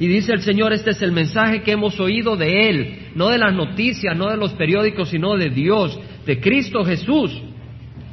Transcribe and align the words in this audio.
Y 0.00 0.06
dice 0.06 0.32
el 0.32 0.42
Señor, 0.42 0.72
este 0.72 0.90
es 0.90 1.02
el 1.02 1.12
mensaje 1.12 1.62
que 1.62 1.72
hemos 1.72 1.98
oído 1.98 2.36
de 2.36 2.70
Él, 2.70 3.08
no 3.14 3.30
de 3.30 3.38
las 3.38 3.52
noticias, 3.52 4.16
no 4.16 4.30
de 4.30 4.36
los 4.36 4.52
periódicos, 4.52 5.08
sino 5.08 5.36
de 5.36 5.50
Dios, 5.50 5.98
de 6.24 6.40
Cristo 6.40 6.84
Jesús. 6.84 7.42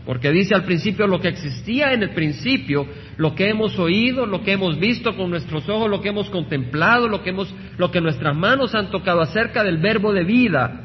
Porque 0.05 0.31
dice 0.31 0.53
al 0.53 0.65
principio 0.65 1.07
lo 1.07 1.19
que 1.19 1.29
existía 1.29 1.93
en 1.93 2.03
el 2.03 2.11
principio, 2.11 2.87
lo 3.17 3.33
que 3.33 3.49
hemos 3.49 3.77
oído, 3.79 4.25
lo 4.25 4.43
que 4.43 4.51
hemos 4.51 4.79
visto 4.79 5.15
con 5.15 5.31
nuestros 5.31 5.67
ojos, 5.67 5.89
lo 5.89 6.01
que 6.01 6.09
hemos 6.09 6.29
contemplado, 6.29 7.07
lo 7.07 7.23
que, 7.23 7.31
hemos, 7.31 7.53
lo 7.77 7.89
que 7.89 8.01
nuestras 8.01 8.35
manos 8.35 8.75
han 8.75 8.91
tocado 8.91 9.21
acerca 9.21 9.63
del 9.63 9.77
verbo 9.77 10.13
de 10.13 10.23
vida. 10.23 10.84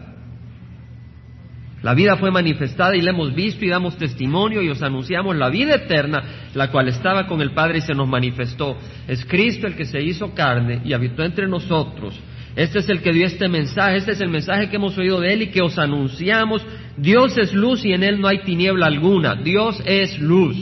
La 1.82 1.94
vida 1.94 2.16
fue 2.16 2.30
manifestada 2.30 2.94
y 2.94 3.00
la 3.00 3.10
hemos 3.10 3.34
visto 3.34 3.64
y 3.64 3.68
damos 3.68 3.96
testimonio 3.96 4.60
y 4.60 4.68
os 4.68 4.82
anunciamos 4.82 5.34
la 5.36 5.48
vida 5.48 5.76
eterna, 5.76 6.22
la 6.54 6.70
cual 6.70 6.88
estaba 6.88 7.26
con 7.26 7.40
el 7.40 7.52
Padre 7.52 7.78
y 7.78 7.80
se 7.80 7.94
nos 7.94 8.06
manifestó. 8.06 8.76
Es 9.08 9.24
Cristo 9.24 9.66
el 9.66 9.76
que 9.76 9.86
se 9.86 10.02
hizo 10.02 10.34
carne 10.34 10.82
y 10.84 10.92
habitó 10.92 11.22
entre 11.24 11.48
nosotros. 11.48 12.20
Este 12.54 12.80
es 12.80 12.88
el 12.90 13.00
que 13.00 13.12
dio 13.12 13.24
este 13.24 13.48
mensaje, 13.48 13.96
este 13.96 14.12
es 14.12 14.20
el 14.20 14.28
mensaje 14.28 14.68
que 14.68 14.76
hemos 14.76 14.98
oído 14.98 15.20
de 15.20 15.32
Él 15.32 15.42
y 15.42 15.50
que 15.50 15.62
os 15.62 15.78
anunciamos. 15.78 16.66
Dios 16.96 17.38
es 17.38 17.54
luz 17.54 17.84
y 17.84 17.92
en 17.92 18.02
Él 18.02 18.20
no 18.20 18.28
hay 18.28 18.40
tiniebla 18.40 18.86
alguna. 18.86 19.36
Dios 19.36 19.80
es 19.86 20.18
luz. 20.18 20.56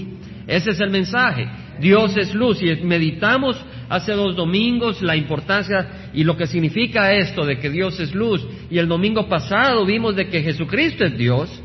Ese 0.46 0.71
es 0.71 0.80
el 0.80 0.91
mensaje. 0.91 1.48
Dios 1.80 2.16
es 2.16 2.35
luz 2.35 2.62
y 2.62 2.74
meditamos 2.85 3.57
hace 3.88 4.12
dos 4.12 4.37
domingos 4.37 5.02
la 5.02 5.16
importancia 5.16 6.10
y 6.12 6.24
lo 6.24 6.37
que 6.37 6.46
significa 6.46 7.12
esto 7.12 7.45
de 7.45 7.59
que 7.59 7.70
Dios 7.70 7.98
es 8.01 8.15
luz. 8.15 8.46
Y 8.70 8.79
el 8.79 8.88
domingo 8.88 9.29
pasado 9.29 9.84
vimos 9.87 10.16
de 10.16 10.29
que 10.29 10.42
Jesucristo 10.42 11.05
es 11.05 11.16
Dios 11.16 11.62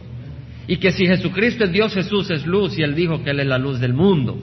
y 0.68 0.78
que 0.78 0.92
si 0.92 1.06
Jesucristo 1.06 1.66
es 1.66 1.72
Dios, 1.72 1.94
Jesús 1.94 2.30
es 2.32 2.46
luz 2.46 2.78
y 2.78 2.84
Él 2.84 2.96
dijo 2.96 3.24
que 3.24 3.32
Él 3.32 3.42
es 3.42 3.48
la 3.48 3.58
luz 3.58 3.80
del 3.80 3.94
mundo. 3.94 4.38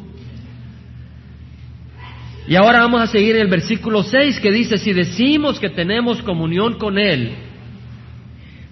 Y 2.47 2.57
ahora 2.57 2.81
vamos 2.81 3.01
a 3.01 3.07
seguir 3.07 3.37
en 3.37 3.43
el 3.43 3.49
versículo 3.49 4.03
6 4.03 4.41
que 4.41 4.51
dice, 4.51 4.77
si 4.77 4.93
decimos 4.93 5.61
que 5.61 5.71
tenemos 5.71 6.21
comunión 6.23 6.79
con 6.79 6.99
Él, 6.99 7.31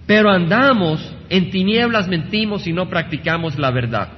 pero 0.06 0.30
andamos 0.30 1.14
en 1.28 1.50
tinieblas, 1.50 2.08
mentimos 2.08 2.66
y 2.66 2.72
no 2.72 2.88
practicamos 2.88 3.58
la 3.58 3.70
verdad. 3.70 4.17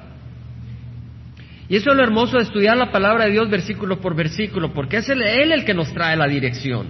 Y 1.70 1.76
eso 1.76 1.92
es 1.92 1.96
lo 1.96 2.02
hermoso 2.02 2.36
de 2.36 2.42
estudiar 2.42 2.76
la 2.76 2.90
palabra 2.90 3.26
de 3.26 3.30
Dios 3.30 3.48
versículo 3.48 4.00
por 4.00 4.16
versículo, 4.16 4.74
porque 4.74 4.96
es 4.96 5.08
Él 5.08 5.22
el 5.52 5.64
que 5.64 5.72
nos 5.72 5.94
trae 5.94 6.16
la 6.16 6.26
dirección. 6.26 6.88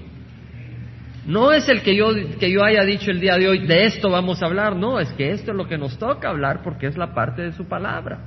No 1.26 1.52
es 1.52 1.68
el 1.68 1.82
que 1.82 1.94
yo, 1.94 2.08
que 2.38 2.50
yo 2.50 2.64
haya 2.64 2.82
dicho 2.84 3.10
el 3.10 3.20
día 3.20 3.36
de 3.36 3.46
hoy, 3.46 3.66
de 3.66 3.84
esto 3.84 4.08
vamos 4.08 4.42
a 4.42 4.46
hablar, 4.46 4.76
no, 4.76 4.98
es 4.98 5.12
que 5.12 5.32
esto 5.32 5.50
es 5.50 5.56
lo 5.58 5.68
que 5.68 5.76
nos 5.76 5.98
toca 5.98 6.30
hablar 6.30 6.62
porque 6.64 6.86
es 6.86 6.96
la 6.96 7.12
parte 7.12 7.42
de 7.42 7.52
su 7.52 7.66
palabra. 7.66 8.20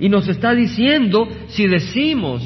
Y 0.00 0.08
nos 0.08 0.26
está 0.26 0.54
diciendo, 0.54 1.28
si 1.48 1.66
decimos 1.66 2.42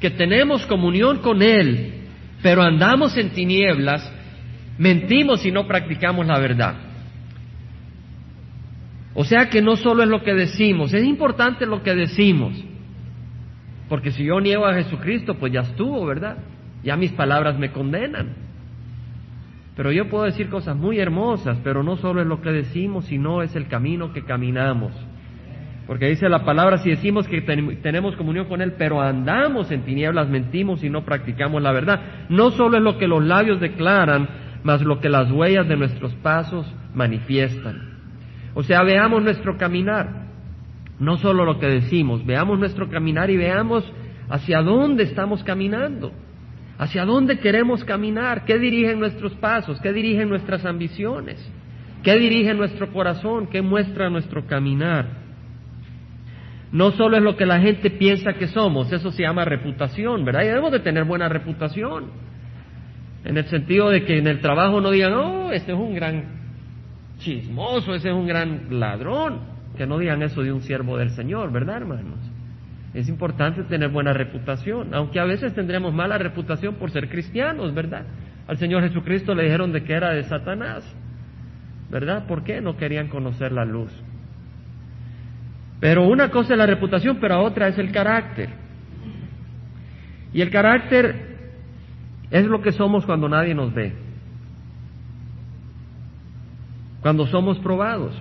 que 0.00 0.10
tenemos 0.10 0.64
comunión 0.66 1.18
con 1.18 1.42
Él, 1.42 2.04
pero 2.40 2.62
andamos 2.62 3.16
en 3.16 3.30
tinieblas, 3.30 4.08
mentimos 4.78 5.44
y 5.44 5.50
no 5.50 5.66
practicamos 5.66 6.24
la 6.24 6.38
verdad. 6.38 6.74
O 9.14 9.24
sea 9.24 9.48
que 9.48 9.60
no 9.60 9.76
solo 9.76 10.02
es 10.02 10.08
lo 10.08 10.22
que 10.22 10.34
decimos, 10.34 10.92
es 10.92 11.04
importante 11.04 11.66
lo 11.66 11.82
que 11.82 11.94
decimos. 11.94 12.52
Porque 13.88 14.12
si 14.12 14.24
yo 14.24 14.40
niego 14.40 14.66
a 14.66 14.74
Jesucristo, 14.74 15.34
pues 15.34 15.52
ya 15.52 15.62
estuvo, 15.62 16.06
¿verdad? 16.06 16.38
Ya 16.84 16.96
mis 16.96 17.12
palabras 17.12 17.58
me 17.58 17.72
condenan. 17.72 18.28
Pero 19.76 19.90
yo 19.90 20.08
puedo 20.08 20.24
decir 20.24 20.48
cosas 20.48 20.76
muy 20.76 21.00
hermosas, 21.00 21.58
pero 21.64 21.82
no 21.82 21.96
solo 21.96 22.20
es 22.20 22.26
lo 22.26 22.40
que 22.40 22.52
decimos, 22.52 23.06
sino 23.06 23.42
es 23.42 23.56
el 23.56 23.66
camino 23.66 24.12
que 24.12 24.24
caminamos. 24.24 24.92
Porque 25.88 26.06
dice 26.06 26.28
la 26.28 26.44
palabra, 26.44 26.78
si 26.78 26.90
decimos 26.90 27.26
que 27.26 27.40
tenemos 27.40 28.14
comunión 28.14 28.46
con 28.46 28.62
Él, 28.62 28.74
pero 28.78 29.00
andamos 29.00 29.72
en 29.72 29.82
tinieblas, 29.82 30.28
mentimos 30.28 30.84
y 30.84 30.88
no 30.88 31.04
practicamos 31.04 31.60
la 31.60 31.72
verdad. 31.72 32.28
No 32.28 32.52
solo 32.52 32.76
es 32.76 32.82
lo 32.84 32.96
que 32.96 33.08
los 33.08 33.24
labios 33.24 33.60
declaran, 33.60 34.28
mas 34.62 34.82
lo 34.82 35.00
que 35.00 35.08
las 35.08 35.32
huellas 35.32 35.66
de 35.66 35.76
nuestros 35.76 36.14
pasos 36.16 36.72
manifiestan. 36.94 37.89
O 38.54 38.62
sea, 38.62 38.82
veamos 38.82 39.22
nuestro 39.22 39.56
caminar, 39.56 40.26
no 40.98 41.16
solo 41.18 41.44
lo 41.44 41.58
que 41.58 41.66
decimos, 41.66 42.24
veamos 42.26 42.58
nuestro 42.58 42.88
caminar 42.88 43.30
y 43.30 43.36
veamos 43.36 43.84
hacia 44.28 44.60
dónde 44.62 45.04
estamos 45.04 45.42
caminando, 45.44 46.12
hacia 46.78 47.04
dónde 47.04 47.38
queremos 47.38 47.84
caminar, 47.84 48.44
qué 48.44 48.58
dirigen 48.58 48.98
nuestros 48.98 49.34
pasos, 49.34 49.80
qué 49.80 49.92
dirigen 49.92 50.28
nuestras 50.28 50.64
ambiciones, 50.64 51.38
qué 52.02 52.16
dirige 52.16 52.54
nuestro 52.54 52.92
corazón, 52.92 53.46
qué 53.48 53.62
muestra 53.62 54.10
nuestro 54.10 54.46
caminar. 54.46 55.06
No 56.72 56.92
solo 56.92 57.16
es 57.16 57.22
lo 57.22 57.36
que 57.36 57.46
la 57.46 57.60
gente 57.60 57.90
piensa 57.90 58.34
que 58.34 58.46
somos, 58.48 58.92
eso 58.92 59.10
se 59.10 59.22
llama 59.22 59.44
reputación, 59.44 60.24
¿verdad? 60.24 60.42
Y 60.42 60.46
debemos 60.46 60.72
de 60.72 60.80
tener 60.80 61.04
buena 61.04 61.28
reputación. 61.28 62.06
En 63.24 63.36
el 63.36 63.44
sentido 63.46 63.90
de 63.90 64.04
que 64.04 64.18
en 64.18 64.26
el 64.26 64.40
trabajo 64.40 64.80
no 64.80 64.90
digan, 64.90 65.12
oh, 65.12 65.52
este 65.52 65.72
es 65.72 65.78
un 65.78 65.94
gran 65.94 66.39
chismoso, 67.20 67.94
ese 67.94 68.08
es 68.08 68.14
un 68.14 68.26
gran 68.26 68.66
ladrón. 68.80 69.60
Que 69.76 69.86
no 69.86 69.98
digan 69.98 70.22
eso 70.22 70.42
de 70.42 70.52
un 70.52 70.62
siervo 70.62 70.98
del 70.98 71.10
Señor, 71.10 71.52
¿verdad, 71.52 71.76
hermanos? 71.76 72.18
Es 72.92 73.08
importante 73.08 73.62
tener 73.64 73.88
buena 73.90 74.12
reputación, 74.12 74.92
aunque 74.94 75.20
a 75.20 75.24
veces 75.24 75.54
tendremos 75.54 75.94
mala 75.94 76.18
reputación 76.18 76.74
por 76.74 76.90
ser 76.90 77.08
cristianos, 77.08 77.72
¿verdad? 77.72 78.04
Al 78.48 78.58
Señor 78.58 78.82
Jesucristo 78.82 79.34
le 79.34 79.44
dijeron 79.44 79.72
de 79.72 79.84
que 79.84 79.92
era 79.92 80.10
de 80.10 80.24
Satanás, 80.24 80.84
¿verdad? 81.88 82.26
¿Por 82.26 82.42
qué 82.42 82.60
no 82.60 82.76
querían 82.76 83.08
conocer 83.08 83.52
la 83.52 83.64
luz? 83.64 83.92
Pero 85.78 86.08
una 86.08 86.30
cosa 86.30 86.54
es 86.54 86.58
la 86.58 86.66
reputación, 86.66 87.18
pero 87.20 87.40
otra 87.42 87.68
es 87.68 87.78
el 87.78 87.92
carácter. 87.92 88.50
Y 90.32 90.40
el 90.40 90.50
carácter 90.50 91.14
es 92.30 92.44
lo 92.46 92.60
que 92.60 92.72
somos 92.72 93.06
cuando 93.06 93.28
nadie 93.28 93.54
nos 93.54 93.72
ve 93.72 94.09
cuando 97.02 97.26
somos 97.26 97.58
probados. 97.58 98.20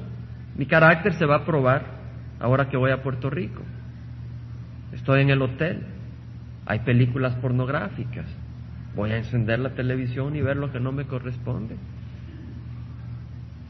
Mi 0.56 0.66
carácter 0.66 1.14
se 1.14 1.26
va 1.26 1.38
a 1.38 1.46
probar 1.46 2.00
ahora 2.40 2.70
que 2.70 2.78
voy 2.78 2.92
a 2.92 3.02
Puerto 3.02 3.30
Rico. 3.30 3.62
Estoy 4.94 5.22
en 5.22 5.30
el 5.30 5.42
hotel, 5.42 5.84
hay 6.66 6.80
películas 6.80 7.36
pornográficas, 7.36 8.26
voy 8.96 9.12
a 9.12 9.18
encender 9.18 9.60
la 9.60 9.76
televisión 9.76 10.36
y 10.36 10.42
ver 10.42 10.58
lo 10.58 10.72
que 10.72 10.80
no 10.80 10.92
me 10.92 11.06
corresponde. 11.06 11.76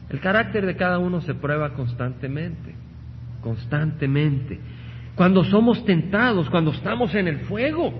El 0.08 0.20
carácter 0.20 0.66
de 0.66 0.76
cada 0.76 0.98
uno 0.98 1.20
se 1.20 1.34
prueba 1.34 1.74
constantemente, 1.74 2.74
constantemente. 3.42 4.58
Cuando 5.14 5.44
somos 5.44 5.84
tentados, 5.84 6.50
cuando 6.50 6.72
estamos 6.72 7.14
en 7.14 7.28
el 7.28 7.40
fuego, 7.40 7.92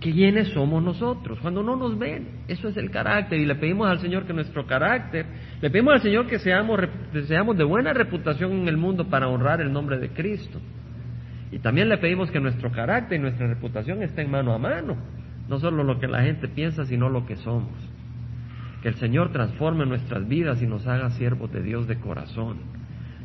quiénes 0.00 0.48
somos 0.48 0.82
nosotros, 0.82 1.38
cuando 1.40 1.62
no 1.62 1.76
nos 1.76 1.98
ven. 1.98 2.40
Eso 2.48 2.68
es 2.68 2.76
el 2.76 2.90
carácter 2.90 3.38
y 3.38 3.46
le 3.46 3.54
pedimos 3.54 3.88
al 3.88 4.00
Señor 4.00 4.24
que 4.26 4.32
nuestro 4.32 4.66
carácter, 4.66 5.26
le 5.60 5.70
pedimos 5.70 5.94
al 5.94 6.00
Señor 6.00 6.26
que 6.26 6.38
seamos, 6.38 6.80
seamos 7.26 7.56
de 7.56 7.64
buena 7.64 7.92
reputación 7.92 8.52
en 8.52 8.68
el 8.68 8.76
mundo 8.76 9.08
para 9.08 9.28
honrar 9.28 9.60
el 9.60 9.72
nombre 9.72 9.98
de 9.98 10.10
Cristo. 10.10 10.58
Y 11.52 11.58
también 11.58 11.88
le 11.88 11.98
pedimos 11.98 12.30
que 12.30 12.40
nuestro 12.40 12.72
carácter 12.72 13.18
y 13.18 13.22
nuestra 13.22 13.46
reputación 13.46 14.02
estén 14.02 14.30
mano 14.30 14.54
a 14.54 14.58
mano, 14.58 14.96
no 15.48 15.58
solo 15.58 15.84
lo 15.84 15.98
que 15.98 16.08
la 16.08 16.22
gente 16.22 16.48
piensa, 16.48 16.84
sino 16.86 17.08
lo 17.08 17.26
que 17.26 17.36
somos. 17.36 17.72
Que 18.82 18.88
el 18.88 18.94
Señor 18.94 19.32
transforme 19.32 19.84
nuestras 19.84 20.26
vidas 20.26 20.62
y 20.62 20.66
nos 20.66 20.86
haga 20.86 21.10
siervos 21.10 21.52
de 21.52 21.62
Dios 21.62 21.86
de 21.86 21.96
corazón. 21.96 22.58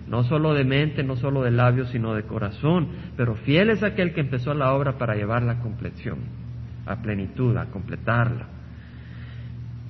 No 0.07 0.23
solo 0.23 0.53
de 0.53 0.65
mente, 0.65 1.03
no 1.03 1.15
solo 1.15 1.43
de 1.43 1.51
labios, 1.51 1.89
sino 1.89 2.13
de 2.13 2.23
corazón, 2.23 2.89
pero 3.15 3.35
fiel 3.35 3.69
es 3.69 3.81
aquel 3.81 4.13
que 4.13 4.21
empezó 4.21 4.53
la 4.53 4.73
obra 4.73 4.97
para 4.97 5.15
llevarla 5.15 5.53
a 5.53 5.59
compleción 5.59 6.44
a 6.85 7.01
plenitud, 7.01 7.55
a 7.57 7.65
completarla. 7.65 8.47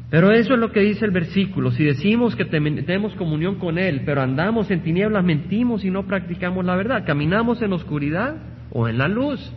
Pero 0.10 0.32
eso 0.32 0.54
es 0.54 0.60
lo 0.60 0.72
que 0.72 0.82
dice 0.82 1.04
el 1.04 1.12
versículo. 1.12 1.72
Si 1.72 1.84
decimos 1.84 2.36
que 2.36 2.46
tenemos 2.46 3.14
comunión 3.16 3.56
con 3.56 3.78
Él, 3.78 4.04
pero 4.06 4.22
andamos 4.22 4.70
en 4.72 4.82
tinieblas, 4.82 5.24
mentimos 5.24 5.84
y 5.84 5.90
no 5.90 6.06
practicamos 6.06 6.64
la 6.64 6.76
verdad. 6.76 7.06
Caminamos 7.06 7.62
en 7.62 7.74
oscuridad 7.74 8.36
o 8.72 8.88
en 8.88 8.98
la 8.98 9.08
luz. 9.08 9.52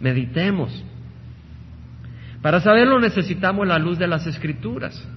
Meditemos. 0.00 0.84
Para 2.42 2.60
saberlo 2.60 2.98
necesitamos 3.00 3.66
la 3.66 3.78
luz 3.78 3.98
de 3.98 4.06
las 4.06 4.26
escrituras. 4.26 5.08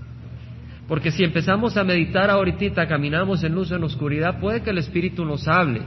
Porque 0.87 1.11
si 1.11 1.23
empezamos 1.23 1.77
a 1.77 1.83
meditar 1.83 2.29
ahorita, 2.29 2.87
caminamos 2.87 3.43
en 3.43 3.53
luz 3.53 3.71
en 3.71 3.83
oscuridad, 3.83 4.39
puede 4.39 4.61
que 4.61 4.71
el 4.71 4.79
Espíritu 4.79 5.23
nos 5.23 5.47
hable. 5.47 5.81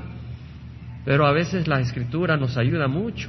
Pero 1.05 1.27
a 1.27 1.33
veces 1.33 1.67
la 1.67 1.81
escritura 1.81 2.37
nos 2.37 2.57
ayuda 2.57 2.87
mucho. 2.87 3.29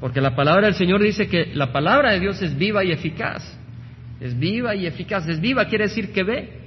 Porque 0.00 0.20
la 0.20 0.36
palabra 0.36 0.66
del 0.66 0.74
Señor 0.74 1.02
dice 1.02 1.28
que 1.28 1.52
la 1.54 1.72
palabra 1.72 2.12
de 2.12 2.20
Dios 2.20 2.40
es 2.42 2.56
viva 2.56 2.84
y 2.84 2.92
eficaz. 2.92 3.42
Es 4.20 4.38
viva 4.38 4.74
y 4.74 4.86
eficaz. 4.86 5.26
Es 5.28 5.40
viva 5.40 5.66
quiere 5.66 5.84
decir 5.84 6.12
que 6.12 6.22
ve. 6.22 6.66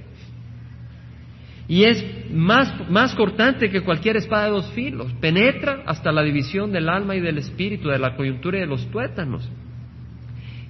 Y 1.67 1.83
es 1.83 2.03
más, 2.31 2.89
más 2.89 3.13
cortante 3.13 3.69
que 3.69 3.81
cualquier 3.81 4.17
espada 4.17 4.45
de 4.45 4.51
dos 4.51 4.71
filos. 4.71 5.13
Penetra 5.21 5.83
hasta 5.85 6.11
la 6.11 6.23
división 6.23 6.71
del 6.71 6.89
alma 6.89 7.15
y 7.15 7.19
del 7.19 7.37
espíritu, 7.37 7.89
de 7.89 7.99
la 7.99 8.15
coyuntura 8.15 8.57
y 8.57 8.61
de 8.61 8.67
los 8.67 8.89
tuétanos. 8.89 9.47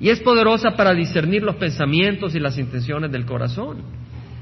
Y 0.02 0.10
es 0.10 0.20
poderosa 0.20 0.72
para 0.72 0.94
discernir 0.94 1.44
los 1.44 1.56
pensamientos 1.56 2.36
y 2.36 2.40
las 2.40 2.58
intenciones 2.58 3.12
del 3.12 3.26
corazón. 3.26 3.78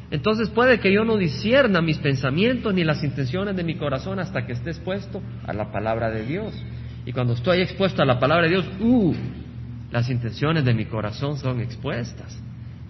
Entonces 0.10 0.50
puede 0.50 0.80
que 0.80 0.92
yo 0.92 1.04
no 1.04 1.18
discierna 1.18 1.82
mis 1.82 1.98
pensamientos 1.98 2.74
ni 2.74 2.84
las 2.84 3.04
intenciones 3.04 3.56
de 3.56 3.64
mi 3.64 3.76
corazón 3.76 4.20
hasta 4.20 4.46
que 4.46 4.54
esté 4.54 4.70
expuesto 4.70 5.22
a 5.46 5.54
la 5.54 5.72
palabra 5.72 6.10
de 6.10 6.26
Dios. 6.26 6.54
Y 7.08 7.14
cuando 7.14 7.36
estoy 7.36 7.62
expuesto 7.62 8.02
a 8.02 8.06
la 8.06 8.20
palabra 8.20 8.44
de 8.44 8.50
Dios, 8.50 8.66
uh, 8.82 9.16
Las 9.92 10.10
intenciones 10.10 10.66
de 10.66 10.74
mi 10.74 10.84
corazón 10.84 11.38
son 11.38 11.62
expuestas, 11.62 12.38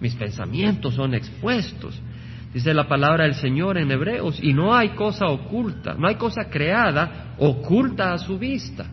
mis 0.00 0.16
pensamientos 0.16 0.94
son 0.94 1.14
expuestos. 1.14 1.96
Dice 2.52 2.74
la 2.74 2.88
palabra 2.88 3.22
del 3.22 3.36
Señor 3.36 3.78
en 3.78 3.92
Hebreos, 3.92 4.40
y 4.42 4.52
no 4.54 4.74
hay 4.74 4.88
cosa 4.90 5.28
oculta, 5.28 5.94
no 5.94 6.08
hay 6.08 6.16
cosa 6.16 6.50
creada 6.50 7.36
oculta 7.38 8.12
a 8.12 8.18
su 8.18 8.40
vista. 8.40 8.86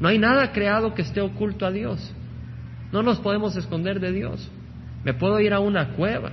No 0.00 0.08
hay 0.08 0.18
nada 0.18 0.50
creado 0.50 0.92
que 0.92 1.02
esté 1.02 1.20
oculto 1.20 1.64
a 1.64 1.70
Dios. 1.70 2.12
No 2.90 3.04
nos 3.04 3.20
podemos 3.20 3.54
esconder 3.54 4.00
de 4.00 4.10
Dios. 4.10 4.50
Me 5.04 5.14
puedo 5.14 5.38
ir 5.38 5.54
a 5.54 5.60
una 5.60 5.90
cueva, 5.90 6.32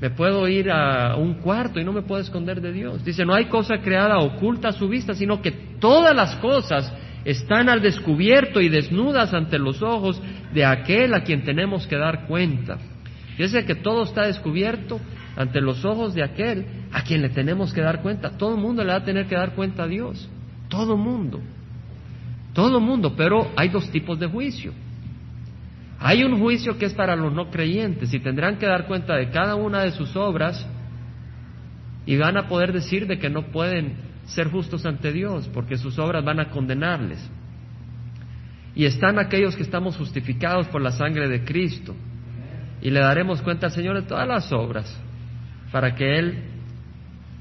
me 0.00 0.10
puedo 0.10 0.48
ir 0.48 0.68
a 0.68 1.14
un 1.14 1.34
cuarto 1.34 1.78
y 1.78 1.84
no 1.84 1.92
me 1.92 2.02
puedo 2.02 2.20
esconder 2.20 2.60
de 2.60 2.72
Dios. 2.72 3.04
Dice, 3.04 3.24
no 3.24 3.34
hay 3.34 3.44
cosa 3.44 3.78
creada 3.78 4.18
oculta 4.18 4.70
a 4.70 4.72
su 4.72 4.88
vista, 4.88 5.14
sino 5.14 5.40
que 5.40 5.52
todas 5.78 6.16
las 6.16 6.34
cosas 6.36 6.92
están 7.24 7.68
al 7.68 7.82
descubierto 7.82 8.60
y 8.60 8.68
desnudas 8.68 9.32
ante 9.32 9.58
los 9.58 9.82
ojos 9.82 10.20
de 10.52 10.64
aquel 10.64 11.14
a 11.14 11.22
quien 11.22 11.44
tenemos 11.44 11.86
que 11.86 11.96
dar 11.96 12.26
cuenta. 12.26 12.78
Dice 13.38 13.64
que 13.64 13.74
todo 13.74 14.04
está 14.04 14.26
descubierto 14.26 15.00
ante 15.36 15.60
los 15.60 15.84
ojos 15.84 16.14
de 16.14 16.22
aquel 16.22 16.66
a 16.92 17.02
quien 17.02 17.22
le 17.22 17.30
tenemos 17.30 17.72
que 17.72 17.80
dar 17.80 18.02
cuenta. 18.02 18.36
Todo 18.36 18.54
el 18.54 18.60
mundo 18.60 18.84
le 18.84 18.90
va 18.90 18.98
a 18.98 19.04
tener 19.04 19.26
que 19.26 19.34
dar 19.34 19.54
cuenta 19.54 19.84
a 19.84 19.88
Dios. 19.88 20.28
Todo 20.68 20.96
mundo. 20.96 21.40
Todo 22.52 22.80
mundo. 22.80 23.14
Pero 23.16 23.50
hay 23.56 23.68
dos 23.68 23.90
tipos 23.90 24.18
de 24.18 24.26
juicio. 24.26 24.72
Hay 25.98 26.24
un 26.24 26.40
juicio 26.40 26.78
que 26.78 26.86
es 26.86 26.94
para 26.94 27.14
los 27.14 27.32
no 27.32 27.50
creyentes 27.50 28.12
y 28.12 28.18
tendrán 28.18 28.58
que 28.58 28.66
dar 28.66 28.86
cuenta 28.86 29.14
de 29.16 29.30
cada 29.30 29.54
una 29.54 29.84
de 29.84 29.92
sus 29.92 30.16
obras 30.16 30.66
y 32.04 32.16
van 32.16 32.36
a 32.36 32.48
poder 32.48 32.72
decir 32.72 33.06
de 33.06 33.18
que 33.18 33.30
no 33.30 33.52
pueden 33.52 34.11
ser 34.26 34.50
justos 34.50 34.86
ante 34.86 35.12
Dios 35.12 35.48
porque 35.52 35.76
sus 35.76 35.98
obras 35.98 36.24
van 36.24 36.40
a 36.40 36.50
condenarles. 36.50 37.18
Y 38.74 38.86
están 38.86 39.18
aquellos 39.18 39.54
que 39.54 39.62
estamos 39.62 39.96
justificados 39.96 40.66
por 40.68 40.80
la 40.80 40.92
sangre 40.92 41.28
de 41.28 41.44
Cristo 41.44 41.94
y 42.80 42.90
le 42.90 43.00
daremos 43.00 43.42
cuenta 43.42 43.66
al 43.66 43.72
Señor 43.72 44.00
de 44.00 44.08
todas 44.08 44.26
las 44.26 44.50
obras 44.52 44.98
para 45.70 45.94
que 45.94 46.18
Él 46.18 46.42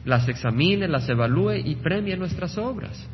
las 0.06 0.28
examine, 0.28 0.88
las 0.88 1.08
evalúe 1.10 1.56
y 1.64 1.76
premie 1.76 2.18
nuestras 2.18 2.58
obras. 2.58 3.08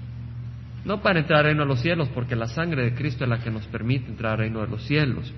No 0.85 1.01
para 1.01 1.19
entrar 1.19 1.39
al 1.39 1.45
reino 1.47 1.63
de 1.63 1.67
los 1.67 1.81
cielos, 1.81 2.07
porque 2.13 2.35
la 2.35 2.47
sangre 2.47 2.83
de 2.83 2.95
Cristo 2.95 3.23
es 3.23 3.29
la 3.29 3.39
que 3.39 3.51
nos 3.51 3.65
permite 3.67 4.09
entrar 4.09 4.33
al 4.33 4.39
reino 4.39 4.61
de 4.61 4.67
los 4.67 4.83
cielos. 4.83 5.33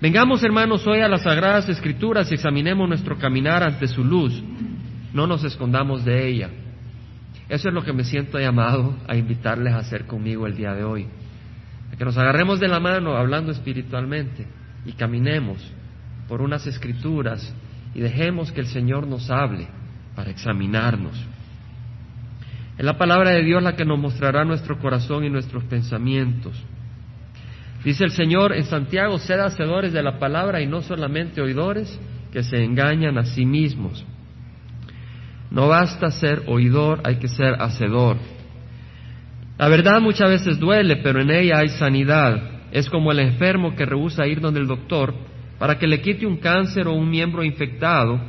Vengamos, 0.00 0.42
hermanos, 0.44 0.86
hoy 0.86 1.00
a 1.00 1.08
las 1.08 1.22
Sagradas 1.22 1.68
Escrituras 1.68 2.30
y 2.30 2.34
examinemos 2.34 2.88
nuestro 2.88 3.18
caminar 3.18 3.62
ante 3.62 3.88
su 3.88 4.04
luz. 4.04 4.42
No 5.12 5.26
nos 5.26 5.42
escondamos 5.42 6.04
de 6.04 6.28
ella. 6.28 6.50
Eso 7.48 7.68
es 7.68 7.74
lo 7.74 7.84
que 7.84 7.92
me 7.92 8.04
siento 8.04 8.38
llamado 8.38 8.96
a 9.06 9.16
invitarles 9.16 9.72
a 9.72 9.78
hacer 9.78 10.06
conmigo 10.06 10.46
el 10.46 10.56
día 10.56 10.74
de 10.74 10.84
hoy. 10.84 11.06
A 11.92 11.96
que 11.96 12.04
nos 12.04 12.18
agarremos 12.18 12.58
de 12.58 12.68
la 12.68 12.80
mano 12.80 13.16
hablando 13.16 13.52
espiritualmente 13.52 14.46
y 14.84 14.92
caminemos 14.92 15.58
por 16.28 16.42
unas 16.42 16.66
escrituras 16.66 17.54
y 17.94 18.00
dejemos 18.00 18.50
que 18.50 18.60
el 18.60 18.66
Señor 18.66 19.06
nos 19.06 19.30
hable 19.30 19.68
para 20.16 20.30
examinarnos. 20.30 21.14
Es 22.76 22.84
la 22.84 22.98
palabra 22.98 23.30
de 23.30 23.42
Dios 23.42 23.62
la 23.62 23.76
que 23.76 23.84
nos 23.84 23.98
mostrará 23.98 24.44
nuestro 24.44 24.78
corazón 24.78 25.24
y 25.24 25.30
nuestros 25.30 25.64
pensamientos. 25.64 26.60
Dice 27.84 28.04
el 28.04 28.10
Señor 28.10 28.52
en 28.52 28.64
Santiago, 28.64 29.18
sed 29.18 29.38
hacedores 29.38 29.92
de 29.92 30.02
la 30.02 30.18
palabra 30.18 30.60
y 30.60 30.66
no 30.66 30.82
solamente 30.82 31.40
oidores 31.40 31.98
que 32.32 32.42
se 32.42 32.62
engañan 32.62 33.16
a 33.16 33.24
sí 33.24 33.46
mismos. 33.46 34.04
No 35.50 35.68
basta 35.68 36.10
ser 36.10 36.42
oidor, 36.46 37.00
hay 37.04 37.16
que 37.16 37.28
ser 37.28 37.54
hacedor. 37.60 38.16
La 39.58 39.68
verdad 39.68 40.00
muchas 40.00 40.28
veces 40.28 40.58
duele, 40.58 40.96
pero 40.96 41.20
en 41.20 41.30
ella 41.30 41.58
hay 41.58 41.68
sanidad. 41.68 42.68
Es 42.72 42.90
como 42.90 43.12
el 43.12 43.20
enfermo 43.20 43.74
que 43.74 43.86
rehúsa 43.86 44.26
ir 44.26 44.40
donde 44.40 44.60
el 44.60 44.66
doctor 44.66 45.14
para 45.58 45.78
que 45.78 45.86
le 45.86 46.00
quite 46.00 46.26
un 46.26 46.36
cáncer 46.36 46.86
o 46.86 46.92
un 46.92 47.08
miembro 47.08 47.42
infectado. 47.42 48.20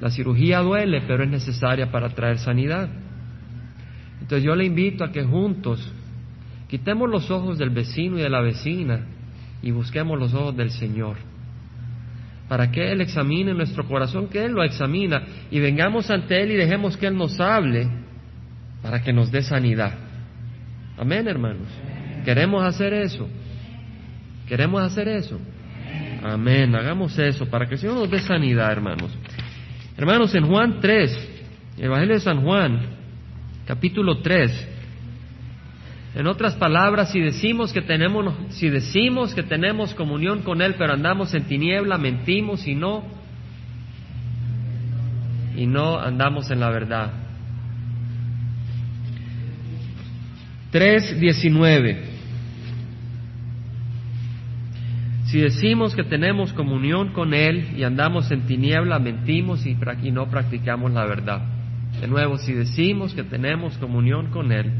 La 0.00 0.10
cirugía 0.10 0.60
duele, 0.60 1.02
pero 1.06 1.22
es 1.22 1.30
necesaria 1.30 1.90
para 1.90 2.08
traer 2.10 2.38
sanidad. 2.38 2.88
Entonces 4.20 4.44
yo 4.44 4.54
le 4.54 4.64
invito 4.64 5.04
a 5.04 5.12
que 5.12 5.22
juntos 5.22 5.92
quitemos 6.68 7.08
los 7.08 7.30
ojos 7.30 7.58
del 7.58 7.70
vecino 7.70 8.18
y 8.18 8.22
de 8.22 8.30
la 8.30 8.40
vecina 8.40 9.06
y 9.62 9.70
busquemos 9.70 10.18
los 10.18 10.34
ojos 10.34 10.56
del 10.56 10.70
Señor. 10.70 11.16
Para 12.48 12.70
que 12.70 12.92
Él 12.92 13.00
examine 13.00 13.54
nuestro 13.54 13.86
corazón, 13.86 14.28
que 14.28 14.44
Él 14.44 14.52
lo 14.52 14.62
examina 14.62 15.22
y 15.50 15.60
vengamos 15.60 16.10
ante 16.10 16.42
Él 16.42 16.52
y 16.52 16.56
dejemos 16.56 16.96
que 16.96 17.06
Él 17.06 17.16
nos 17.16 17.40
hable 17.40 17.88
para 18.82 19.02
que 19.02 19.12
nos 19.12 19.30
dé 19.30 19.42
sanidad. 19.42 19.94
Amén, 20.98 21.26
hermanos. 21.26 21.68
Queremos 22.24 22.62
hacer 22.64 22.92
eso. 22.92 23.28
Queremos 24.46 24.82
hacer 24.82 25.08
eso. 25.08 25.40
Amén. 26.22 26.74
Hagamos 26.74 27.18
eso 27.18 27.46
para 27.46 27.66
que 27.66 27.74
el 27.74 27.80
Señor 27.80 27.96
nos 27.96 28.10
dé 28.10 28.18
sanidad, 28.20 28.70
hermanos. 28.70 29.10
Hermanos, 29.96 30.34
en 30.34 30.46
Juan 30.46 30.80
3, 30.80 31.30
Evangelio 31.78 32.14
de 32.14 32.20
San 32.20 32.42
Juan, 32.42 32.80
capítulo 33.66 34.18
3. 34.18 34.73
En 36.14 36.28
otras 36.28 36.54
palabras, 36.54 37.10
si 37.10 37.20
decimos 37.20 37.72
que 37.72 37.82
tenemos, 37.82 38.32
si 38.50 38.68
decimos 38.68 39.34
que 39.34 39.42
tenemos 39.42 39.94
comunión 39.94 40.42
con 40.42 40.62
Él, 40.62 40.76
pero 40.78 40.92
andamos 40.92 41.34
en 41.34 41.44
tiniebla, 41.44 41.98
mentimos 41.98 42.68
y 42.68 42.76
no, 42.76 43.02
y 45.56 45.66
no 45.66 45.98
andamos 45.98 46.52
en 46.52 46.60
la 46.60 46.70
verdad. 46.70 47.12
3.19. 50.72 51.98
Si 55.26 55.40
decimos 55.40 55.96
que 55.96 56.04
tenemos 56.04 56.52
comunión 56.52 57.12
con 57.12 57.34
Él 57.34 57.70
y 57.76 57.82
andamos 57.82 58.30
en 58.30 58.46
tiniebla, 58.46 59.00
mentimos 59.00 59.66
y, 59.66 59.76
y 60.04 60.12
no 60.12 60.28
practicamos 60.30 60.92
la 60.92 61.06
verdad. 61.06 61.42
De 62.00 62.06
nuevo, 62.06 62.38
si 62.38 62.52
decimos 62.52 63.14
que 63.14 63.24
tenemos 63.24 63.76
comunión 63.78 64.30
con 64.30 64.52
Él, 64.52 64.70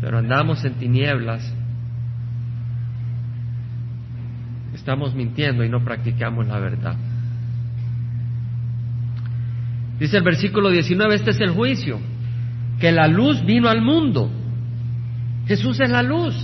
pero 0.00 0.18
andamos 0.18 0.64
en 0.64 0.74
tinieblas, 0.74 1.52
estamos 4.74 5.14
mintiendo 5.14 5.64
y 5.64 5.68
no 5.68 5.84
practicamos 5.84 6.46
la 6.46 6.58
verdad. 6.58 6.96
Dice 9.98 10.18
el 10.18 10.22
versículo 10.22 10.70
19, 10.70 11.14
este 11.14 11.30
es 11.30 11.40
el 11.40 11.50
juicio, 11.50 11.98
que 12.78 12.92
la 12.92 13.08
luz 13.08 13.44
vino 13.44 13.68
al 13.68 13.80
mundo. 13.80 14.30
Jesús 15.46 15.80
es 15.80 15.88
la 15.88 16.02
luz. 16.02 16.34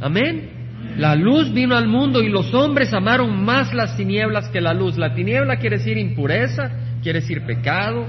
Amén. 0.00 0.50
La 0.98 1.16
luz 1.16 1.52
vino 1.52 1.74
al 1.74 1.88
mundo 1.88 2.22
y 2.22 2.28
los 2.28 2.52
hombres 2.52 2.92
amaron 2.92 3.42
más 3.44 3.72
las 3.72 3.96
tinieblas 3.96 4.48
que 4.50 4.60
la 4.60 4.74
luz. 4.74 4.98
La 4.98 5.14
tiniebla 5.14 5.56
quiere 5.56 5.78
decir 5.78 5.96
impureza, 5.96 6.70
quiere 7.02 7.20
decir 7.20 7.46
pecado, 7.46 8.06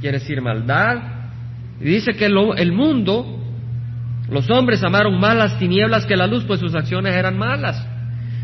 quiere 0.00 0.18
decir 0.18 0.42
maldad. 0.42 0.98
Dice 1.80 2.12
que 2.12 2.26
el 2.26 2.72
mundo, 2.72 3.39
los 4.30 4.48
hombres 4.50 4.82
amaron 4.84 5.18
más 5.18 5.36
las 5.36 5.58
tinieblas 5.58 6.06
que 6.06 6.16
la 6.16 6.26
luz, 6.26 6.44
pues 6.44 6.60
sus 6.60 6.74
acciones 6.74 7.14
eran 7.14 7.36
malas. 7.36 7.84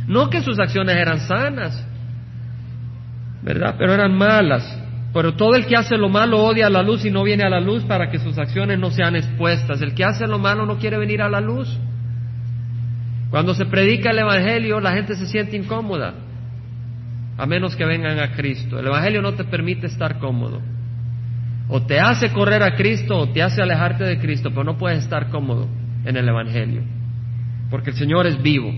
No 0.08 0.30
que 0.30 0.42
sus 0.42 0.58
acciones 0.58 0.96
eran 0.96 1.20
sanas, 1.20 1.86
¿verdad? 3.42 3.76
Pero 3.78 3.94
eran 3.94 4.16
malas. 4.16 4.82
Pero 5.12 5.34
todo 5.34 5.54
el 5.54 5.66
que 5.66 5.76
hace 5.76 5.96
lo 5.96 6.08
malo 6.08 6.42
odia 6.42 6.66
a 6.66 6.70
la 6.70 6.82
luz 6.82 7.04
y 7.04 7.10
no 7.10 7.22
viene 7.22 7.44
a 7.44 7.48
la 7.48 7.60
luz 7.60 7.84
para 7.84 8.10
que 8.10 8.18
sus 8.18 8.36
acciones 8.36 8.78
no 8.78 8.90
sean 8.90 9.16
expuestas. 9.16 9.80
El 9.80 9.94
que 9.94 10.04
hace 10.04 10.26
lo 10.26 10.38
malo 10.38 10.66
no 10.66 10.76
quiere 10.76 10.98
venir 10.98 11.22
a 11.22 11.28
la 11.28 11.40
luz. 11.40 11.78
Cuando 13.30 13.54
se 13.54 13.64
predica 13.66 14.10
el 14.10 14.18
Evangelio, 14.18 14.80
la 14.80 14.92
gente 14.92 15.14
se 15.14 15.26
siente 15.26 15.56
incómoda, 15.56 16.14
a 17.38 17.46
menos 17.46 17.74
que 17.76 17.84
vengan 17.84 18.18
a 18.18 18.32
Cristo. 18.32 18.78
El 18.78 18.86
Evangelio 18.86 19.22
no 19.22 19.34
te 19.34 19.44
permite 19.44 19.86
estar 19.86 20.18
cómodo. 20.18 20.60
O 21.68 21.82
te 21.82 21.98
hace 21.98 22.32
correr 22.32 22.62
a 22.62 22.76
Cristo 22.76 23.18
o 23.18 23.28
te 23.28 23.42
hace 23.42 23.60
alejarte 23.60 24.04
de 24.04 24.18
Cristo, 24.18 24.50
pero 24.50 24.64
no 24.64 24.78
puedes 24.78 25.02
estar 25.02 25.30
cómodo 25.30 25.68
en 26.04 26.16
el 26.16 26.28
Evangelio, 26.28 26.82
porque 27.70 27.90
el 27.90 27.96
Señor 27.96 28.26
es 28.26 28.40
vivo. 28.40 28.72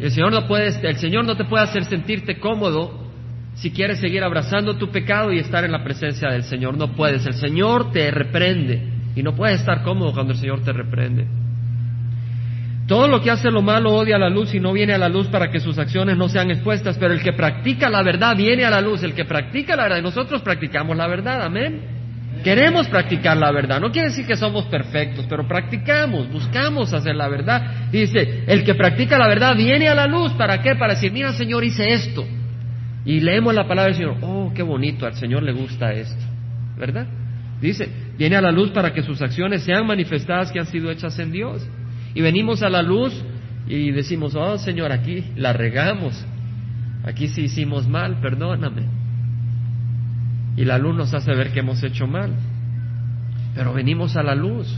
el 0.00 0.10
Señor 0.10 0.32
no 0.32 0.46
puede, 0.48 0.70
el 0.88 0.96
Señor 0.96 1.24
no 1.24 1.36
te 1.36 1.44
puede 1.44 1.64
hacer 1.64 1.84
sentirte 1.84 2.38
cómodo 2.40 3.04
si 3.54 3.70
quieres 3.70 4.00
seguir 4.00 4.24
abrazando 4.24 4.76
tu 4.76 4.90
pecado 4.90 5.32
y 5.32 5.38
estar 5.38 5.64
en 5.64 5.70
la 5.70 5.84
presencia 5.84 6.28
del 6.30 6.42
Señor. 6.42 6.76
No 6.76 6.92
puedes. 6.96 7.24
El 7.24 7.34
Señor 7.34 7.92
te 7.92 8.10
reprende 8.10 8.90
y 9.14 9.22
no 9.22 9.36
puedes 9.36 9.60
estar 9.60 9.82
cómodo 9.82 10.12
cuando 10.12 10.32
el 10.32 10.38
Señor 10.38 10.62
te 10.64 10.72
reprende. 10.72 11.43
Todo 12.86 13.08
lo 13.08 13.22
que 13.22 13.30
hace 13.30 13.50
lo 13.50 13.62
malo 13.62 13.94
odia 13.94 14.18
la 14.18 14.28
luz 14.28 14.54
y 14.54 14.60
no 14.60 14.72
viene 14.72 14.92
a 14.92 14.98
la 14.98 15.08
luz 15.08 15.28
para 15.28 15.50
que 15.50 15.58
sus 15.58 15.78
acciones 15.78 16.18
no 16.18 16.28
sean 16.28 16.50
expuestas, 16.50 16.98
pero 16.98 17.14
el 17.14 17.22
que 17.22 17.32
practica 17.32 17.88
la 17.88 18.02
verdad 18.02 18.36
viene 18.36 18.64
a 18.64 18.70
la 18.70 18.82
luz, 18.82 19.02
el 19.02 19.14
que 19.14 19.24
practica 19.24 19.74
la 19.74 19.84
verdad, 19.84 20.02
nosotros 20.02 20.42
practicamos 20.42 20.94
la 20.94 21.06
verdad, 21.06 21.42
amén. 21.42 21.80
Queremos 22.42 22.86
practicar 22.88 23.38
la 23.38 23.50
verdad, 23.52 23.80
no 23.80 23.90
quiere 23.90 24.08
decir 24.08 24.26
que 24.26 24.36
somos 24.36 24.66
perfectos, 24.66 25.24
pero 25.30 25.48
practicamos, 25.48 26.30
buscamos 26.30 26.92
hacer 26.92 27.16
la 27.16 27.28
verdad. 27.28 27.88
Dice, 27.90 28.44
el 28.46 28.64
que 28.64 28.74
practica 28.74 29.16
la 29.16 29.28
verdad 29.28 29.56
viene 29.56 29.88
a 29.88 29.94
la 29.94 30.06
luz, 30.06 30.32
¿para 30.32 30.60
qué? 30.60 30.74
Para 30.74 30.92
decir, 30.92 31.10
mira 31.10 31.32
Señor, 31.32 31.64
hice 31.64 31.90
esto. 31.90 32.26
Y 33.06 33.20
leemos 33.20 33.54
la 33.54 33.66
palabra 33.66 33.92
del 33.92 33.94
Señor, 33.94 34.16
oh, 34.20 34.52
qué 34.54 34.62
bonito, 34.62 35.06
al 35.06 35.14
Señor 35.14 35.42
le 35.42 35.52
gusta 35.52 35.90
esto, 35.92 36.22
¿verdad? 36.76 37.06
Dice, 37.62 37.88
viene 38.18 38.36
a 38.36 38.42
la 38.42 38.52
luz 38.52 38.70
para 38.72 38.92
que 38.92 39.02
sus 39.02 39.22
acciones 39.22 39.62
sean 39.62 39.86
manifestadas 39.86 40.52
que 40.52 40.58
han 40.58 40.66
sido 40.66 40.90
hechas 40.90 41.18
en 41.18 41.32
Dios. 41.32 41.66
Y 42.14 42.20
venimos 42.22 42.62
a 42.62 42.68
la 42.68 42.82
luz 42.82 43.12
y 43.66 43.90
decimos, 43.90 44.34
oh 44.34 44.58
Señor, 44.58 44.92
aquí 44.92 45.24
la 45.36 45.52
regamos, 45.52 46.24
aquí 47.04 47.28
sí 47.28 47.42
hicimos 47.42 47.88
mal, 47.88 48.20
perdóname. 48.20 48.82
Y 50.56 50.64
la 50.64 50.78
luz 50.78 50.94
nos 50.94 51.12
hace 51.12 51.34
ver 51.34 51.52
que 51.52 51.60
hemos 51.60 51.82
hecho 51.82 52.06
mal. 52.06 52.32
Pero 53.54 53.72
venimos 53.72 54.16
a 54.16 54.22
la 54.22 54.34
luz. 54.34 54.72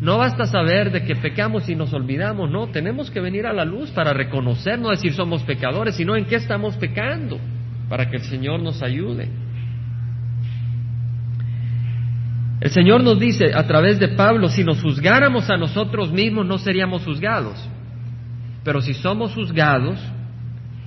No 0.00 0.18
basta 0.18 0.46
saber 0.46 0.90
de 0.90 1.04
que 1.04 1.14
pecamos 1.14 1.68
y 1.68 1.76
nos 1.76 1.92
olvidamos, 1.92 2.50
no, 2.50 2.68
tenemos 2.68 3.08
que 3.10 3.20
venir 3.20 3.46
a 3.46 3.52
la 3.52 3.64
luz 3.64 3.92
para 3.92 4.12
reconocer, 4.12 4.76
no 4.80 4.90
decir 4.90 5.12
somos 5.12 5.44
pecadores, 5.44 5.94
sino 5.94 6.16
en 6.16 6.24
qué 6.24 6.34
estamos 6.34 6.76
pecando, 6.76 7.38
para 7.88 8.10
que 8.10 8.16
el 8.16 8.22
Señor 8.22 8.60
nos 8.60 8.82
ayude. 8.82 9.28
El 12.62 12.70
Señor 12.70 13.02
nos 13.02 13.18
dice 13.18 13.52
a 13.52 13.66
través 13.66 13.98
de 13.98 14.06
Pablo, 14.06 14.48
si 14.48 14.62
nos 14.62 14.80
juzgáramos 14.80 15.50
a 15.50 15.56
nosotros 15.56 16.12
mismos 16.12 16.46
no 16.46 16.58
seríamos 16.58 17.04
juzgados, 17.04 17.58
pero 18.62 18.80
si 18.80 18.94
somos 18.94 19.34
juzgados, 19.34 19.98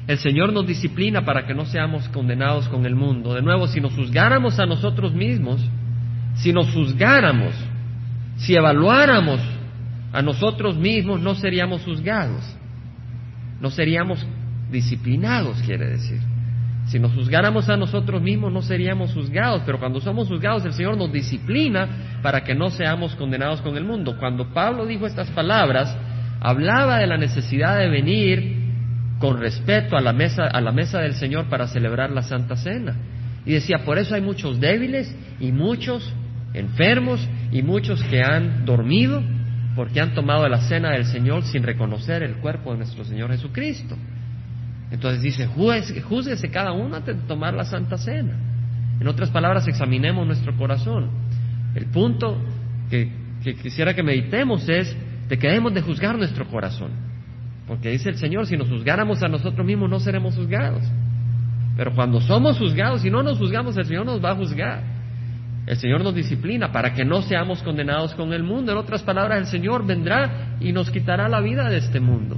el 0.07 0.17
Señor 0.17 0.53
nos 0.53 0.65
disciplina 0.65 1.25
para 1.25 1.45
que 1.45 1.53
no 1.53 1.65
seamos 1.65 2.07
condenados 2.07 2.69
con 2.69 2.85
el 2.85 2.95
mundo. 2.95 3.33
De 3.33 3.41
nuevo, 3.41 3.67
si 3.67 3.81
nos 3.81 3.93
juzgáramos 3.93 4.57
a 4.57 4.65
nosotros 4.65 5.13
mismos, 5.13 5.59
si 6.35 6.53
nos 6.53 6.73
juzgáramos, 6.73 7.53
si 8.37 8.55
evaluáramos 8.55 9.41
a 10.13 10.21
nosotros 10.21 10.77
mismos, 10.77 11.19
no 11.19 11.35
seríamos 11.35 11.83
juzgados, 11.83 12.55
no 13.59 13.69
seríamos 13.69 14.25
disciplinados, 14.71 15.61
quiere 15.63 15.89
decir. 15.89 16.21
Si 16.87 16.99
nos 16.99 17.13
juzgáramos 17.13 17.67
a 17.69 17.77
nosotros 17.77 18.21
mismos, 18.21 18.53
no 18.53 18.61
seríamos 18.61 19.13
juzgados, 19.13 19.63
pero 19.65 19.79
cuando 19.79 19.99
somos 19.99 20.27
juzgados, 20.27 20.65
el 20.65 20.73
Señor 20.73 20.97
nos 20.97 21.11
disciplina 21.11 22.19
para 22.21 22.43
que 22.43 22.53
no 22.53 22.69
seamos 22.69 23.15
condenados 23.15 23.61
con 23.61 23.75
el 23.75 23.83
mundo. 23.83 24.17
Cuando 24.19 24.53
Pablo 24.53 24.85
dijo 24.85 25.07
estas 25.07 25.29
palabras, 25.31 25.95
hablaba 26.39 26.99
de 26.99 27.07
la 27.07 27.17
necesidad 27.17 27.79
de 27.79 27.89
venir 27.89 28.65
con 29.17 29.39
respeto 29.39 29.97
a 29.97 30.01
la 30.01 30.13
mesa, 30.13 30.45
a 30.45 30.61
la 30.61 30.71
mesa 30.71 30.99
del 30.99 31.15
Señor 31.15 31.45
para 31.49 31.67
celebrar 31.67 32.11
la 32.11 32.21
Santa 32.21 32.55
Cena. 32.55 32.95
Y 33.45 33.53
decía, 33.53 33.79
por 33.83 33.97
eso 33.97 34.13
hay 34.13 34.21
muchos 34.21 34.59
débiles 34.59 35.15
y 35.39 35.51
muchos 35.51 36.13
enfermos 36.53 37.27
y 37.51 37.61
muchos 37.63 38.03
que 38.03 38.21
han 38.21 38.65
dormido 38.65 39.23
porque 39.75 39.99
han 39.99 40.13
tomado 40.13 40.47
la 40.47 40.61
cena 40.61 40.91
del 40.91 41.05
Señor 41.05 41.43
sin 41.43 41.63
reconocer 41.63 42.23
el 42.23 42.37
cuerpo 42.37 42.71
de 42.71 42.77
nuestro 42.77 43.03
Señor 43.03 43.31
Jesucristo. 43.31 43.97
Entonces 44.91 45.21
dice, 45.21 45.47
júzguese 45.47 46.49
cada 46.49 46.71
uno 46.71 46.95
antes 46.95 47.15
de 47.15 47.27
tomar 47.27 47.53
la 47.53 47.65
Santa 47.65 47.97
Cena. 47.97 48.37
En 48.99 49.07
otras 49.07 49.29
palabras, 49.29 49.67
examinemos 49.67 50.25
nuestro 50.25 50.55
corazón. 50.55 51.09
El 51.73 51.87
punto 51.87 52.37
que, 52.89 53.11
quisiera 53.61 53.93
que 53.93 54.03
meditemos 54.03 54.67
es 54.69 54.95
de 55.27 55.37
que 55.37 55.47
debemos 55.47 55.73
de 55.73 55.81
juzgar 55.81 56.17
nuestro 56.17 56.47
corazón. 56.47 56.91
Porque 57.67 57.89
dice 57.89 58.09
el 58.09 58.17
Señor, 58.17 58.45
si 58.45 58.55
nos 58.57 58.69
juzgáramos 58.69 59.21
a 59.23 59.27
nosotros 59.27 59.65
mismos 59.65 59.89
no 59.89 59.99
seremos 59.99 60.35
juzgados. 60.35 60.83
Pero 61.75 61.93
cuando 61.93 62.21
somos 62.21 62.57
juzgados 62.57 63.03
y 63.03 63.09
no 63.09 63.23
nos 63.23 63.37
juzgamos, 63.37 63.75
el 63.75 63.85
Señor 63.85 64.05
nos 64.05 64.23
va 64.23 64.31
a 64.31 64.35
juzgar. 64.35 64.83
El 65.65 65.77
Señor 65.77 66.03
nos 66.03 66.13
disciplina 66.13 66.71
para 66.71 66.93
que 66.93 67.03
no 67.03 67.23
seamos 67.23 67.63
condenados 67.63 68.13
con 68.13 68.31
el 68.33 68.43
mundo. 68.43 68.71
En 68.71 68.77
otras 68.77 69.01
palabras, 69.01 69.39
el 69.39 69.47
Señor 69.47 69.85
vendrá 69.85 70.57
y 70.59 70.71
nos 70.71 70.91
quitará 70.91 71.27
la 71.27 71.41
vida 71.41 71.67
de 71.69 71.77
este 71.77 71.99
mundo. 71.99 72.37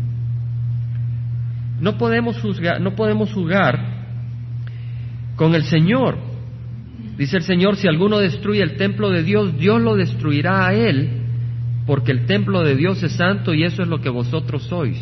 No 1.79 1.98
podemos 1.98 2.39
juzgar, 2.39 2.81
no 2.81 2.96
podemos 2.96 3.31
jugar 3.34 3.79
con 5.36 5.55
el 5.55 5.63
Señor. 5.63 6.17
Dice 7.17 7.38
el 7.38 7.43
Señor, 7.43 7.77
si 7.77 7.88
alguno 7.88 8.19
destruye 8.19 8.62
el 8.62 8.77
templo 8.77 9.10
de 9.10 9.24
Dios, 9.24 9.57
Dios 9.57 9.81
lo 9.81 9.96
destruirá 9.96 10.67
a 10.67 10.74
él, 10.74 11.10
porque 11.86 12.12
el 12.12 12.25
templo 12.25 12.63
de 12.63 12.75
Dios 12.75 13.01
es 13.03 13.13
santo 13.13 13.53
y 13.53 13.63
eso 13.63 13.81
es 13.81 13.88
lo 13.88 14.01
que 14.01 14.10
vosotros 14.10 14.63
sois. 14.63 14.98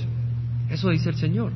Eso 0.70 0.90
dice 0.90 1.10
el 1.10 1.16
Señor. 1.16 1.52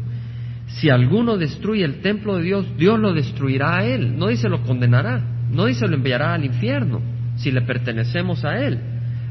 Si 0.67 0.89
alguno 0.89 1.37
destruye 1.37 1.83
el 1.83 2.01
templo 2.01 2.37
de 2.37 2.43
Dios, 2.43 2.65
Dios 2.77 2.99
lo 2.99 3.13
destruirá 3.13 3.77
a 3.77 3.85
él. 3.85 4.17
No 4.17 4.27
dice 4.27 4.49
lo 4.49 4.61
condenará. 4.63 5.23
No 5.51 5.65
dice 5.65 5.87
lo 5.87 5.95
enviará 5.95 6.33
al 6.33 6.45
infierno 6.45 7.01
si 7.39 7.51
le 7.51 7.61
pertenecemos 7.61 8.43
a 8.45 8.59
Él, 8.59 8.79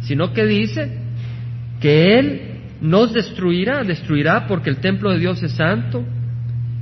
sino 0.01 0.33
que 0.33 0.47
dice 0.47 0.91
que 1.81 2.19
Él 2.19 2.58
nos 2.81 3.13
destruirá, 3.13 3.83
destruirá 3.83 4.47
porque 4.47 4.71
el 4.71 4.79
templo 4.79 5.11
de 5.11 5.19
Dios 5.19 5.43
es 5.43 5.53
santo 5.53 6.05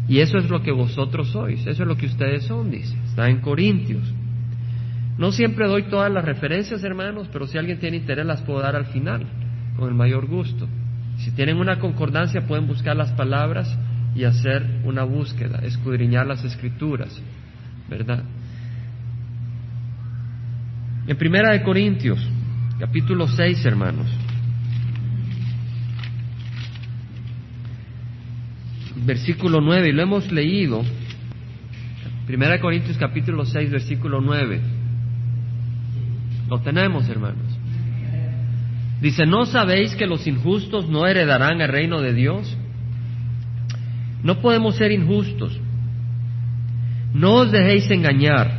y 0.09 0.21
eso 0.21 0.39
es 0.39 0.49
lo 0.49 0.63
que 0.63 0.71
vosotros 0.71 1.31
sois, 1.31 1.67
eso 1.67 1.83
es 1.83 1.89
lo 1.89 1.97
que 1.97 2.07
ustedes 2.07 2.45
son, 2.45 2.71
dice, 2.71 2.97
está 3.07 3.29
en 3.29 3.41
Corintios. 3.41 4.03
No 5.19 5.33
siempre 5.33 5.67
doy 5.67 5.85
todas 5.85 6.13
las 6.13 6.25
referencias, 6.25 6.85
hermanos, 6.85 7.29
pero 7.33 7.47
si 7.47 7.57
alguien 7.57 7.79
tiene 7.79 7.97
interés 7.97 8.27
las 8.27 8.43
puedo 8.43 8.61
dar 8.61 8.77
al 8.77 8.87
final, 8.87 9.27
con 9.77 9.89
el 9.89 9.95
mayor 9.95 10.27
gusto. 10.27 10.69
Si 11.19 11.31
tienen 11.31 11.57
una 11.57 11.79
concordancia 11.79 12.47
pueden 12.47 12.67
buscar 12.67 12.95
las 12.95 13.13
palabras 13.13 13.77
y 14.15 14.25
hacer 14.25 14.81
una 14.85 15.05
búsqueda, 15.05 15.61
escudriñar 15.63 16.27
las 16.27 16.45
escrituras, 16.45 17.21
¿verdad? 17.89 18.23
En 21.07 21.17
Primera 21.17 21.53
de 21.53 21.63
Corintios, 21.63 22.19
capítulo 22.79 23.27
6, 23.29 23.65
hermanos. 23.65 24.26
Versículo 29.07 29.61
9, 29.61 29.89
y 29.89 29.93
lo 29.93 30.03
hemos 30.03 30.31
leído. 30.31 30.83
Primera 32.27 32.53
de 32.53 32.61
Corintios, 32.61 32.99
capítulo 32.99 33.47
6, 33.47 33.71
versículo 33.71 34.21
9. 34.21 34.61
Lo 36.49 36.61
tenemos, 36.61 37.09
hermanos. 37.09 37.47
Dice, 39.01 39.25
¿no 39.25 39.47
sabéis 39.47 39.95
que 39.95 40.07
los 40.07 40.27
injustos 40.27 40.89
no 40.89 41.07
heredarán 41.07 41.61
el 41.61 41.69
reino 41.69 42.01
de 42.01 42.13
Dios? 42.13 42.57
No 44.23 44.41
podemos 44.41 44.77
ser 44.77 44.91
injustos. 44.91 45.59
No 47.15 47.35
os 47.35 47.53
dejéis 47.53 47.91
engañar, 47.91 48.51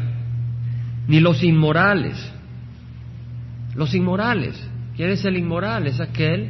ni 1.07 1.19
los 1.19 1.43
inmorales 1.43 2.33
los 3.77 3.93
inmorales. 3.93 4.59
¿Quién 4.95 5.11
es 5.11 5.23
el 5.23 5.37
inmoral? 5.37 5.85
Es 5.85 6.01
aquel 6.01 6.49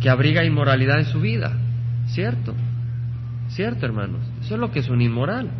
que 0.00 0.08
abriga 0.08 0.44
inmoralidad 0.44 1.00
en 1.00 1.06
su 1.06 1.20
vida. 1.20 1.57
¿Cierto? 2.08 2.54
¿Cierto, 3.48 3.86
hermanos? 3.86 4.20
Eso 4.40 4.54
es 4.54 4.60
lo 4.60 4.70
que 4.70 4.80
es 4.80 4.88
un 4.88 5.00
inmoral. 5.00 5.50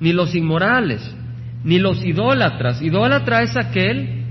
Ni 0.00 0.12
los 0.12 0.34
inmorales, 0.34 1.02
ni 1.64 1.78
los 1.78 2.04
idólatras. 2.04 2.82
Idólatra 2.82 3.42
es 3.42 3.56
aquel 3.56 4.24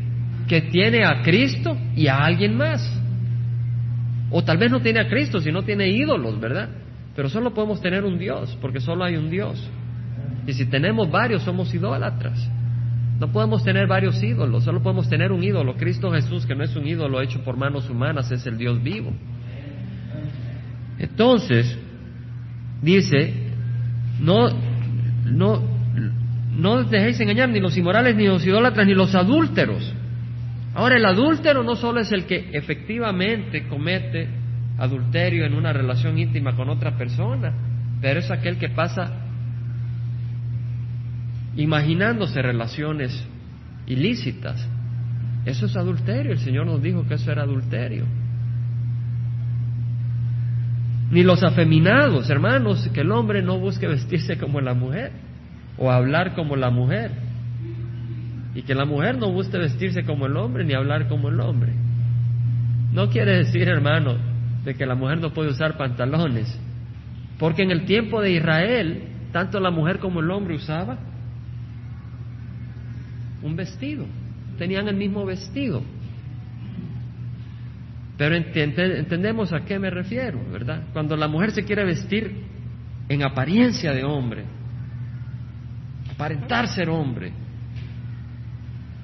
que 0.48 0.62
tiene 0.62 1.06
a 1.06 1.22
Cristo 1.22 1.78
y 1.96 2.08
a 2.08 2.18
alguien 2.18 2.56
más. 2.58 2.82
O 4.32 4.44
tal 4.44 4.58
vez 4.58 4.72
no 4.72 4.80
tiene 4.82 5.00
a 5.00 5.08
Cristo, 5.08 5.40
sino 5.40 5.64
tiene 5.64 5.90
ídolos, 5.90 6.40
¿verdad? 6.40 6.70
Pero 7.16 7.30
solo 7.30 7.54
podemos 7.54 7.82
tener 7.82 8.04
un 8.04 8.18
Dios, 8.18 8.58
porque 8.62 8.80
solo 8.80 9.04
hay 9.04 9.16
un 9.16 9.30
Dios. 9.30 9.70
Y 10.46 10.54
si 10.54 10.66
tenemos 10.66 11.10
varios, 11.10 11.44
somos 11.44 11.74
idólatras. 11.74 12.50
No 13.20 13.32
podemos 13.32 13.64
tener 13.64 13.86
varios 13.88 14.22
ídolos, 14.24 14.64
solo 14.64 14.82
podemos 14.82 15.10
tener 15.10 15.32
un 15.32 15.44
ídolo, 15.44 15.76
Cristo 15.76 16.12
Jesús, 16.12 16.46
que 16.46 16.56
no 16.56 16.64
es 16.64 16.76
un 16.76 16.88
ídolo 16.88 17.22
hecho 17.22 17.44
por 17.44 17.58
manos 17.58 17.90
humanas, 17.90 18.32
es 18.32 18.46
el 18.46 18.58
Dios 18.58 18.82
vivo. 18.82 19.12
Entonces, 21.00 21.78
dice, 22.82 23.34
no, 24.20 24.50
no, 25.26 25.62
no 26.58 26.84
dejéis 26.84 27.20
engañar 27.22 27.50
ni 27.50 27.60
los 27.60 27.76
inmorales, 27.78 28.16
ni 28.16 28.28
los 28.28 28.46
idólatras, 28.46 28.86
ni 28.86 28.94
los 28.94 29.16
adúlteros. 29.16 29.94
Ahora, 30.76 30.98
el 30.98 31.06
adúltero 31.06 31.64
no 31.64 31.76
solo 31.76 32.02
es 32.02 32.12
el 32.12 32.26
que 32.26 32.50
efectivamente 32.54 33.68
comete 33.68 34.28
adulterio 34.78 35.46
en 35.46 35.54
una 35.54 35.74
relación 35.74 36.18
íntima 36.18 36.56
con 36.56 36.70
otra 36.70 36.98
persona, 36.98 37.54
pero 38.02 38.20
es 38.20 38.30
aquel 38.30 38.58
que 38.58 38.70
pasa 38.70 39.12
imaginándose 41.56 42.42
relaciones 42.42 43.26
ilícitas. 43.88 44.68
Eso 45.46 45.66
es 45.66 45.76
adulterio, 45.76 46.32
el 46.32 46.40
Señor 46.40 46.66
nos 46.66 46.82
dijo 46.82 47.08
que 47.08 47.16
eso 47.16 47.32
era 47.32 47.44
adulterio. 47.44 48.06
Ni 51.12 51.24
los 51.24 51.44
afeminados, 51.44 52.30
hermanos, 52.30 52.88
que 52.94 53.02
el 53.02 53.12
hombre 53.12 53.42
no 53.42 53.58
busque 53.58 53.88
vestirse 53.88 54.38
como 54.38 54.62
la 54.62 54.74
mujer 54.74 55.12
o 55.78 55.92
hablar 55.92 56.36
como 56.36 56.56
la 56.56 56.70
mujer. 56.70 57.12
Y 58.54 58.62
que 58.62 58.76
la 58.76 58.86
mujer 58.86 59.18
no 59.18 59.32
busque 59.32 59.58
vestirse 59.58 60.04
como 60.04 60.28
el 60.28 60.38
hombre 60.38 60.66
ni 60.66 60.74
hablar 60.74 61.08
como 61.08 61.30
el 61.30 61.40
hombre. 61.40 61.74
No 62.94 63.10
quiere 63.10 63.38
decir, 63.38 63.68
hermano, 63.68 64.18
de 64.64 64.76
que 64.76 64.86
la 64.86 64.96
mujer 64.96 65.20
no 65.20 65.34
puede 65.34 65.50
usar 65.50 65.78
pantalones. 65.78 66.60
Porque 67.40 67.64
en 67.64 67.72
el 67.72 67.86
tiempo 67.86 68.22
de 68.22 68.32
Israel, 68.32 69.04
tanto 69.32 69.60
la 69.60 69.72
mujer 69.72 70.00
como 70.00 70.20
el 70.20 70.30
hombre 70.30 70.56
usaba 70.56 70.98
un 73.42 73.56
vestido, 73.56 74.06
tenían 74.58 74.88
el 74.90 74.96
mismo 74.96 75.26
vestido. 75.26 75.82
Pero 78.20 78.36
entendemos 78.36 79.54
a 79.54 79.62
qué 79.62 79.80
me 79.80 79.90
refiero, 79.90 80.42
¿verdad? 80.52 80.84
Cuando 80.92 81.16
la 81.16 81.30
mujer 81.30 81.52
se 81.52 81.64
quiere 81.64 81.86
vestir 81.86 82.44
en 83.08 83.24
apariencia 83.24 83.94
de 83.94 84.04
hombre, 84.04 84.44
aparentar 86.14 86.68
ser 86.68 86.90
hombre, 86.90 87.32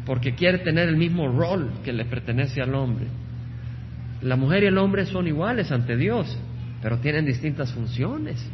porque 0.05 0.35
quiere 0.35 0.57
tener 0.57 0.89
el 0.89 0.97
mismo 0.97 1.29
rol 1.29 1.75
que 1.81 1.93
le 1.93 2.03
pertenece 2.03 2.61
al 2.61 2.75
hombre. 2.75 3.07
la 4.21 4.35
mujer 4.35 4.63
y 4.63 4.65
el 4.65 4.77
hombre 4.77 5.05
son 5.05 5.27
iguales 5.27 5.71
ante 5.71 5.95
Dios, 5.95 6.37
pero 6.81 6.97
tienen 6.97 7.25
distintas 7.25 7.71
funciones. 7.71 8.45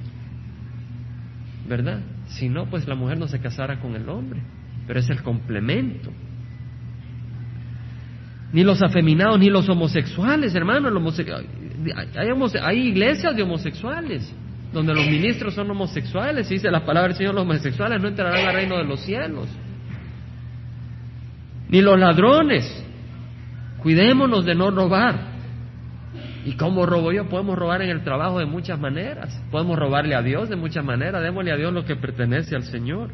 ¿Verdad? 1.68 2.02
Si 2.28 2.50
no, 2.50 2.70
pues 2.70 2.88
la 2.88 2.94
mujer 2.94 3.18
no 3.18 3.28
se 3.28 3.40
casara 3.40 3.80
con 3.80 3.96
el 3.96 4.08
hombre, 4.08 4.42
pero 4.86 5.00
es 5.00 5.10
el 5.10 5.24
complemento. 5.24 6.12
Ni 8.54 8.64
los 8.64 8.82
afeminados, 8.82 9.40
ni 9.40 9.50
los 9.50 9.68
homosexuales, 9.70 10.54
hermano. 10.56 10.90
hay, 12.16 12.30
hay 12.62 12.88
iglesias 12.88 13.36
de 13.36 13.44
homosexuales, 13.44 14.34
donde 14.74 14.94
los 14.94 15.06
ministros 15.06 15.54
son 15.54 15.72
homosexuales. 15.72 16.50
Y 16.52 16.56
dice 16.56 16.70
la 16.70 16.86
palabra 16.86 17.10
del 17.10 17.18
Señor, 17.18 17.36
los 17.36 17.44
homosexuales 17.44 18.02
no 18.02 18.10
entrarán 18.10 18.46
al 18.48 18.54
reino 18.54 18.78
de 18.78 18.84
los 18.84 19.00
cielos. 19.02 19.48
Ni 21.70 21.82
los 21.82 21.98
ladrones. 21.98 22.86
Cuidémonos 23.82 24.46
de 24.46 24.54
no 24.54 24.70
robar. 24.70 25.32
¿Y 26.46 26.54
cómo 26.54 26.86
robo 26.86 27.12
yo? 27.12 27.30
Podemos 27.30 27.58
robar 27.58 27.82
en 27.82 27.90
el 27.90 28.04
trabajo 28.04 28.40
de 28.40 28.46
muchas 28.46 28.80
maneras. 28.80 29.42
Podemos 29.52 29.78
robarle 29.78 30.16
a 30.16 30.22
Dios 30.22 30.50
de 30.50 30.56
muchas 30.56 30.84
maneras. 30.84 31.22
Démosle 31.24 31.52
a 31.52 31.56
Dios 31.56 31.72
lo 31.72 31.86
que 31.86 31.96
pertenece 31.96 32.56
al 32.56 32.64
Señor. 32.64 33.10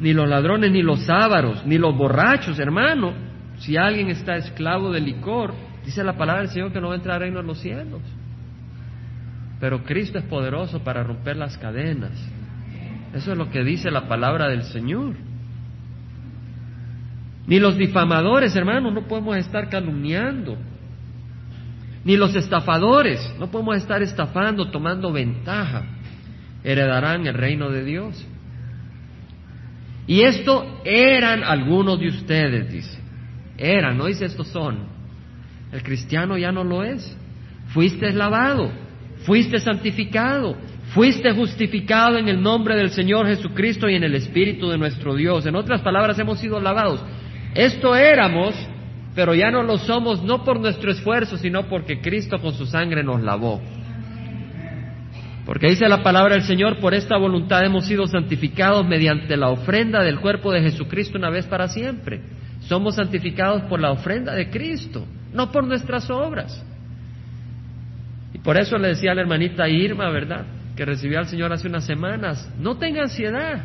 Ni 0.00 0.12
los 0.12 0.28
ladrones, 0.28 0.70
ni 0.70 0.82
los 0.82 1.08
ávaros, 1.08 1.64
ni 1.66 1.78
los 1.78 1.96
borrachos, 1.96 2.58
hermano. 2.58 3.14
Si 3.58 3.76
alguien 3.76 4.08
está 4.08 4.36
esclavo 4.36 4.92
de 4.92 5.00
licor, 5.00 5.54
dice 5.84 6.04
la 6.04 6.16
palabra 6.16 6.42
del 6.42 6.50
Señor 6.50 6.72
que 6.72 6.80
no 6.80 6.88
va 6.88 6.94
a 6.94 6.96
entrar 6.96 7.14
al 7.14 7.22
reino 7.22 7.40
de 7.40 7.46
los 7.46 7.58
cielos. 7.58 8.02
Pero 9.58 9.84
Cristo 9.84 10.18
es 10.18 10.24
poderoso 10.24 10.80
para 10.84 11.02
romper 11.02 11.36
las 11.36 11.56
cadenas. 11.56 12.12
Eso 13.14 13.32
es 13.32 13.38
lo 13.38 13.50
que 13.50 13.64
dice 13.64 13.90
la 13.90 14.06
palabra 14.06 14.48
del 14.48 14.64
Señor. 14.64 15.14
Ni 17.46 17.58
los 17.58 17.78
difamadores, 17.78 18.54
hermano, 18.54 18.90
no 18.90 19.06
podemos 19.06 19.36
estar 19.38 19.70
calumniando 19.70 20.58
ni 22.06 22.16
los 22.16 22.36
estafadores, 22.36 23.34
no 23.36 23.50
podemos 23.50 23.78
estar 23.78 24.00
estafando, 24.00 24.70
tomando 24.70 25.10
ventaja, 25.10 25.82
heredarán 26.62 27.26
el 27.26 27.34
reino 27.34 27.68
de 27.68 27.82
Dios. 27.82 28.24
Y 30.06 30.22
esto 30.22 30.80
eran 30.84 31.42
algunos 31.42 31.98
de 31.98 32.08
ustedes, 32.08 32.70
dice. 32.70 32.98
Eran, 33.58 33.96
no 33.98 34.06
dice 34.06 34.26
estos 34.26 34.48
son. 34.48 34.78
El 35.72 35.82
cristiano 35.82 36.38
ya 36.38 36.52
no 36.52 36.64
lo 36.64 36.84
es. 36.84 37.16
Fuiste 37.68 38.12
lavado, 38.12 38.70
fuiste 39.24 39.58
santificado, 39.58 40.56
fuiste 40.94 41.32
justificado 41.32 42.16
en 42.16 42.28
el 42.28 42.40
nombre 42.40 42.76
del 42.76 42.90
Señor 42.90 43.26
Jesucristo 43.26 43.88
y 43.88 43.96
en 43.96 44.04
el 44.04 44.14
Espíritu 44.14 44.68
de 44.68 44.78
nuestro 44.78 45.14
Dios. 45.14 45.46
En 45.46 45.56
otras 45.56 45.80
palabras, 45.82 46.18
hemos 46.18 46.38
sido 46.38 46.60
lavados. 46.60 47.04
Esto 47.54 47.96
éramos 47.96 48.54
pero 49.16 49.34
ya 49.34 49.50
no 49.50 49.62
lo 49.62 49.78
somos 49.78 50.22
no 50.22 50.44
por 50.44 50.60
nuestro 50.60 50.92
esfuerzo, 50.92 51.38
sino 51.38 51.66
porque 51.68 52.02
Cristo 52.02 52.38
con 52.38 52.52
su 52.52 52.66
sangre 52.66 53.02
nos 53.02 53.22
lavó. 53.22 53.62
Porque 55.46 55.68
dice 55.68 55.88
la 55.88 56.02
palabra 56.02 56.34
del 56.34 56.42
Señor, 56.42 56.80
por 56.80 56.92
esta 56.92 57.16
voluntad 57.16 57.64
hemos 57.64 57.86
sido 57.86 58.08
santificados 58.08 58.84
mediante 58.84 59.36
la 59.36 59.48
ofrenda 59.48 60.02
del 60.02 60.18
cuerpo 60.18 60.50
de 60.52 60.60
Jesucristo 60.60 61.16
una 61.16 61.30
vez 61.30 61.46
para 61.46 61.68
siempre. 61.68 62.20
Somos 62.62 62.96
santificados 62.96 63.62
por 63.62 63.80
la 63.80 63.92
ofrenda 63.92 64.34
de 64.34 64.50
Cristo, 64.50 65.06
no 65.32 65.52
por 65.52 65.64
nuestras 65.64 66.10
obras. 66.10 66.60
Y 68.34 68.38
por 68.38 68.56
eso 68.56 68.76
le 68.76 68.88
decía 68.88 69.12
a 69.12 69.14
la 69.14 69.20
hermanita 69.20 69.68
Irma, 69.68 70.10
¿verdad? 70.10 70.46
Que 70.74 70.84
recibió 70.84 71.20
al 71.20 71.28
Señor 71.28 71.52
hace 71.52 71.68
unas 71.68 71.86
semanas, 71.86 72.52
no 72.58 72.76
tenga 72.76 73.02
ansiedad, 73.02 73.62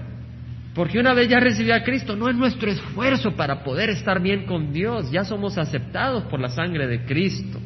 porque 0.75 0.99
una 0.99 1.15
vez 1.15 1.29
ya 1.29 1.39
recibió 1.39 1.73
a 1.73 1.83
Cristo, 1.83 2.15
no 2.15 2.29
es 2.29 2.35
nuestro 2.35 2.69
esfuerzo 2.69 3.31
para 3.35 3.63
poder 3.63 3.89
estar 3.89 4.21
bien 4.21 4.45
con 4.45 4.71
Dios, 4.71 5.11
ya 5.11 5.23
somos 5.23 5.57
aceptados 5.57 6.25
por 6.25 6.39
la 6.39 6.49
sangre 6.49 6.85
de 6.85 7.05
Cristo. 7.05 7.59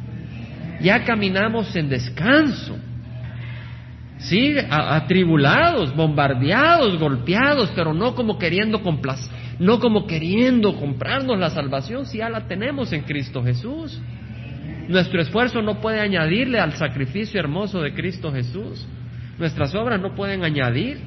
Ya 0.80 1.04
caminamos 1.04 1.76
en 1.76 1.90
descanso. 1.90 2.78
Sí, 4.18 4.56
atribulados, 4.70 5.96
bombardeados, 5.96 6.98
golpeados, 6.98 7.72
pero 7.76 7.94
no 7.94 8.16
como 8.16 8.38
queriendo 8.38 8.82
no 9.60 9.80
como 9.80 10.08
queriendo 10.08 10.76
comprarnos 10.78 11.38
la 11.38 11.50
salvación, 11.50 12.06
si 12.06 12.20
ya 12.20 12.30
la 12.30 12.48
tenemos 12.48 12.92
en 12.94 13.04
Cristo 13.04 13.44
Jesús. 13.44 14.02
Nuestro 14.88 15.22
esfuerzo 15.22 15.62
no 15.62 15.82
puede 15.82 16.00
añadirle 16.00 16.60
al 16.60 16.74
sacrificio 16.74 17.40
hermoso 17.40 17.82
de 17.82 17.94
Cristo 17.94 18.32
Jesús. 18.32 18.88
Nuestras 19.38 19.74
obras 19.76 20.00
no 20.00 20.16
pueden 20.16 20.44
añadir. 20.44 21.00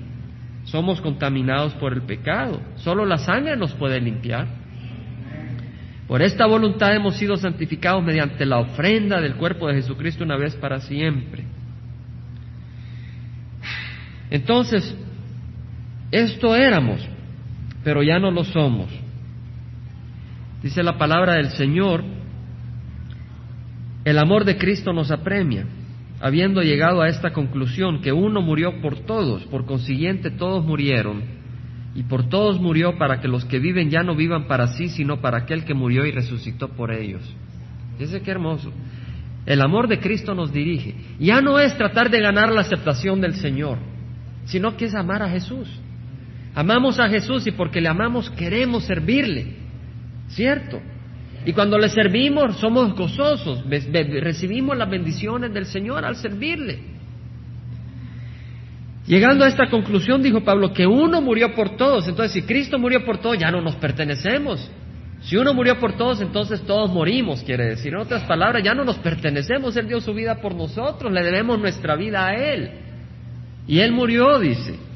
Somos 0.65 1.01
contaminados 1.01 1.73
por 1.75 1.93
el 1.95 2.03
pecado. 2.03 2.61
Solo 2.77 3.07
la 3.07 3.19
sangre 3.19 3.57
nos 3.57 3.73
puede 3.75 4.01
limpiar. 4.01 4.47
Por 6.07 6.23
esta 6.23 6.47
voluntad 6.47 6.95
hemos 6.95 7.17
sido 7.17 7.37
santificados 7.37 8.03
mediante 8.03 8.45
la 8.47 8.59
ofrenda 8.59 9.21
del 9.21 9.37
cuerpo 9.37 9.69
de 9.69 9.75
Jesucristo 9.75 10.25
una 10.25 10.37
vez 10.37 10.57
para 10.57 10.81
siempre. 10.81 11.45
Entonces, 14.31 14.97
esto 16.11 16.55
éramos, 16.55 17.01
pero 17.85 18.03
ya 18.03 18.19
no 18.19 18.31
lo 18.31 18.45
somos. 18.45 18.91
Dice 20.63 20.83
la 20.83 20.99
palabra 20.99 21.35
del 21.35 21.51
Señor, 21.51 22.03
el 24.05 24.19
amor 24.19 24.45
de 24.45 24.57
Cristo 24.57 24.93
nos 24.93 25.11
apremia 25.11 25.67
habiendo 26.21 26.63
llegado 26.63 27.03
a 27.03 27.09
esta 27.09 27.33
conclusión, 27.33 28.01
que 28.01 28.13
uno 28.13 28.43
murió 28.43 28.81
por 28.81 29.01
todos, 29.01 29.45
por 29.45 29.67
consiguiente 29.67 30.31
todos 30.31 30.65
murieron, 30.65 31.23
y 31.95 32.03
por 32.03 32.29
todos 32.29 32.61
murió 32.61 32.99
para 32.99 33.21
que 33.21 33.29
los 33.29 33.45
que 33.45 33.59
viven 33.59 33.91
ya 33.91 34.03
no 34.03 34.15
vivan 34.15 34.47
para 34.47 34.69
sí, 34.69 34.89
sino 34.89 35.21
para 35.21 35.39
aquel 35.39 35.65
que 35.65 35.75
murió 35.75 36.05
y 36.07 36.11
resucitó 36.11 36.69
por 36.69 36.93
ellos. 36.93 37.23
Fíjense 37.97 38.23
qué 38.23 38.31
hermoso. 38.31 38.73
El 39.47 39.63
amor 39.63 39.89
de 39.89 39.99
Cristo 39.99 40.35
nos 40.35 40.53
dirige. 40.53 40.95
Ya 41.19 41.41
no 41.41 41.59
es 41.59 41.77
tratar 41.77 42.11
de 42.11 42.21
ganar 42.21 42.53
la 42.53 42.61
aceptación 42.61 43.21
del 43.21 43.35
Señor, 43.35 43.79
sino 44.49 44.77
que 44.77 44.87
es 44.87 44.95
amar 44.95 45.23
a 45.23 45.29
Jesús. 45.29 45.69
Amamos 46.55 46.99
a 46.99 47.09
Jesús 47.09 47.47
y 47.47 47.53
porque 47.53 47.81
le 47.81 47.89
amamos 47.89 48.31
queremos 48.31 48.85
servirle. 48.85 49.55
¿Cierto? 50.29 50.81
Y 51.47 51.53
cuando 51.53 51.79
le 51.79 51.89
servimos 51.89 52.57
somos 52.59 52.95
gozosos, 52.95 53.65
recibimos 53.69 54.77
las 54.77 54.91
bendiciones 54.91 55.55
del 55.55 55.67
Señor 55.67 56.05
al 56.05 56.17
servirle. 56.17 56.81
Llegando 59.07 59.45
a 59.45 59.49
esta 59.49 59.71
conclusión, 59.71 60.23
dijo 60.23 60.43
Pablo, 60.43 60.73
que 60.73 60.87
uno 60.87 61.23
murió 61.23 61.55
por 61.55 61.77
todos. 61.77 62.09
Entonces, 62.09 62.33
si 62.33 62.43
Cristo 62.43 62.79
murió 62.79 63.05
por 63.05 63.19
todos, 63.19 63.39
ya 63.39 63.51
no 63.51 63.63
nos 63.63 63.77
pertenecemos. 63.77 64.71
Si 65.23 65.37
uno 65.37 65.55
murió 65.55 65.79
por 65.81 65.97
todos, 65.97 66.21
entonces 66.21 66.61
todos 66.63 66.91
morimos, 66.91 67.43
quiere 67.43 67.67
decir. 67.67 67.95
En 67.95 68.01
otras 68.01 68.25
palabras, 68.25 68.63
ya 68.63 68.75
no 68.75 68.85
nos 68.85 68.99
pertenecemos. 68.99 69.77
Él 69.77 69.89
dio 69.89 70.01
su 70.01 70.13
vida 70.13 70.37
por 70.37 70.55
nosotros, 70.55 71.11
le 71.13 71.23
debemos 71.23 71.59
nuestra 71.59 71.97
vida 71.97 72.27
a 72.27 72.35
Él. 72.35 72.88
Y 73.69 73.81
Él 73.81 73.93
murió, 73.93 74.39
dice. 74.41 74.89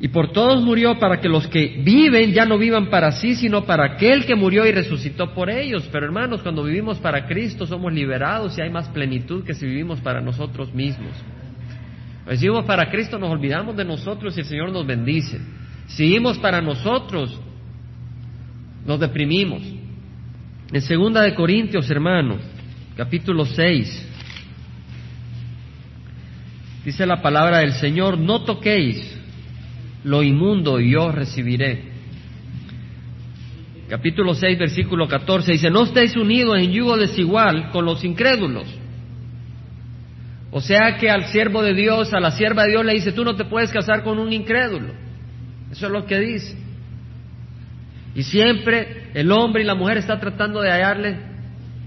Y 0.00 0.08
por 0.08 0.32
todos 0.32 0.64
murió 0.64 0.98
para 0.98 1.20
que 1.20 1.28
los 1.28 1.46
que 1.46 1.80
viven 1.84 2.32
ya 2.32 2.44
no 2.44 2.58
vivan 2.58 2.90
para 2.90 3.12
sí, 3.12 3.36
sino 3.36 3.64
para 3.64 3.84
aquel 3.84 4.26
que 4.26 4.34
murió 4.34 4.66
y 4.66 4.72
resucitó 4.72 5.32
por 5.32 5.48
ellos. 5.48 5.88
Pero 5.92 6.06
hermanos, 6.06 6.42
cuando 6.42 6.64
vivimos 6.64 6.98
para 6.98 7.24
Cristo 7.26 7.68
somos 7.68 7.92
liberados 7.92 8.58
y 8.58 8.62
hay 8.62 8.70
más 8.70 8.88
plenitud 8.88 9.44
que 9.44 9.54
si 9.54 9.64
vivimos 9.64 10.00
para 10.00 10.20
nosotros 10.20 10.74
mismos. 10.74 11.12
Si 12.30 12.46
vivimos 12.46 12.64
para 12.64 12.90
Cristo 12.90 13.16
nos 13.16 13.30
olvidamos 13.30 13.76
de 13.76 13.84
nosotros 13.84 14.36
y 14.36 14.40
el 14.40 14.46
Señor 14.46 14.72
nos 14.72 14.84
bendice. 14.84 15.38
Si 15.86 16.02
vivimos 16.02 16.36
para 16.38 16.60
nosotros, 16.60 17.38
nos 18.84 18.98
deprimimos. 18.98 19.62
En 20.72 20.80
segunda 20.80 21.20
de 21.22 21.32
Corintios, 21.36 21.88
hermano, 21.88 22.38
capítulo 22.96 23.44
6, 23.44 24.11
dice 26.84 27.06
la 27.06 27.22
palabra 27.22 27.58
del 27.58 27.72
Señor, 27.74 28.18
no 28.18 28.42
toquéis 28.42 29.18
lo 30.04 30.22
inmundo 30.22 30.80
yo 30.80 31.12
recibiré. 31.12 31.92
Capítulo 33.88 34.34
6, 34.34 34.58
versículo 34.58 35.06
14 35.06 35.52
dice, 35.52 35.70
no 35.70 35.84
estéis 35.84 36.16
unidos 36.16 36.58
en 36.58 36.72
yugo 36.72 36.96
desigual 36.96 37.70
con 37.70 37.84
los 37.84 38.02
incrédulos. 38.04 38.66
O 40.50 40.60
sea 40.60 40.96
que 40.98 41.10
al 41.10 41.26
siervo 41.26 41.62
de 41.62 41.74
Dios, 41.74 42.12
a 42.12 42.20
la 42.20 42.30
sierva 42.30 42.64
de 42.64 42.70
Dios 42.70 42.84
le 42.84 42.94
dice, 42.94 43.12
tú 43.12 43.24
no 43.24 43.36
te 43.36 43.44
puedes 43.44 43.70
casar 43.70 44.02
con 44.02 44.18
un 44.18 44.32
incrédulo. 44.32 44.92
Eso 45.70 45.86
es 45.86 45.92
lo 45.92 46.06
que 46.06 46.18
dice. 46.18 46.56
Y 48.14 48.22
siempre 48.22 49.10
el 49.14 49.30
hombre 49.32 49.62
y 49.62 49.66
la 49.66 49.74
mujer 49.74 49.98
están 49.98 50.20
tratando 50.20 50.60
de 50.60 50.70
hallarle 50.70 51.16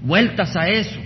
vueltas 0.01 0.55
a 0.55 0.67
eso. 0.67 0.99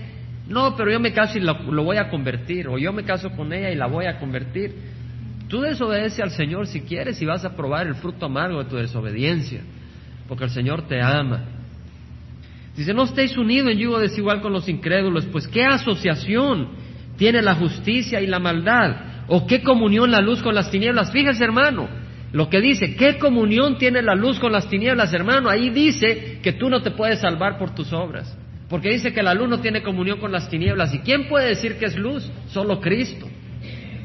No, 0.50 0.76
pero 0.76 0.92
yo 0.92 1.00
me 1.00 1.14
caso 1.14 1.38
y 1.38 1.42
lo, 1.42 1.84
voy 1.84 1.98
a 1.98 2.10
convertir, 2.10 2.68
o 2.68 2.80
yo 2.80 2.92
me 2.92 3.04
caso 3.04 3.30
con 3.32 3.54
ella 3.54 3.70
y 3.70 3.76
la 3.76 3.86
voy 3.86 4.06
a 4.06 4.18
convertir. 4.18 4.74
Tú 5.48 5.62
desobedece 5.62 6.24
al 6.24 6.32
Señor 6.32 6.68
si 6.68 6.82
quieres 6.82 7.22
y 7.22 7.26
vas 7.26 7.46
a 7.46 7.56
probar 7.56 7.86
el 7.86 7.96
fruto 7.96 8.26
amargo 8.26 8.64
de 8.64 8.70
tu 8.70 8.76
desobediencia, 8.76 9.62
porque 10.28 10.46
el 10.46 10.50
Señor 10.50 10.88
te 10.88 11.02
ama. 11.02 11.44
Dice, 12.76 12.94
no 12.94 13.04
estéis 13.04 13.38
unidos 13.38 13.72
en 13.72 13.78
yugo 13.78 14.00
desigual 14.00 14.42
con 14.42 14.52
los 14.52 14.68
incrédulos, 14.68 15.26
pues 15.28 15.48
¿qué 15.48 15.66
asociación 15.66 16.70
tiene 17.18 17.42
la 17.44 17.56
justicia 17.56 18.20
y 18.20 18.28
la 18.28 18.40
maldad? 18.40 19.26
¿O 19.28 19.46
qué 19.46 19.62
comunión 19.62 20.10
la 20.10 20.22
luz 20.22 20.42
con 20.42 20.56
las 20.56 20.72
tinieblas? 20.72 21.12
Fíjese, 21.12 21.44
hermano, 21.44 21.88
Lo 22.32 22.48
que 22.48 22.62
dice, 22.62 22.96
¿qué 22.96 23.18
comunión 23.18 23.78
tiene 23.78 24.04
la 24.04 24.14
luz 24.14 24.40
con 24.40 24.52
las 24.52 24.70
tinieblas, 24.70 25.12
hermano? 25.14 25.50
Ahí 25.50 25.72
dice 25.72 26.40
que 26.44 26.54
tú 26.54 26.70
no 26.70 26.82
te 26.82 26.92
puedes 26.92 27.20
salvar 27.22 27.58
por 27.58 27.74
tus 27.74 27.92
obras. 27.92 28.38
Porque 28.70 28.92
dice 28.92 29.12
que 29.12 29.24
la 29.24 29.34
luz 29.34 29.50
no 29.50 29.60
tiene 29.60 29.82
comunión 29.82 30.20
con 30.20 30.32
las 30.32 30.48
tinieblas. 30.50 30.94
¿Y 30.94 31.00
quién 31.00 31.28
puede 31.28 31.50
decir 31.50 31.78
que 31.78 31.86
es 31.86 31.98
luz? 31.98 32.30
Solo 32.50 32.80
Cristo. 32.80 33.28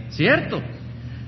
¿Cierto? 0.09 0.63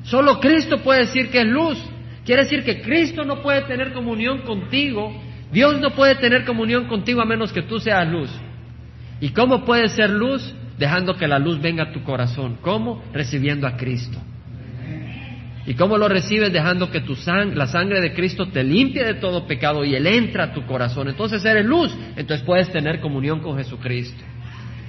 Solo 0.05 0.41
Cristo 0.41 0.79
puede 0.79 1.01
decir 1.01 1.29
que 1.31 1.41
es 1.41 1.47
luz. 1.47 1.79
Quiere 2.25 2.45
decir 2.45 2.65
que 2.65 2.81
Cristo 2.81 3.25
no 3.25 3.43
puede 3.43 3.63
tener 3.63 3.93
comunión 3.93 4.41
contigo. 4.43 5.13
Dios 5.53 5.81
no 5.81 5.91
puede 5.91 6.15
tener 6.17 6.45
comunión 6.45 6.87
contigo 6.87 7.21
a 7.21 7.27
menos 7.27 7.53
que 7.53 7.63
tú 7.63 7.79
seas 7.79 8.09
luz. 8.09 8.31
¿Y 9.21 9.31
cómo 9.31 9.65
puede 9.65 9.89
ser 9.91 10.11
luz? 10.11 10.55
Dejando 10.79 11.15
que 11.15 11.29
la 11.29 11.39
luz 11.39 11.61
venga 11.61 11.85
a 11.85 11.93
tu 11.93 12.03
corazón. 12.03 12.59
¿Cómo? 12.63 13.03
Recibiendo 13.13 13.67
a 13.67 13.77
Cristo. 13.77 14.19
¿Y 15.67 15.75
cómo 15.75 15.99
lo 15.99 16.09
recibes? 16.09 16.53
Dejando 16.53 16.91
que 16.91 17.01
tu 17.01 17.17
la 17.55 17.67
sangre 17.67 18.01
de 18.01 18.13
Cristo 18.13 18.49
te 18.49 18.63
limpie 18.63 19.05
de 19.05 19.15
todo 19.15 19.47
pecado 19.47 19.85
y 19.85 19.95
Él 19.95 20.07
entra 20.07 20.45
a 20.45 20.53
tu 20.53 20.65
corazón. 20.65 21.09
Entonces 21.09 21.45
eres 21.45 21.67
luz, 21.67 21.93
entonces 22.17 22.47
puedes 22.47 22.71
tener 22.71 23.01
comunión 23.01 23.41
con 23.41 23.57
Jesucristo. 23.57 24.23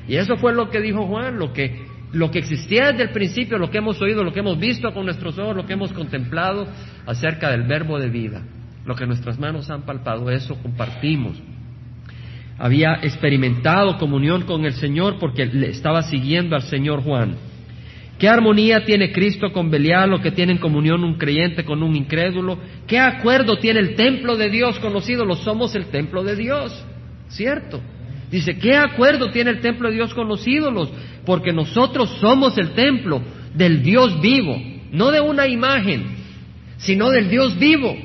Y 0.07 0.15
eso 0.15 0.37
fue 0.37 0.53
lo 0.53 0.69
que 0.69 0.79
dijo 0.79 1.05
Juan, 1.07 1.39
lo 1.39 1.51
que, 1.51 1.85
lo 2.13 2.29
que 2.29 2.39
existía 2.39 2.91
desde 2.91 3.03
el 3.03 3.09
principio, 3.09 3.57
lo 3.57 3.71
que 3.71 3.79
hemos 3.79 4.01
oído, 4.01 4.23
lo 4.23 4.31
que 4.31 4.39
hemos 4.39 4.59
visto 4.59 4.93
con 4.93 5.05
nuestros 5.05 5.37
ojos, 5.39 5.55
lo 5.55 5.65
que 5.65 5.73
hemos 5.73 5.91
contemplado 5.93 6.67
acerca 7.05 7.49
del 7.49 7.63
verbo 7.63 7.99
de 7.99 8.09
vida. 8.09 8.43
Lo 8.85 8.95
que 8.95 9.05
nuestras 9.05 9.37
manos 9.39 9.69
han 9.69 9.81
palpado, 9.81 10.29
eso 10.29 10.55
compartimos 10.61 11.41
había 12.59 12.95
experimentado 13.03 13.97
comunión 13.97 14.43
con 14.43 14.65
el 14.65 14.73
Señor 14.73 15.17
porque 15.19 15.45
le 15.45 15.69
estaba 15.69 16.01
siguiendo 16.03 16.55
al 16.55 16.63
Señor 16.63 17.03
Juan. 17.03 17.35
¿Qué 18.19 18.27
armonía 18.27 18.83
tiene 18.83 19.11
Cristo 19.11 19.51
con 19.51 19.69
Belial 19.69 20.13
o 20.13 20.21
que 20.21 20.31
tienen 20.31 20.57
comunión 20.57 21.03
un 21.03 21.15
creyente 21.15 21.63
con 21.63 21.83
un 21.83 21.95
incrédulo? 21.95 22.57
¿Qué 22.87 22.97
acuerdo 22.97 23.57
tiene 23.57 23.79
el 23.79 23.95
templo 23.95 24.35
de 24.35 24.49
Dios 24.49 24.79
conocido? 24.79 25.23
Los 25.23 25.41
somos 25.43 25.75
el 25.75 25.85
templo 25.85 26.23
de 26.23 26.35
Dios, 26.35 26.83
¿cierto? 27.27 27.79
Dice, 28.31 28.57
¿qué 28.57 28.75
acuerdo 28.75 29.29
tiene 29.29 29.51
el 29.51 29.61
templo 29.61 29.89
de 29.89 29.95
Dios 29.95 30.13
con 30.15 30.27
los 30.27 30.45
ídolos? 30.47 30.91
Porque 31.25 31.53
nosotros 31.53 32.09
somos 32.19 32.57
el 32.57 32.71
templo 32.71 33.21
del 33.53 33.83
Dios 33.83 34.19
vivo, 34.19 34.59
no 34.91 35.11
de 35.11 35.21
una 35.21 35.47
imagen, 35.47 36.05
sino 36.77 37.11
del 37.11 37.29
Dios 37.29 37.57
vivo. 37.59 37.95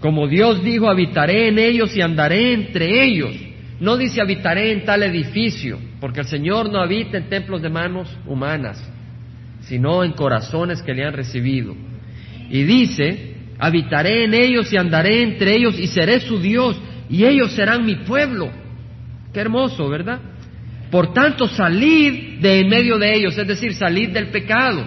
Como 0.00 0.28
Dios 0.28 0.64
dijo, 0.64 0.88
habitaré 0.88 1.48
en 1.48 1.58
ellos 1.58 1.94
y 1.94 2.00
andaré 2.00 2.54
entre 2.54 3.04
ellos. 3.04 3.36
No 3.80 3.98
dice 3.98 4.20
habitaré 4.20 4.72
en 4.72 4.84
tal 4.84 5.02
edificio, 5.02 5.78
porque 6.00 6.20
el 6.20 6.26
Señor 6.26 6.70
no 6.70 6.80
habita 6.80 7.16
en 7.16 7.28
templos 7.28 7.62
de 7.62 7.70
manos 7.70 8.08
humanas, 8.26 8.82
sino 9.62 10.04
en 10.04 10.12
corazones 10.12 10.82
que 10.82 10.94
le 10.94 11.04
han 11.04 11.14
recibido. 11.14 11.74
Y 12.50 12.62
dice, 12.64 13.34
habitaré 13.58 14.24
en 14.24 14.34
ellos 14.34 14.72
y 14.72 14.76
andaré 14.76 15.22
entre 15.22 15.56
ellos 15.56 15.78
y 15.78 15.86
seré 15.86 16.20
su 16.20 16.38
Dios 16.38 16.80
y 17.08 17.24
ellos 17.24 17.52
serán 17.52 17.84
mi 17.84 17.96
pueblo. 17.96 18.50
Qué 19.32 19.40
hermoso, 19.40 19.88
¿verdad? 19.88 20.20
Por 20.90 21.12
tanto, 21.12 21.46
salid 21.46 22.40
de 22.40 22.60
en 22.60 22.68
medio 22.68 22.98
de 22.98 23.14
ellos, 23.14 23.36
es 23.36 23.46
decir, 23.46 23.74
salid 23.74 24.10
del 24.10 24.28
pecado, 24.28 24.86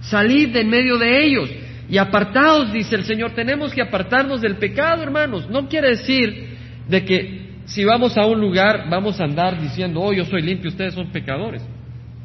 salid 0.00 0.50
de 0.50 0.60
en 0.60 0.68
medio 0.68 0.96
de 0.96 1.24
ellos 1.24 1.50
y 1.88 1.98
apartaos, 1.98 2.72
dice 2.72 2.96
el 2.96 3.04
Señor, 3.04 3.32
tenemos 3.32 3.72
que 3.72 3.82
apartarnos 3.82 4.40
del 4.40 4.56
pecado, 4.56 5.02
hermanos. 5.02 5.48
No 5.50 5.68
quiere 5.68 5.90
decir 5.90 6.56
de 6.88 7.04
que 7.04 7.43
si 7.66 7.84
vamos 7.84 8.16
a 8.16 8.26
un 8.26 8.40
lugar 8.40 8.88
vamos 8.90 9.20
a 9.20 9.24
andar 9.24 9.60
diciendo, 9.60 10.00
oh, 10.00 10.12
yo 10.12 10.24
soy 10.24 10.42
limpio, 10.42 10.70
ustedes 10.70 10.94
son 10.94 11.10
pecadores. 11.10 11.62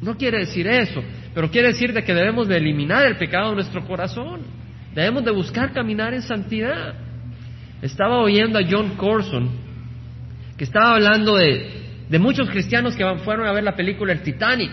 No 0.00 0.16
quiere 0.16 0.38
decir 0.38 0.66
eso, 0.66 1.02
pero 1.34 1.50
quiere 1.50 1.68
decir 1.68 1.92
de 1.92 2.02
que 2.02 2.14
debemos 2.14 2.48
de 2.48 2.56
eliminar 2.56 3.06
el 3.06 3.16
pecado 3.16 3.50
de 3.50 3.56
nuestro 3.56 3.86
corazón. 3.86 4.40
Debemos 4.94 5.24
de 5.24 5.30
buscar 5.30 5.72
caminar 5.72 6.14
en 6.14 6.22
santidad. 6.22 6.94
Estaba 7.82 8.18
oyendo 8.18 8.58
a 8.58 8.62
John 8.68 8.96
Corson, 8.96 9.50
que 10.56 10.64
estaba 10.64 10.94
hablando 10.94 11.36
de, 11.36 12.06
de 12.08 12.18
muchos 12.18 12.48
cristianos 12.50 12.96
que 12.96 13.04
fueron 13.24 13.46
a 13.46 13.52
ver 13.52 13.64
la 13.64 13.76
película 13.76 14.12
El 14.12 14.22
Titanic 14.22 14.72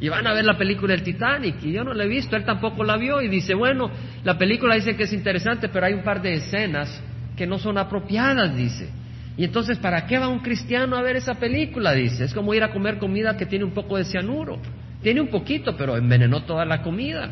y 0.00 0.08
van 0.08 0.26
a 0.26 0.34
ver 0.34 0.44
la 0.44 0.58
película 0.58 0.94
El 0.94 1.02
Titanic 1.02 1.56
y 1.62 1.72
yo 1.72 1.82
no 1.82 1.94
la 1.94 2.04
he 2.04 2.08
visto, 2.08 2.36
él 2.36 2.44
tampoco 2.44 2.84
la 2.84 2.96
vio 2.96 3.20
y 3.22 3.28
dice, 3.28 3.54
bueno, 3.54 3.90
la 4.24 4.36
película 4.36 4.74
dice 4.74 4.96
que 4.96 5.04
es 5.04 5.12
interesante, 5.12 5.68
pero 5.68 5.86
hay 5.86 5.94
un 5.94 6.02
par 6.02 6.20
de 6.20 6.34
escenas 6.34 7.02
que 7.36 7.46
no 7.46 7.58
son 7.58 7.78
apropiadas, 7.78 8.54
dice. 8.56 8.90
Y 9.36 9.44
entonces, 9.44 9.78
¿para 9.78 10.06
qué 10.06 10.18
va 10.18 10.28
un 10.28 10.38
cristiano 10.38 10.96
a 10.96 11.02
ver 11.02 11.16
esa 11.16 11.34
película? 11.34 11.92
Dice, 11.92 12.24
es 12.24 12.32
como 12.32 12.54
ir 12.54 12.62
a 12.62 12.72
comer 12.72 12.98
comida 12.98 13.36
que 13.36 13.44
tiene 13.44 13.64
un 13.64 13.72
poco 13.72 13.98
de 13.98 14.04
cianuro. 14.04 14.58
Tiene 15.02 15.20
un 15.20 15.28
poquito, 15.28 15.76
pero 15.76 15.96
envenenó 15.96 16.44
toda 16.44 16.64
la 16.64 16.82
comida. 16.82 17.30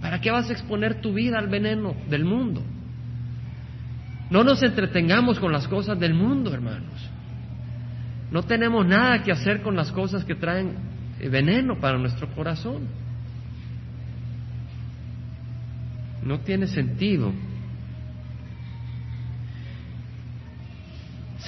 ¿Para 0.00 0.20
qué 0.20 0.30
vas 0.30 0.50
a 0.50 0.52
exponer 0.52 1.00
tu 1.00 1.12
vida 1.12 1.38
al 1.38 1.48
veneno 1.48 1.94
del 2.08 2.24
mundo? 2.24 2.62
No 4.30 4.44
nos 4.44 4.62
entretengamos 4.62 5.38
con 5.38 5.52
las 5.52 5.66
cosas 5.68 5.98
del 5.98 6.12
mundo, 6.12 6.52
hermanos. 6.52 7.08
No 8.30 8.42
tenemos 8.42 8.84
nada 8.84 9.22
que 9.22 9.32
hacer 9.32 9.62
con 9.62 9.74
las 9.74 9.90
cosas 9.90 10.24
que 10.24 10.34
traen 10.34 10.74
veneno 11.30 11.78
para 11.80 11.98
nuestro 11.98 12.28
corazón. 12.34 12.88
No 16.24 16.40
tiene 16.40 16.66
sentido. 16.66 17.32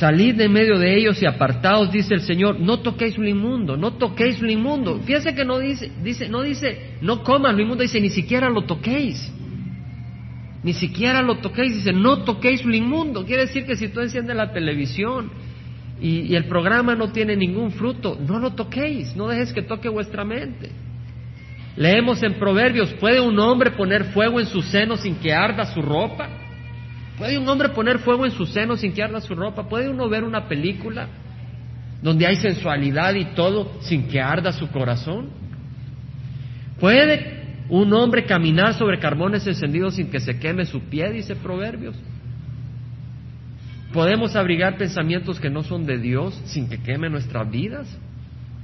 Salid 0.01 0.35
de 0.35 0.49
medio 0.49 0.79
de 0.79 0.97
ellos 0.97 1.21
y 1.21 1.27
apartaos, 1.27 1.93
dice 1.93 2.15
el 2.15 2.23
Señor, 2.23 2.59
no 2.59 2.81
toquéis 2.81 3.19
lo 3.19 3.29
inmundo, 3.29 3.77
no 3.77 3.93
toquéis 3.99 4.41
lo 4.41 4.51
inmundo. 4.51 4.99
Fíjense 5.05 5.35
que 5.35 5.45
no 5.45 5.59
dice, 5.59 5.93
dice, 6.03 6.27
no 6.27 6.41
dice, 6.41 6.97
no 7.03 7.23
coman 7.23 7.55
lo 7.55 7.61
inmundo, 7.61 7.83
dice, 7.83 8.01
ni 8.01 8.09
siquiera 8.09 8.49
lo 8.49 8.63
toquéis. 8.63 9.31
Ni 10.63 10.73
siquiera 10.73 11.21
lo 11.21 11.37
toquéis, 11.41 11.75
dice, 11.75 11.93
no 11.93 12.25
toquéis 12.25 12.65
lo 12.65 12.75
inmundo. 12.75 13.27
Quiere 13.27 13.43
decir 13.43 13.67
que 13.67 13.77
si 13.77 13.89
tú 13.89 14.01
enciendes 14.01 14.35
la 14.35 14.55
televisión 14.55 15.31
y, 16.01 16.35
el 16.35 16.47
programa 16.47 16.95
no 16.95 17.13
tiene 17.13 17.37
ningún 17.37 17.71
fruto, 17.71 18.19
no 18.27 18.39
lo 18.39 18.53
toquéis, 18.55 19.15
no 19.17 19.29
dejes 19.29 19.53
que 19.53 19.61
toque 19.61 19.91
vuestra 19.91 20.25
mente. 20.25 20.71
Leemos 21.77 22.23
en 22.23 22.39
Proverbios, 22.39 22.95
¿puede 22.95 23.21
un 23.21 23.39
hombre 23.39 23.73
poner 23.73 24.05
fuego 24.15 24.41
en 24.41 24.47
su 24.47 24.63
seno 24.63 24.97
sin 24.97 25.17
que 25.17 25.35
arda 25.35 25.67
su 25.67 25.83
ropa? 25.83 26.40
¿Puede 27.21 27.37
un 27.37 27.47
hombre 27.51 27.69
poner 27.69 27.99
fuego 27.99 28.25
en 28.25 28.33
su 28.33 28.47
seno 28.47 28.79
sin 28.79 28.95
que 28.95 29.03
arda 29.03 29.21
su 29.21 29.35
ropa? 29.35 29.69
¿Puede 29.69 29.91
uno 29.91 30.09
ver 30.09 30.25
una 30.25 30.49
película 30.49 31.07
donde 32.01 32.27
hay 32.27 32.37
sensualidad 32.37 33.13
y 33.13 33.27
todo 33.35 33.73
sin 33.83 34.09
que 34.09 34.23
arda 34.23 34.53
su 34.53 34.71
corazón? 34.71 35.29
¿Puede 36.81 37.67
un 37.69 37.93
hombre 37.93 38.25
caminar 38.25 38.73
sobre 38.73 38.99
carbones 38.99 39.47
encendidos 39.47 39.97
sin 39.97 40.11
que 40.11 40.19
se 40.19 40.39
queme 40.39 40.65
su 40.65 40.81
pie? 40.81 41.13
Dice 41.13 41.37
Proverbios. 41.37 41.95
¿Podemos 43.93 44.35
abrigar 44.35 44.79
pensamientos 44.79 45.39
que 45.39 45.51
no 45.51 45.63
son 45.63 45.85
de 45.85 45.99
Dios 45.99 46.41
sin 46.47 46.71
que 46.71 46.79
queme 46.79 47.11
nuestras 47.11 47.51
vidas? 47.51 47.87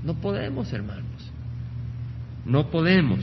No 0.03 0.15
podemos, 0.15 0.73
hermanos. 0.73 1.31
No 2.47 2.71
podemos. 2.71 3.21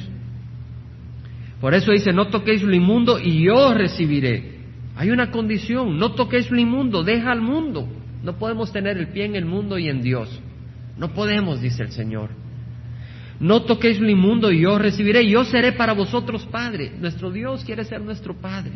Por 1.59 1.73
eso 1.73 1.91
dice, 1.91 2.13
no 2.13 2.27
toquéis 2.27 2.61
lo 2.61 2.75
inmundo 2.75 3.17
y 3.17 3.43
yo 3.43 3.73
recibiré. 3.73 4.52
Hay 4.95 5.09
una 5.09 5.31
condición, 5.31 5.97
no 5.97 6.13
toquéis 6.13 6.51
lo 6.51 6.59
inmundo, 6.59 7.03
deja 7.03 7.31
al 7.31 7.41
mundo. 7.41 7.87
No 8.23 8.37
podemos 8.37 8.71
tener 8.71 8.97
el 8.97 9.09
pie 9.09 9.25
en 9.25 9.35
el 9.35 9.45
mundo 9.45 9.77
y 9.77 9.89
en 9.89 10.01
Dios. 10.01 10.41
No 10.97 11.13
podemos, 11.13 11.61
dice 11.61 11.83
el 11.83 11.91
Señor. 11.91 12.29
No 13.39 13.63
toquéis 13.63 13.99
lo 13.99 14.09
inmundo 14.09 14.51
y 14.51 14.61
yo 14.61 14.77
recibiré. 14.77 15.27
Yo 15.27 15.43
seré 15.43 15.73
para 15.73 15.93
vosotros 15.93 16.45
Padre. 16.45 16.91
Nuestro 16.99 17.31
Dios 17.31 17.63
quiere 17.65 17.83
ser 17.83 18.01
nuestro 18.01 18.35
Padre. 18.35 18.73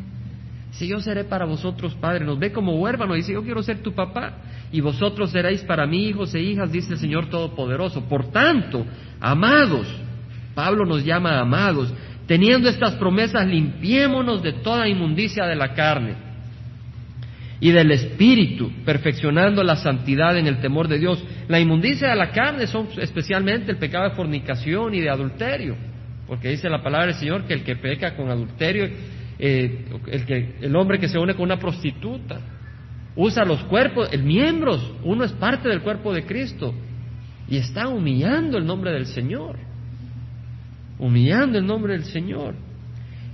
Si 0.71 0.87
yo 0.87 0.99
seré 0.99 1.23
para 1.23 1.45
vosotros 1.45 1.95
padre, 1.95 2.25
nos 2.25 2.37
ve 2.37 2.51
como 2.51 2.75
huérfano, 2.75 3.13
dice, 3.13 3.33
yo 3.33 3.41
quiero 3.41 3.63
ser 3.63 3.81
tu 3.81 3.93
papá, 3.93 4.37
y 4.71 4.81
vosotros 4.81 5.31
seréis 5.31 5.63
para 5.63 5.87
mí 5.87 6.07
hijos 6.07 6.35
e 6.35 6.41
hijas, 6.41 6.71
dice 6.71 6.93
el 6.93 6.99
Señor 6.99 7.29
Todopoderoso. 7.29 8.03
Por 8.03 8.31
tanto, 8.31 8.85
amados, 9.19 9.87
Pablo 10.53 10.85
nos 10.85 11.03
llama 11.03 11.39
amados, 11.39 11.93
teniendo 12.27 12.69
estas 12.69 12.95
promesas, 12.95 13.47
limpiémonos 13.47 14.43
de 14.43 14.53
toda 14.53 14.87
inmundicia 14.87 15.45
de 15.45 15.55
la 15.55 15.73
carne 15.73 16.15
y 17.59 17.71
del 17.71 17.91
espíritu, 17.91 18.71
perfeccionando 18.85 19.63
la 19.63 19.77
santidad 19.77 20.37
en 20.37 20.45
el 20.45 20.59
temor 20.59 20.87
de 20.87 20.99
Dios. 20.99 21.23
La 21.47 21.59
inmundicia 21.59 22.09
de 22.09 22.15
la 22.15 22.31
carne 22.31 22.67
son 22.67 22.87
especialmente 22.99 23.71
el 23.71 23.77
pecado 23.77 24.09
de 24.09 24.15
fornicación 24.15 24.93
y 24.93 24.99
de 24.99 25.09
adulterio, 25.09 25.75
porque 26.27 26.49
dice 26.49 26.69
la 26.69 26.83
palabra 26.83 27.07
del 27.07 27.15
Señor 27.15 27.45
que 27.45 27.53
el 27.55 27.63
que 27.63 27.77
peca 27.77 28.15
con 28.15 28.29
adulterio 28.29 28.89
eh, 29.39 29.85
el, 30.07 30.25
que, 30.25 30.55
el 30.61 30.75
hombre 30.75 30.99
que 30.99 31.07
se 31.07 31.19
une 31.19 31.35
con 31.35 31.45
una 31.45 31.59
prostituta, 31.59 32.39
usa 33.15 33.45
los 33.45 33.63
cuerpos, 33.65 34.09
el 34.11 34.23
miembros, 34.23 34.93
uno 35.03 35.23
es 35.23 35.31
parte 35.33 35.69
del 35.69 35.81
cuerpo 35.81 36.13
de 36.13 36.25
Cristo 36.25 36.73
y 37.47 37.57
está 37.57 37.87
humillando 37.87 38.57
el 38.57 38.65
nombre 38.65 38.91
del 38.91 39.05
Señor, 39.05 39.57
humillando 40.99 41.57
el 41.57 41.65
nombre 41.65 41.93
del 41.93 42.05
Señor 42.05 42.55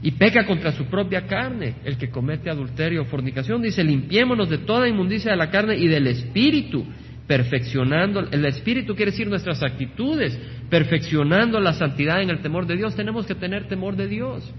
y 0.02 0.12
peca 0.12 0.46
contra 0.46 0.74
su 0.74 0.86
propia 0.86 1.26
carne, 1.28 1.76
el 1.86 1.98
que 1.98 2.10
comete 2.10 2.50
adulterio 2.50 3.04
o 3.04 3.06
fornicación, 3.06 3.62
dice, 3.62 3.84
limpiémonos 3.84 4.50
de 4.50 4.58
toda 4.60 4.88
inmundicia 4.88 5.32
de 5.32 5.38
la 5.38 5.50
carne 5.50 5.78
y 5.78 5.88
del 5.88 6.08
espíritu, 6.08 6.86
perfeccionando, 7.28 8.20
el 8.32 8.46
Espíritu 8.46 8.96
quiere 8.96 9.12
decir 9.12 9.28
nuestras 9.28 9.64
actitudes, 9.64 10.38
perfeccionando 10.70 11.60
la 11.60 11.74
santidad 11.74 12.22
en 12.22 12.30
el 12.30 12.40
temor 12.40 12.68
de 12.68 12.76
Dios. 12.76 12.96
Tenemos 12.96 13.26
que 13.26 13.36
tener 13.36 13.68
temor 13.68 13.96
de 13.96 14.08
Dios. 14.08 14.54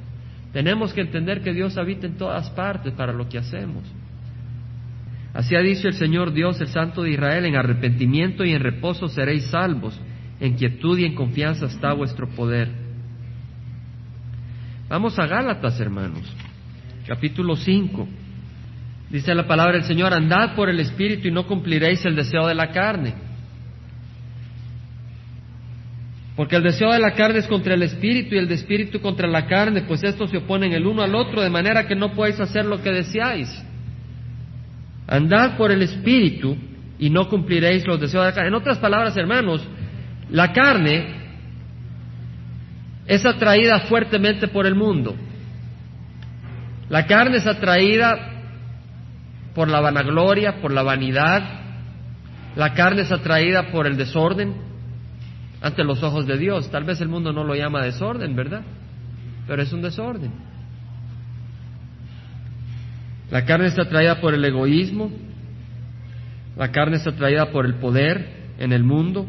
Tenemos 0.52 0.94
que 0.94 1.02
entender 1.02 1.42
que 1.42 1.52
Dios 1.52 1.76
habita 1.76 2.06
en 2.06 2.16
todas 2.16 2.48
partes 2.50 2.92
para 2.94 3.12
lo 3.12 3.28
que 3.28 3.38
hacemos. 3.38 3.84
Así 5.34 5.56
ha 5.56 5.60
dicho 5.60 5.88
el 5.88 5.94
Señor 5.94 6.32
Dios, 6.32 6.60
el 6.60 6.68
Santo 6.68 7.02
de 7.02 7.10
Israel, 7.10 7.44
en 7.44 7.56
arrepentimiento 7.56 8.44
y 8.44 8.52
en 8.52 8.60
reposo 8.60 9.08
seréis 9.08 9.46
salvos, 9.46 10.00
en 10.40 10.54
quietud 10.54 10.96
y 10.98 11.04
en 11.04 11.14
confianza 11.14 11.66
está 11.66 11.92
vuestro 11.92 12.28
poder. 12.28 12.84
Vamos 14.94 15.18
a 15.18 15.26
Gálatas, 15.26 15.80
hermanos, 15.80 16.22
capítulo 17.04 17.57
5. 17.57 18.07
Dice 19.11 19.35
la 19.35 19.44
palabra 19.44 19.72
del 19.72 19.83
Señor, 19.83 20.14
andad 20.14 20.54
por 20.54 20.68
el 20.68 20.78
Espíritu 20.78 21.26
y 21.26 21.33
no 21.33 21.48
cumpliréis 21.48 22.04
el 22.04 22.14
deseo 22.14 22.46
de 22.46 22.54
la 22.54 22.70
carne. 22.70 23.12
Porque 26.37 26.54
el 26.54 26.62
deseo 26.62 26.92
de 26.92 27.00
la 27.00 27.12
carne 27.14 27.40
es 27.40 27.48
contra 27.48 27.74
el 27.74 27.83
Espíritu 27.83 28.37
y 28.37 28.38
el 28.38 28.46
de 28.46 28.54
Espíritu 28.54 29.00
contra 29.00 29.26
la 29.26 29.46
carne, 29.46 29.83
pues 29.83 30.04
estos 30.04 30.30
se 30.30 30.37
oponen 30.37 30.72
el 30.72 30.87
uno 30.87 31.02
al 31.02 31.16
otro, 31.16 31.42
de 31.42 31.50
manera 31.50 31.88
que 31.88 31.96
no 31.96 32.12
podéis 32.12 32.38
hacer 32.38 32.64
lo 32.64 32.80
que 32.80 32.92
deseáis. 32.92 33.50
Andad 35.09 35.57
por 35.57 35.72
el 35.72 35.83
Espíritu 35.83 36.57
y 37.00 37.11
no 37.11 37.28
cumpliréis 37.28 37.85
los 37.85 38.00
deseos 38.00 38.22
de 38.22 38.30
la 38.30 38.35
carne. 38.37 38.48
En 38.50 38.54
otras 38.54 38.78
palabras, 38.78 39.16
hermanos, 39.16 39.66
la 40.30 40.52
carne 40.52 41.23
es 43.06 43.24
atraída 43.26 43.80
fuertemente 43.80 44.48
por 44.48 44.66
el 44.66 44.74
mundo. 44.74 45.14
La 46.88 47.06
carne 47.06 47.38
es 47.38 47.46
atraída 47.46 48.16
por 49.54 49.68
la 49.68 49.80
vanagloria, 49.80 50.60
por 50.60 50.72
la 50.72 50.82
vanidad. 50.82 51.42
La 52.56 52.74
carne 52.74 53.02
es 53.02 53.12
atraída 53.12 53.70
por 53.70 53.86
el 53.86 53.96
desorden 53.96 54.54
ante 55.60 55.84
los 55.84 56.02
ojos 56.02 56.26
de 56.26 56.38
Dios. 56.38 56.70
Tal 56.70 56.84
vez 56.84 57.00
el 57.00 57.08
mundo 57.08 57.32
no 57.32 57.44
lo 57.44 57.54
llama 57.54 57.82
desorden, 57.82 58.36
¿verdad? 58.36 58.62
Pero 59.46 59.62
es 59.62 59.72
un 59.72 59.82
desorden. 59.82 60.32
La 63.30 63.44
carne 63.44 63.66
está 63.66 63.82
atraída 63.82 64.20
por 64.20 64.34
el 64.34 64.44
egoísmo, 64.44 65.10
la 66.56 66.70
carne 66.70 66.96
está 66.96 67.10
atraída 67.10 67.50
por 67.50 67.66
el 67.66 67.74
poder 67.74 68.52
en 68.58 68.72
el 68.72 68.84
mundo. 68.84 69.26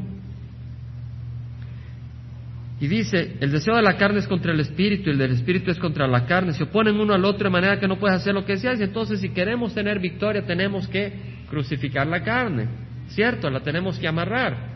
Y 2.79 2.87
dice, 2.87 3.37
el 3.39 3.51
deseo 3.51 3.75
de 3.75 3.81
la 3.81 3.95
carne 3.95 4.19
es 4.19 4.27
contra 4.27 4.51
el 4.51 4.59
espíritu 4.59 5.09
y 5.09 5.13
el 5.13 5.17
del 5.17 5.31
espíritu 5.31 5.71
es 5.71 5.79
contra 5.79 6.07
la 6.07 6.25
carne. 6.25 6.51
Se 6.53 6.63
oponen 6.63 6.99
uno 6.99 7.13
al 7.13 7.23
otro 7.23 7.45
de 7.45 7.49
manera 7.49 7.79
que 7.79 7.87
no 7.87 7.97
puedes 7.97 8.17
hacer 8.17 8.33
lo 8.33 8.45
que 8.45 8.53
deseas. 8.53 8.81
Entonces, 8.81 9.21
si 9.21 9.29
queremos 9.29 9.73
tener 9.73 9.99
victoria, 9.99 10.45
tenemos 10.45 10.87
que 10.87 11.13
crucificar 11.49 12.05
la 12.07 12.21
carne. 12.21 12.67
¿Cierto? 13.07 13.49
La 13.49 13.61
tenemos 13.61 13.97
que 13.97 14.07
amarrar. 14.07 14.75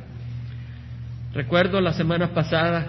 Recuerdo 1.34 1.82
la 1.82 1.94
semana 1.94 2.34
pasada, 2.34 2.88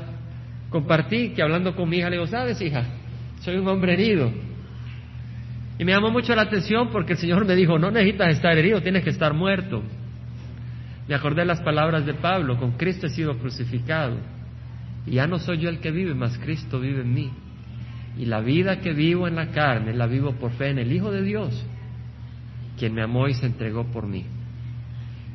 compartí 0.70 1.30
que 1.30 1.42
hablando 1.42 1.74
con 1.74 1.88
mi 1.88 1.98
hija, 1.98 2.08
le 2.08 2.16
digo, 2.16 2.26
¿sabes, 2.26 2.60
hija? 2.62 2.84
Soy 3.40 3.56
un 3.56 3.66
hombre 3.66 3.94
herido. 3.94 4.30
Y 5.78 5.84
me 5.84 5.92
llamó 5.92 6.10
mucho 6.10 6.34
la 6.34 6.42
atención 6.42 6.90
porque 6.90 7.14
el 7.14 7.18
Señor 7.18 7.44
me 7.44 7.56
dijo, 7.56 7.78
no 7.78 7.90
necesitas 7.90 8.28
estar 8.28 8.56
herido, 8.56 8.80
tienes 8.80 9.02
que 9.02 9.10
estar 9.10 9.34
muerto. 9.34 9.82
Me 11.08 11.14
acordé 11.14 11.44
las 11.44 11.60
palabras 11.62 12.06
de 12.06 12.14
Pablo, 12.14 12.56
con 12.58 12.72
Cristo 12.72 13.06
he 13.06 13.10
sido 13.10 13.36
crucificado. 13.38 14.16
Ya 15.10 15.26
no 15.26 15.38
soy 15.38 15.58
yo 15.58 15.68
el 15.68 15.80
que 15.80 15.90
vive, 15.90 16.14
mas 16.14 16.38
Cristo 16.38 16.80
vive 16.80 17.02
en 17.02 17.12
mí. 17.12 17.30
Y 18.16 18.26
la 18.26 18.40
vida 18.40 18.80
que 18.80 18.92
vivo 18.92 19.26
en 19.26 19.36
la 19.36 19.50
carne, 19.50 19.92
la 19.92 20.06
vivo 20.06 20.32
por 20.32 20.52
fe 20.52 20.70
en 20.70 20.78
el 20.78 20.92
Hijo 20.92 21.10
de 21.10 21.22
Dios, 21.22 21.66
quien 22.78 22.94
me 22.94 23.02
amó 23.02 23.28
y 23.28 23.34
se 23.34 23.46
entregó 23.46 23.84
por 23.84 24.06
mí. 24.06 24.24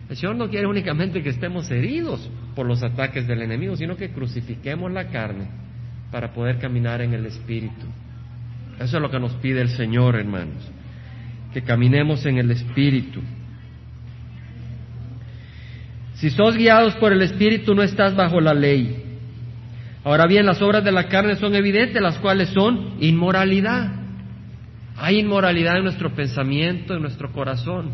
El 0.10 0.16
Señor 0.16 0.36
no 0.36 0.50
quiere 0.50 0.68
únicamente 0.68 1.22
que 1.24 1.30
estemos 1.30 1.70
heridos 1.72 2.30
por 2.56 2.66
los 2.68 2.84
ataques 2.84 3.28
del 3.28 3.42
enemigo, 3.42 3.76
sino 3.76 3.98
que 3.98 4.12
crucifiquemos 4.12 4.92
la 4.92 5.08
carne 5.08 5.48
para 6.12 6.32
poder 6.32 6.60
caminar 6.60 7.02
en 7.02 7.14
el 7.14 7.26
Espíritu. 7.26 7.86
Eso 8.80 8.98
es 8.98 9.02
lo 9.02 9.10
que 9.10 9.20
nos 9.20 9.34
pide 9.36 9.62
el 9.62 9.70
Señor, 9.70 10.16
hermanos, 10.16 10.70
que 11.54 11.64
caminemos 11.64 12.26
en 12.26 12.38
el 12.38 12.52
Espíritu. 12.52 13.22
Si 16.16 16.30
sos 16.30 16.56
guiados 16.56 16.94
por 16.96 17.12
el 17.12 17.22
Espíritu, 17.22 17.74
no 17.74 17.84
estás 17.84 18.16
bajo 18.16 18.40
la 18.40 18.54
ley. 18.54 19.05
Ahora 20.06 20.28
bien, 20.28 20.46
las 20.46 20.62
obras 20.62 20.84
de 20.84 20.92
la 20.92 21.08
carne 21.08 21.36
son 21.36 21.56
evidentes, 21.56 22.00
las 22.00 22.20
cuales 22.20 22.50
son 22.50 22.94
inmoralidad. 23.00 23.92
Hay 24.98 25.18
inmoralidad 25.18 25.78
en 25.78 25.84
nuestro 25.86 26.14
pensamiento, 26.14 26.94
en 26.94 27.02
nuestro 27.02 27.32
corazón. 27.32 27.90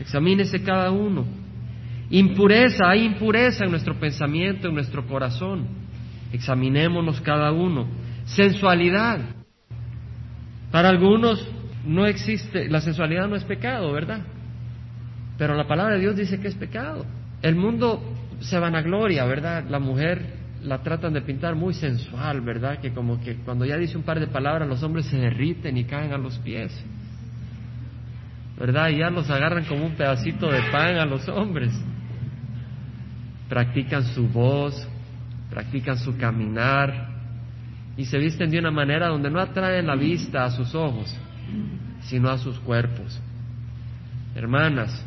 Examínese 0.00 0.64
cada 0.64 0.90
uno. 0.90 1.24
Impureza, 2.10 2.90
hay 2.90 3.04
impureza 3.04 3.64
en 3.64 3.70
nuestro 3.70 3.94
pensamiento, 4.00 4.66
en 4.66 4.74
nuestro 4.74 5.06
corazón. 5.06 5.68
Examinémonos 6.32 7.20
cada 7.20 7.52
uno. 7.52 7.86
Sensualidad, 8.24 9.20
para 10.72 10.88
algunos 10.88 11.48
no 11.86 12.04
existe, 12.06 12.68
la 12.68 12.80
sensualidad 12.80 13.28
no 13.28 13.36
es 13.36 13.44
pecado, 13.44 13.92
¿verdad? 13.92 14.22
Pero 15.38 15.54
la 15.54 15.68
palabra 15.68 15.94
de 15.94 16.00
Dios 16.00 16.16
dice 16.16 16.40
que 16.40 16.48
es 16.48 16.56
pecado. 16.56 17.06
El 17.42 17.54
mundo 17.54 18.02
se 18.40 18.58
vanagloria, 18.58 19.24
¿verdad? 19.24 19.66
La 19.68 19.78
mujer 19.78 20.43
la 20.64 20.82
tratan 20.82 21.12
de 21.12 21.22
pintar 21.22 21.54
muy 21.54 21.74
sensual, 21.74 22.40
¿verdad? 22.40 22.78
Que 22.80 22.92
como 22.92 23.20
que 23.20 23.36
cuando 23.36 23.64
ya 23.64 23.76
dice 23.76 23.96
un 23.96 24.02
par 24.02 24.18
de 24.18 24.26
palabras 24.26 24.68
los 24.68 24.82
hombres 24.82 25.06
se 25.06 25.16
derriten 25.16 25.76
y 25.76 25.84
caen 25.84 26.12
a 26.12 26.18
los 26.18 26.38
pies. 26.38 26.72
¿Verdad? 28.58 28.88
Y 28.90 28.98
ya 28.98 29.10
los 29.10 29.28
agarran 29.30 29.64
como 29.64 29.84
un 29.84 29.94
pedacito 29.94 30.50
de 30.50 30.62
pan 30.70 30.96
a 30.96 31.04
los 31.04 31.28
hombres. 31.28 31.72
Practican 33.48 34.04
su 34.04 34.28
voz, 34.28 34.88
practican 35.50 35.98
su 35.98 36.16
caminar, 36.16 37.14
y 37.96 38.04
se 38.06 38.18
visten 38.18 38.50
de 38.50 38.58
una 38.58 38.70
manera 38.70 39.08
donde 39.08 39.30
no 39.30 39.40
atraen 39.40 39.86
la 39.86 39.94
vista 39.94 40.44
a 40.44 40.50
sus 40.50 40.74
ojos, 40.74 41.14
sino 42.02 42.28
a 42.28 42.38
sus 42.38 42.58
cuerpos. 42.60 43.20
Hermanas, 44.34 45.04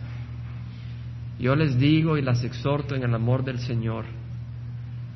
yo 1.40 1.56
les 1.56 1.78
digo 1.78 2.18
y 2.18 2.22
las 2.22 2.44
exhorto 2.44 2.96
en 2.96 3.04
el 3.04 3.14
amor 3.14 3.44
del 3.44 3.60
Señor, 3.60 4.06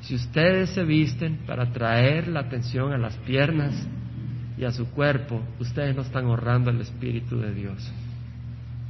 si 0.02 0.16
ustedes 0.16 0.70
se 0.70 0.82
visten 0.82 1.38
para 1.46 1.64
atraer 1.64 2.26
la 2.26 2.40
atención 2.40 2.92
a 2.92 2.98
las 2.98 3.16
piernas 3.18 3.88
y 4.58 4.64
a 4.64 4.72
su 4.72 4.90
cuerpo, 4.90 5.40
ustedes 5.60 5.94
no 5.94 6.02
están 6.02 6.26
honrando 6.26 6.70
al 6.70 6.80
Espíritu 6.80 7.38
de 7.38 7.54
Dios. 7.54 7.92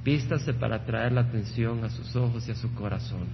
Vístase 0.05 0.55
para 0.55 0.77
atraer 0.77 1.13
la 1.13 1.21
atención 1.21 1.85
a 1.85 1.91
sus 1.91 2.17
ojos 2.17 2.49
y 2.49 2.53
a 2.53 2.55
su 2.55 2.75
corazón. 2.75 3.27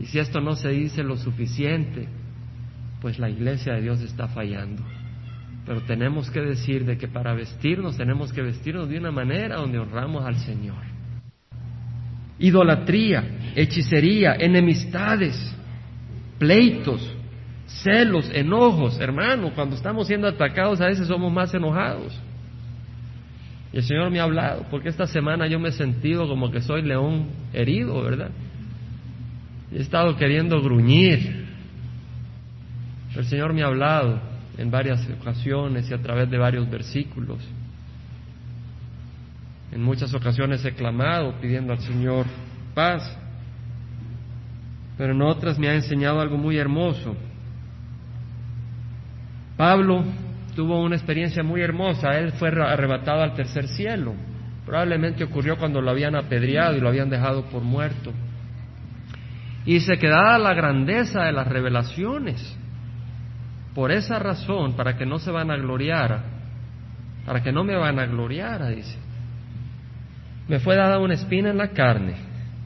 Y 0.00 0.06
si 0.06 0.18
esto 0.18 0.40
no 0.40 0.56
se 0.56 0.70
dice 0.70 1.04
lo 1.04 1.16
suficiente, 1.16 2.08
pues 3.00 3.20
la 3.20 3.30
iglesia 3.30 3.74
de 3.74 3.82
Dios 3.82 4.00
está 4.00 4.26
fallando. 4.26 4.82
Pero 5.64 5.82
tenemos 5.82 6.30
que 6.30 6.40
decir 6.40 6.84
de 6.84 6.98
que 6.98 7.06
para 7.06 7.32
vestirnos 7.32 7.96
tenemos 7.96 8.32
que 8.32 8.42
vestirnos 8.42 8.88
de 8.88 8.98
una 8.98 9.12
manera 9.12 9.56
donde 9.56 9.78
honramos 9.78 10.24
al 10.24 10.36
Señor. 10.36 10.82
Idolatría, 12.40 13.52
hechicería, 13.54 14.34
enemistades, 14.34 15.54
pleitos, 16.38 17.00
celos, 17.66 18.30
enojos. 18.32 18.98
Hermano, 19.00 19.52
cuando 19.54 19.76
estamos 19.76 20.06
siendo 20.06 20.26
atacados 20.28 20.80
a 20.80 20.86
veces 20.86 21.06
somos 21.06 21.32
más 21.32 21.52
enojados. 21.54 22.18
Y 23.72 23.78
el 23.78 23.82
Señor 23.82 24.10
me 24.10 24.20
ha 24.20 24.24
hablado, 24.24 24.64
porque 24.70 24.88
esta 24.88 25.06
semana 25.06 25.46
yo 25.46 25.58
me 25.58 25.68
he 25.68 25.72
sentido 25.72 26.26
como 26.26 26.50
que 26.50 26.62
soy 26.62 26.82
león 26.82 27.26
herido, 27.52 28.02
¿verdad? 28.02 28.30
he 29.70 29.80
estado 29.80 30.16
queriendo 30.16 30.62
gruñir, 30.62 31.46
el 33.14 33.24
Señor 33.26 33.52
me 33.52 33.62
ha 33.62 33.66
hablado 33.66 34.20
en 34.56 34.70
varias 34.70 35.06
ocasiones 35.20 35.90
y 35.90 35.94
a 35.94 35.98
través 36.00 36.30
de 36.30 36.38
varios 36.38 36.68
versículos. 36.70 37.38
En 39.72 39.82
muchas 39.82 40.14
ocasiones 40.14 40.64
he 40.64 40.72
clamado 40.72 41.34
pidiendo 41.40 41.72
al 41.72 41.80
Señor 41.80 42.26
paz, 42.74 43.16
pero 44.98 45.12
en 45.12 45.22
otras 45.22 45.58
me 45.58 45.68
ha 45.68 45.74
enseñado 45.74 46.20
algo 46.20 46.36
muy 46.36 46.58
hermoso. 46.58 47.16
Pablo 49.56 50.04
tuvo 50.56 50.82
una 50.82 50.96
experiencia 50.96 51.42
muy 51.44 51.62
hermosa, 51.62 52.18
él 52.18 52.32
fue 52.32 52.48
arrebatado 52.48 53.22
al 53.22 53.34
tercer 53.34 53.68
cielo. 53.68 54.14
Probablemente 54.66 55.24
ocurrió 55.24 55.56
cuando 55.56 55.80
lo 55.80 55.90
habían 55.90 56.16
apedreado 56.16 56.76
y 56.76 56.80
lo 56.80 56.88
habían 56.88 57.08
dejado 57.08 57.44
por 57.44 57.62
muerto. 57.62 58.12
Y 59.64 59.80
se 59.80 59.98
quedaba 59.98 60.36
la 60.38 60.52
grandeza 60.52 61.24
de 61.24 61.32
las 61.32 61.46
revelaciones 61.46 62.56
por 63.74 63.92
esa 63.92 64.18
razón, 64.18 64.74
para 64.74 64.96
que 64.96 65.06
no 65.06 65.20
se 65.20 65.30
van 65.30 65.52
a 65.52 65.56
gloriar, 65.56 66.22
para 67.24 67.42
que 67.42 67.52
no 67.52 67.62
me 67.62 67.76
van 67.76 68.00
a 68.00 68.06
gloriar, 68.06 68.74
dice, 68.74 68.98
me 70.48 70.58
fue 70.58 70.74
dada 70.74 70.98
una 70.98 71.14
espina 71.14 71.50
en 71.50 71.58
la 71.58 71.68
carne, 71.68 72.14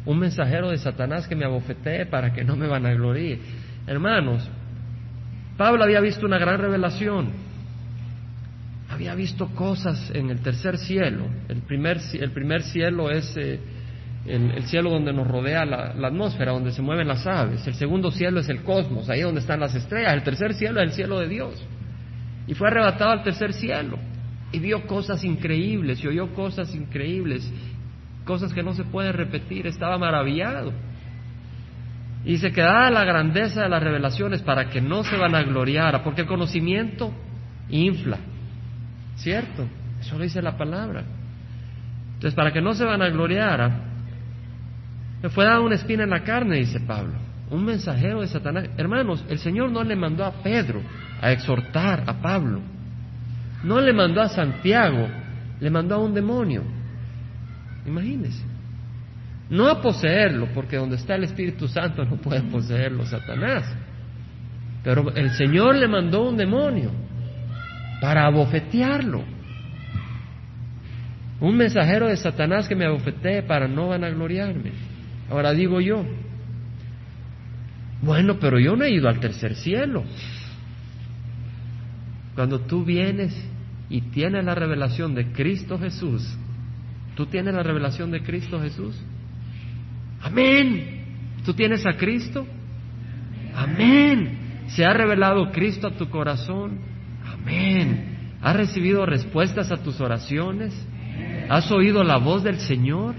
un 0.05 0.19
mensajero 0.19 0.71
de 0.71 0.79
Satanás 0.79 1.29
que 1.29 1.37
me 1.37 1.45
abofetee 1.45 2.07
para 2.07 2.33
que 2.33 2.45
no 2.45 2.57
me 2.57 2.67
van 2.67 2.87
a. 2.87 2.93
Hermanos, 3.87 4.49
Pablo 5.57 5.85
había 5.85 6.01
visto 6.01 6.27
una 6.27 6.39
gran 6.39 6.59
revelación, 6.59 7.31
había 8.89 9.15
visto 9.15 9.49
cosas 9.49 10.11
en 10.15 10.31
el 10.31 10.41
tercer 10.41 10.79
cielo. 10.79 11.27
El 11.49 11.63
primer, 11.63 11.99
el 12.15 12.31
primer 12.31 12.63
cielo 12.63 13.11
es 13.11 13.37
eh, 13.37 13.59
el, 14.27 14.63
cielo 14.65 14.91
donde 14.91 15.13
nos 15.13 15.27
rodea 15.27 15.65
la, 15.65 15.95
la, 15.95 16.09
atmósfera, 16.09 16.53
donde 16.53 16.73
se 16.73 16.83
mueven 16.83 17.09
las 17.09 17.27
aves. 17.27 17.67
El 17.67 17.75
segundo 17.75 18.11
cielo 18.11 18.41
es 18.41 18.49
el 18.49 18.63
cosmos, 18.63 19.09
ahí 19.09 19.23
donde 19.23 19.41
están 19.41 19.61
las 19.61 19.75
estrellas. 19.75 20.13
El 20.15 20.23
tercer 20.23 20.55
cielo 20.55 20.81
es 20.81 20.91
el 20.91 20.95
cielo 20.95 21.19
de 21.19 21.29
Dios. 21.29 21.55
Y 22.47 22.55
fue 22.55 22.69
arrebatado 22.69 23.11
al 23.11 23.23
tercer 23.23 23.53
cielo. 23.53 23.99
Y 24.53 24.59
vio 24.59 24.87
cosas 24.87 25.25
increíbles, 25.25 26.05
y 26.05 26.09
oyó 26.09 26.35
cosas 26.35 26.75
increíbles, 26.75 27.51
cosas 28.25 28.53
que 28.53 28.63
no 28.63 28.75
se 28.75 28.85
pueden 28.85 29.13
repetir. 29.13 29.67
Estaba 29.67 29.99
maravillado. 29.99 30.73
Y 32.25 32.39
se 32.39 32.53
quedaba 32.53 32.91
la 32.91 33.05
grandeza 33.05 33.63
de 33.63 33.69
las 33.69 33.83
revelaciones 33.83 34.43
para 34.43 34.71
que 34.71 34.81
no 34.81 35.03
se 35.03 35.17
van 35.17 35.35
a 35.35 35.43
gloriar, 35.43 36.03
porque 36.05 36.23
el 36.23 36.29
conocimiento 36.29 37.13
infla. 37.69 38.19
¿Cierto? 39.17 39.67
Eso 40.01 40.17
lo 40.17 40.23
dice 40.23 40.41
la 40.41 40.57
palabra. 40.57 41.05
Entonces, 42.15 42.35
para 42.35 42.53
que 42.53 42.61
no 42.61 42.75
se 42.75 42.85
van 42.85 43.03
a 43.03 43.09
gloriar, 43.09 43.73
me 45.23 45.29
fue 45.29 45.45
dada 45.45 45.61
una 45.61 45.75
espina 45.75 46.05
en 46.05 46.11
la 46.11 46.23
carne, 46.23 46.59
dice 46.59 46.81
Pablo. 46.81 47.15
Un 47.51 47.65
mensajero 47.65 48.21
de 48.21 48.29
Satanás. 48.29 48.71
Hermanos, 48.77 49.25
el 49.29 49.39
Señor 49.39 49.71
no 49.71 49.83
le 49.83 49.97
mandó 49.97 50.25
a 50.25 50.43
Pedro 50.43 50.81
a 51.21 51.33
exhortar 51.33 52.05
a 52.07 52.15
Pablo. 52.21 52.61
No 53.65 53.81
le 53.81 53.93
mandó 53.93 54.23
a 54.23 54.29
Santiago, 54.29 55.09
le 55.61 55.71
mandó 55.71 55.97
a 55.97 55.99
un 55.99 56.15
demonio. 56.15 56.63
Imagínense. 57.87 58.43
No 59.51 59.69
a 59.69 59.83
poseerlo, 59.83 60.49
porque 60.55 60.77
donde 60.77 60.97
está 60.97 61.15
el 61.15 61.25
Espíritu 61.25 61.69
Santo 61.69 62.05
no 62.05 62.17
puede 62.17 62.43
poseerlo 62.43 63.05
Satanás. 63.05 63.65
Pero 64.83 65.15
el 65.15 65.31
Señor 65.33 65.77
le 65.77 65.89
mandó 65.89 66.29
un 66.29 66.37
demonio 66.37 66.91
para 68.01 68.27
abofetearlo. 68.27 69.23
Un 71.41 71.57
mensajero 71.57 72.09
de 72.09 72.17
Satanás 72.17 72.69
que 72.69 72.75
me 72.75 72.87
abofetee 72.87 73.43
para 73.43 73.69
no 73.69 73.89
vanagloriarme. 73.89 74.73
Ahora 75.29 75.53
digo 75.53 75.81
yo, 75.81 76.05
bueno, 78.03 78.39
pero 78.41 78.59
yo 78.59 78.75
no 78.75 78.85
he 78.85 78.91
ido 78.91 79.09
al 79.09 79.21
tercer 79.21 79.55
cielo. 79.55 80.05
Cuando 82.35 82.61
tú 82.61 82.85
vienes 82.85 83.35
y 83.89 84.01
tienes 84.01 84.45
la 84.45 84.55
revelación 84.55 85.15
de 85.15 85.33
Cristo 85.33 85.79
Jesús, 85.79 86.37
¿tú 87.15 87.27
tienes 87.27 87.55
la 87.55 87.63
revelación 87.63 88.11
de 88.11 88.23
Cristo 88.23 88.61
Jesús? 88.61 88.97
Amén. 90.23 91.05
¿Tú 91.45 91.55
tienes 91.55 91.85
a 91.87 91.97
Cristo? 91.97 92.47
Amén. 93.55 94.65
¿Se 94.69 94.85
ha 94.85 94.93
revelado 94.93 95.51
Cristo 95.53 95.89
a 95.89 95.97
tu 95.97 96.09
corazón? 96.09 96.79
Amén. 97.27 98.37
¿Has 98.41 98.57
recibido 98.57 99.07
respuestas 99.07 99.71
a 99.71 99.83
tus 99.83 100.01
oraciones? 100.01 100.75
¿Has 101.49 101.71
oído 101.71 102.03
la 102.05 102.19
voz 102.19 102.43
del 102.43 102.59
Señor? 102.59 103.15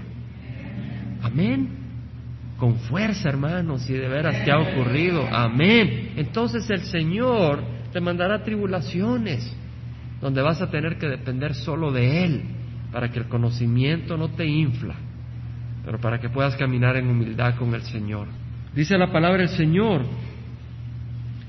Amén 1.22 1.84
con 2.58 2.76
fuerza, 2.76 3.28
hermanos, 3.28 3.82
si 3.82 3.92
de 3.92 4.08
veras 4.08 4.44
que 4.44 4.50
ha 4.50 4.58
ocurrido. 4.58 5.26
Amén. 5.30 6.12
Entonces 6.16 6.68
el 6.70 6.82
Señor 6.82 7.62
te 7.92 8.00
mandará 8.00 8.42
tribulaciones, 8.42 9.54
donde 10.20 10.42
vas 10.42 10.62
a 10.62 10.70
tener 10.70 10.98
que 10.98 11.06
depender 11.06 11.54
solo 11.54 11.92
de 11.92 12.24
Él, 12.24 12.42
para 12.94 13.10
que 13.10 13.18
el 13.18 13.24
conocimiento 13.24 14.16
no 14.16 14.28
te 14.28 14.46
infla, 14.46 14.94
pero 15.84 15.98
para 15.98 16.20
que 16.20 16.28
puedas 16.28 16.54
caminar 16.54 16.96
en 16.96 17.08
humildad 17.08 17.56
con 17.56 17.74
el 17.74 17.82
Señor. 17.82 18.28
Dice 18.72 18.96
la 18.96 19.10
palabra 19.10 19.38
del 19.38 19.48
Señor, 19.48 20.02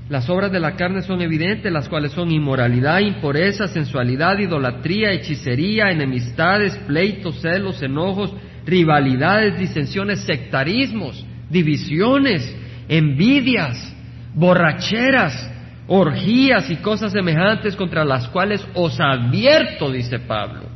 las 0.10 0.28
obras 0.28 0.52
de 0.52 0.60
la 0.60 0.76
carne 0.76 1.04
son 1.04 1.22
evidentes, 1.22 1.72
las 1.72 1.88
cuales 1.88 2.14
son 2.14 2.32
inmoralidad, 2.32 3.00
impureza, 3.00 3.68
sensualidad, 3.68 4.40
idolatría, 4.40 5.12
hechicería, 5.12 5.92
enemistades, 5.92 6.76
pleitos, 6.88 7.40
celos, 7.42 7.80
enojos, 7.84 8.34
rivalidades, 8.66 9.60
disensiones, 9.60 10.22
sectarismos, 10.22 11.24
divisiones, 11.48 12.58
envidias, 12.90 13.96
borracheras, 14.34 15.48
orgías 15.86 16.72
y 16.72 16.78
cosas 16.78 17.12
semejantes 17.12 17.76
contra 17.76 18.04
las 18.04 18.30
cuales 18.30 18.66
os 18.74 19.00
advierto, 19.00 19.92
dice 19.92 20.18
Pablo. 20.18 20.75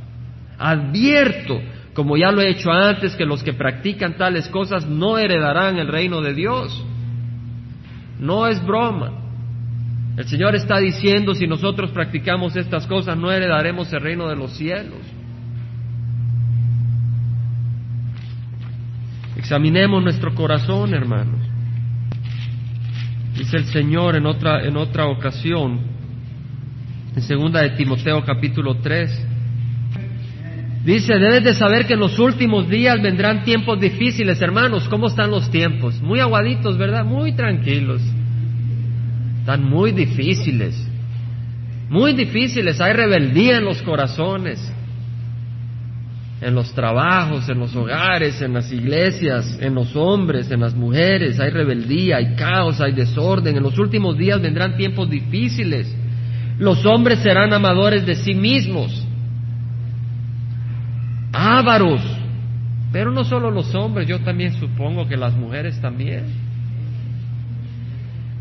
Advierto, 0.60 1.62
como 1.94 2.18
ya 2.18 2.32
lo 2.32 2.42
he 2.42 2.50
hecho 2.50 2.72
antes, 2.72 3.16
que 3.16 3.26
los 3.26 3.42
que 3.42 3.54
practican 3.54 4.18
tales 4.18 4.48
cosas 4.50 4.86
no 4.86 5.18
heredarán 5.18 5.78
el 5.78 5.88
reino 5.88 6.22
de 6.22 6.34
Dios. 6.34 6.86
No 8.20 8.46
es 8.46 8.64
broma. 8.64 9.14
El 10.18 10.28
Señor 10.28 10.54
está 10.54 10.80
diciendo, 10.80 11.34
si 11.34 11.48
nosotros 11.48 11.92
practicamos 11.92 12.58
estas 12.58 12.86
cosas, 12.88 13.18
no 13.18 13.32
heredaremos 13.32 13.92
el 13.94 14.02
reino 14.02 14.28
de 14.28 14.36
los 14.36 14.52
cielos. 14.52 15.00
Examinemos 19.38 20.04
nuestro 20.04 20.36
corazón, 20.36 20.94
hermanos. 20.94 21.40
Dice 23.38 23.56
el 23.56 23.66
Señor 23.68 24.18
en 24.18 24.26
otra, 24.26 24.66
en 24.66 24.76
otra 24.76 25.08
ocasión, 25.08 25.80
en 27.16 27.22
segunda 27.22 27.62
de 27.62 27.70
Timoteo 27.70 28.22
capítulo 28.26 28.76
3, 28.76 29.28
dice, 30.84 31.18
debes 31.18 31.44
de 31.44 31.54
saber 31.54 31.86
que 31.86 31.94
en 31.94 32.00
los 32.00 32.18
últimos 32.20 32.70
días 32.70 33.02
vendrán 33.02 33.44
tiempos 33.44 33.80
difíciles, 33.80 34.42
hermanos. 34.42 34.88
¿Cómo 34.90 35.08
están 35.08 35.32
los 35.32 35.50
tiempos? 35.52 36.02
Muy 36.02 36.20
aguaditos, 36.20 36.78
¿verdad? 36.78 37.06
Muy 37.06 37.34
tranquilos. 37.34 38.02
Están 39.40 39.64
muy 39.64 39.92
difíciles. 39.92 40.88
Muy 41.90 42.14
difíciles. 42.14 42.80
Hay 42.82 42.94
rebeldía 42.94 43.58
en 43.58 43.66
los 43.66 43.82
corazones 43.82 44.60
en 46.42 46.56
los 46.56 46.74
trabajos, 46.74 47.50
en 47.50 47.60
los 47.60 47.76
hogares, 47.76 48.42
en 48.42 48.54
las 48.54 48.72
iglesias, 48.72 49.58
en 49.60 49.76
los 49.76 49.96
hombres, 49.96 50.50
en 50.52 50.62
las 50.62 50.74
mujeres, 50.74 51.40
hay 51.40 51.50
rebeldía, 51.50 52.18
hay 52.18 52.36
caos, 52.36 52.80
hay 52.80 52.94
desorden. 52.94 53.58
En 53.58 53.64
los 53.64 53.78
últimos 53.78 54.18
días 54.18 54.42
vendrán 54.42 54.78
tiempos 54.78 55.10
difíciles. 55.10 55.94
Los 56.58 56.86
hombres 56.86 57.20
serán 57.20 57.54
amadores 57.54 58.06
de 58.06 58.16
sí 58.16 58.34
mismos, 58.34 59.06
ávaros, 61.32 62.02
pero 62.92 63.12
no 63.12 63.24
solo 63.24 63.52
los 63.52 63.74
hombres, 63.76 64.08
yo 64.08 64.20
también 64.22 64.54
supongo 64.54 65.08
que 65.08 65.18
las 65.18 65.34
mujeres 65.34 65.80
también. 65.80 66.26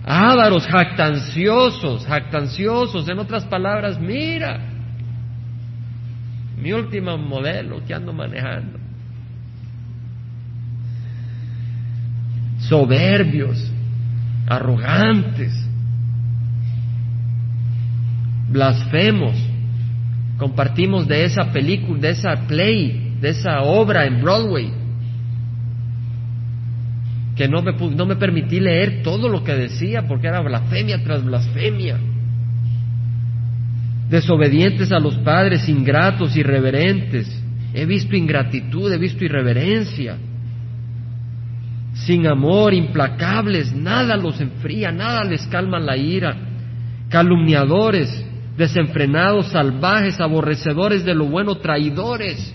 Ávaros, 0.05 0.67
jactanciosos, 0.67 2.07
jactanciosos, 2.07 3.07
en 3.09 3.19
otras 3.19 3.45
palabras, 3.45 4.01
mira, 4.01 4.59
mi 6.57 6.73
último 6.73 7.17
modelo 7.19 7.85
que 7.87 7.93
ando 7.93 8.13
manejando. 8.13 8.79
Soberbios, 12.61 13.71
arrogantes, 14.47 15.53
blasfemos. 18.49 19.37
Compartimos 20.39 21.07
de 21.07 21.25
esa 21.25 21.53
película, 21.53 22.01
de 22.01 22.11
esa 22.11 22.47
play, 22.47 23.17
de 23.21 23.31
esa 23.31 23.63
obra 23.63 24.07
en 24.07 24.23
Broadway, 24.23 24.73
que 27.37 27.49
no 27.49 27.63
me, 27.63 27.73
no 27.73 28.07
me 28.07 28.17
permití 28.17 28.61
leer 28.61 29.03
todo 29.03 29.29
lo 29.29 29.45
que 29.45 29.55
decía 29.55 30.07
porque 30.09 30.29
era 30.29 30.41
blasfemia 30.41 31.03
tras 31.05 31.25
blasfemia 31.25 31.99
desobedientes 34.09 34.91
a 34.91 34.99
los 34.99 35.17
padres, 35.19 35.69
ingratos, 35.69 36.37
irreverentes. 36.37 37.29
He 37.75 37.85
visto 37.85 38.17
ingratitud, 38.17 38.93
he 38.93 38.99
visto 38.99 39.25
irreverencia. 39.25 40.17
Sin 41.95 42.27
amor, 42.27 42.73
implacables, 42.73 43.75
nada 43.75 44.17
los 44.17 44.41
enfría, 44.41 44.91
nada 44.93 45.25
les 45.25 45.47
calma 45.47 45.79
la 45.79 45.97
ira. 45.97 46.37
Calumniadores, 47.09 48.25
desenfrenados, 48.59 49.47
salvajes, 49.47 50.21
aborrecedores 50.21 51.05
de 51.05 51.15
lo 51.15 51.25
bueno, 51.27 51.55
traidores. 51.55 52.55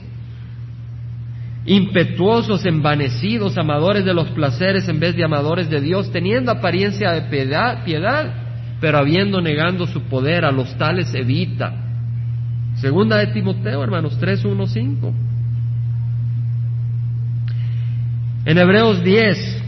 Impetuosos, 1.65 2.65
envanecidos, 2.65 3.57
amadores 3.57 4.05
de 4.05 4.13
los 4.13 4.29
placeres 4.31 4.87
en 4.89 4.99
vez 4.99 5.15
de 5.15 5.23
amadores 5.23 5.69
de 5.69 5.81
Dios, 5.81 6.11
teniendo 6.11 6.51
apariencia 6.51 7.11
de 7.11 7.21
piedad, 7.23 7.83
piedad 7.83 8.43
pero 8.83 8.97
habiendo 8.97 9.39
negando 9.39 9.87
su 9.87 10.01
poder 10.01 10.43
a 10.43 10.51
los 10.51 10.77
tales 10.77 11.15
evita. 11.15 11.73
Segunda 12.81 13.15
de 13.15 13.27
Timoteo, 13.27 13.81
hermanos, 13.81 14.17
3, 14.19 14.43
1, 14.43 14.67
5. 14.67 15.13
En 18.43 18.57
Hebreos 18.57 19.01
10, 19.01 19.63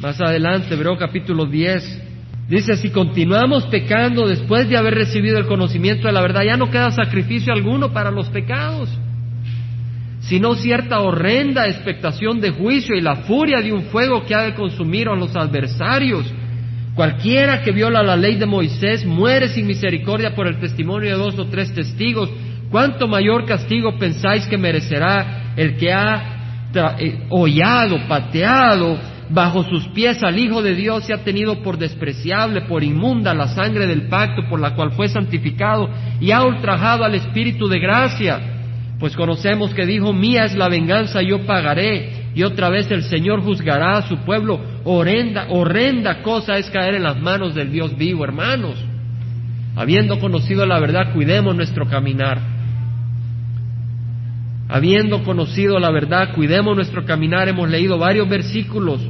más 0.00 0.20
adelante, 0.20 0.72
Hebreo 0.72 0.96
capítulo 0.96 1.46
10, 1.46 2.05
dice, 2.48 2.76
si 2.76 2.90
continuamos 2.90 3.66
pecando 3.66 4.26
después 4.26 4.68
de 4.68 4.76
haber 4.76 4.94
recibido 4.94 5.38
el 5.38 5.46
conocimiento 5.46 6.06
de 6.06 6.12
la 6.12 6.20
verdad, 6.20 6.42
ya 6.44 6.56
no 6.56 6.70
queda 6.70 6.90
sacrificio 6.90 7.52
alguno 7.52 7.92
para 7.92 8.10
los 8.10 8.28
pecados, 8.28 8.88
sino 10.20 10.54
cierta 10.54 11.00
horrenda 11.00 11.66
expectación 11.66 12.40
de 12.40 12.50
juicio 12.50 12.96
y 12.96 13.00
la 13.00 13.16
furia 13.16 13.60
de 13.60 13.72
un 13.72 13.84
fuego 13.84 14.24
que 14.24 14.34
ha 14.34 14.42
de 14.42 14.54
consumir 14.54 15.08
a 15.08 15.16
los 15.16 15.34
adversarios. 15.34 16.32
Cualquiera 16.94 17.62
que 17.62 17.72
viola 17.72 18.02
la 18.02 18.16
ley 18.16 18.36
de 18.36 18.46
Moisés 18.46 19.04
muere 19.04 19.48
sin 19.48 19.66
misericordia 19.66 20.34
por 20.34 20.46
el 20.46 20.58
testimonio 20.58 21.10
de 21.10 21.22
dos 21.22 21.38
o 21.38 21.46
tres 21.46 21.74
testigos. 21.74 22.30
¿Cuánto 22.70 23.06
mayor 23.06 23.44
castigo 23.44 23.98
pensáis 23.98 24.46
que 24.46 24.56
merecerá 24.56 25.52
el 25.56 25.76
que 25.76 25.92
ha 25.92 26.36
eh, 26.98 27.26
hollado, 27.28 27.98
pateado 28.08 28.98
bajo 29.30 29.64
sus 29.64 29.88
pies 29.88 30.22
al 30.22 30.38
Hijo 30.38 30.62
de 30.62 30.74
Dios 30.74 31.08
y 31.08 31.12
ha 31.12 31.24
tenido 31.24 31.62
por 31.62 31.78
despreciable, 31.78 32.62
por 32.62 32.84
inmunda 32.84 33.34
la 33.34 33.48
sangre 33.48 33.86
del 33.86 34.08
pacto 34.08 34.42
por 34.48 34.60
la 34.60 34.74
cual 34.74 34.92
fue 34.92 35.08
santificado 35.08 35.88
y 36.20 36.30
ha 36.30 36.42
ultrajado 36.42 37.04
al 37.04 37.14
Espíritu 37.14 37.68
de 37.68 37.78
gracia. 37.78 38.40
Pues 38.98 39.14
conocemos 39.14 39.74
que 39.74 39.84
dijo, 39.84 40.12
mía 40.12 40.44
es 40.44 40.54
la 40.54 40.68
venganza, 40.68 41.20
yo 41.20 41.44
pagaré. 41.44 42.26
Y 42.34 42.42
otra 42.42 42.68
vez 42.68 42.90
el 42.90 43.02
Señor 43.02 43.42
juzgará 43.42 43.98
a 43.98 44.08
su 44.08 44.18
pueblo. 44.18 44.60
Horrenda, 44.84 45.46
horrenda 45.50 46.22
cosa 46.22 46.56
es 46.56 46.70
caer 46.70 46.94
en 46.94 47.02
las 47.02 47.20
manos 47.20 47.54
del 47.54 47.70
Dios 47.70 47.96
vivo, 47.96 48.24
hermanos. 48.24 48.82
Habiendo 49.74 50.18
conocido 50.18 50.64
la 50.64 50.80
verdad, 50.80 51.12
cuidemos 51.12 51.54
nuestro 51.54 51.86
caminar. 51.86 52.55
Habiendo 54.68 55.22
conocido 55.22 55.78
la 55.78 55.90
verdad, 55.90 56.34
cuidemos 56.34 56.74
nuestro 56.74 57.04
caminar. 57.04 57.48
Hemos 57.48 57.68
leído 57.68 57.98
varios 57.98 58.28
versículos 58.28 59.00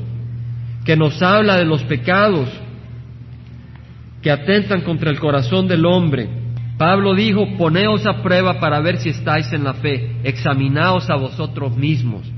que 0.84 0.96
nos 0.96 1.20
habla 1.22 1.56
de 1.56 1.64
los 1.64 1.82
pecados 1.84 2.48
que 4.22 4.30
atentan 4.30 4.82
contra 4.82 5.10
el 5.10 5.18
corazón 5.18 5.66
del 5.66 5.86
hombre. 5.86 6.28
Pablo 6.76 7.14
dijo, 7.14 7.56
poneos 7.56 8.04
a 8.06 8.22
prueba 8.22 8.60
para 8.60 8.80
ver 8.80 8.98
si 8.98 9.08
estáis 9.08 9.50
en 9.52 9.64
la 9.64 9.74
fe, 9.74 10.16
examinaos 10.24 11.08
a 11.08 11.16
vosotros 11.16 11.76
mismos. 11.76 12.30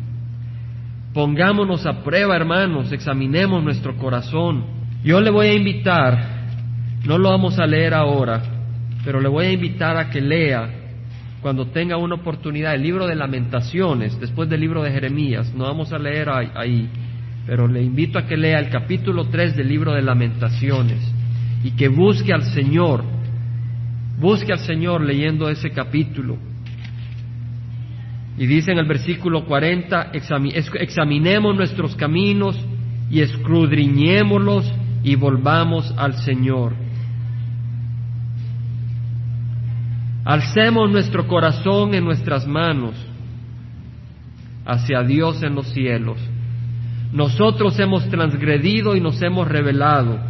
Pongámonos 1.12 1.86
a 1.86 2.04
prueba, 2.04 2.36
hermanos, 2.36 2.92
examinemos 2.92 3.64
nuestro 3.64 3.96
corazón. 3.96 4.64
Yo 5.02 5.20
le 5.20 5.30
voy 5.30 5.48
a 5.48 5.54
invitar, 5.54 6.18
no 7.04 7.18
lo 7.18 7.30
vamos 7.30 7.58
a 7.58 7.66
leer 7.66 7.94
ahora, 7.94 8.42
pero 9.04 9.20
le 9.20 9.28
voy 9.28 9.46
a 9.46 9.52
invitar 9.52 9.96
a 9.96 10.10
que 10.10 10.20
lea 10.20 10.77
cuando 11.42 11.66
tenga 11.66 11.96
una 11.96 12.16
oportunidad, 12.16 12.74
el 12.74 12.82
libro 12.82 13.06
de 13.06 13.14
lamentaciones, 13.14 14.18
después 14.20 14.48
del 14.48 14.60
libro 14.60 14.82
de 14.82 14.90
Jeremías, 14.90 15.54
no 15.54 15.64
vamos 15.64 15.92
a 15.92 15.98
leer 15.98 16.28
ahí, 16.28 16.88
pero 17.46 17.68
le 17.68 17.82
invito 17.82 18.18
a 18.18 18.26
que 18.26 18.36
lea 18.36 18.58
el 18.58 18.70
capítulo 18.70 19.26
3 19.26 19.56
del 19.56 19.68
libro 19.68 19.92
de 19.92 20.02
lamentaciones 20.02 21.00
y 21.62 21.70
que 21.72 21.88
busque 21.88 22.32
al 22.32 22.42
Señor, 22.42 23.04
busque 24.18 24.52
al 24.52 24.58
Señor 24.60 25.02
leyendo 25.02 25.48
ese 25.48 25.70
capítulo. 25.70 26.36
Y 28.36 28.46
dice 28.46 28.72
en 28.72 28.78
el 28.78 28.86
versículo 28.86 29.44
40, 29.46 30.12
examinemos 30.12 31.56
nuestros 31.56 31.96
caminos 31.96 32.56
y 33.10 33.20
escudriñémoslos 33.20 34.72
y 35.02 35.14
volvamos 35.14 35.92
al 35.96 36.14
Señor. 36.22 36.87
Alcemos 40.28 40.90
nuestro 40.90 41.26
corazón 41.26 41.94
en 41.94 42.04
nuestras 42.04 42.46
manos 42.46 42.94
hacia 44.66 45.02
Dios 45.02 45.42
en 45.42 45.54
los 45.54 45.68
cielos. 45.72 46.18
Nosotros 47.14 47.80
hemos 47.80 48.06
transgredido 48.10 48.94
y 48.94 49.00
nos 49.00 49.22
hemos 49.22 49.48
revelado. 49.48 50.20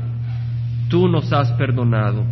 Tú 0.89 1.09
nos 1.09 1.33
has 1.33 1.51
perdonado. 1.55 2.25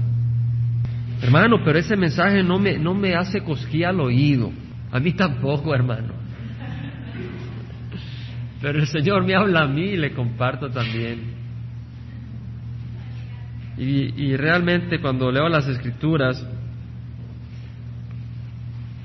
Hermano, 1.21 1.57
pero 1.65 1.81
ese 1.81 1.97
mensaje 1.97 2.41
no 2.45 2.61
me, 2.61 2.79
no 2.79 2.95
me 2.95 3.17
hace 3.17 3.43
cosquilla 3.43 3.89
al 3.89 3.99
oído. 3.99 4.53
A 4.93 5.01
mí 5.01 5.15
tampoco, 5.15 5.75
hermano. 5.75 6.13
Pero 8.63 8.79
el 8.79 8.87
Señor 8.87 9.25
me 9.25 9.35
habla 9.35 9.63
a 9.63 9.67
mí 9.67 9.87
y 9.87 9.97
le 9.97 10.13
comparto 10.13 10.71
también. 10.71 11.35
Y, 13.77 14.25
y 14.25 14.37
realmente 14.37 15.01
cuando 15.01 15.33
leo 15.33 15.49
las 15.49 15.67
escrituras, 15.67 16.47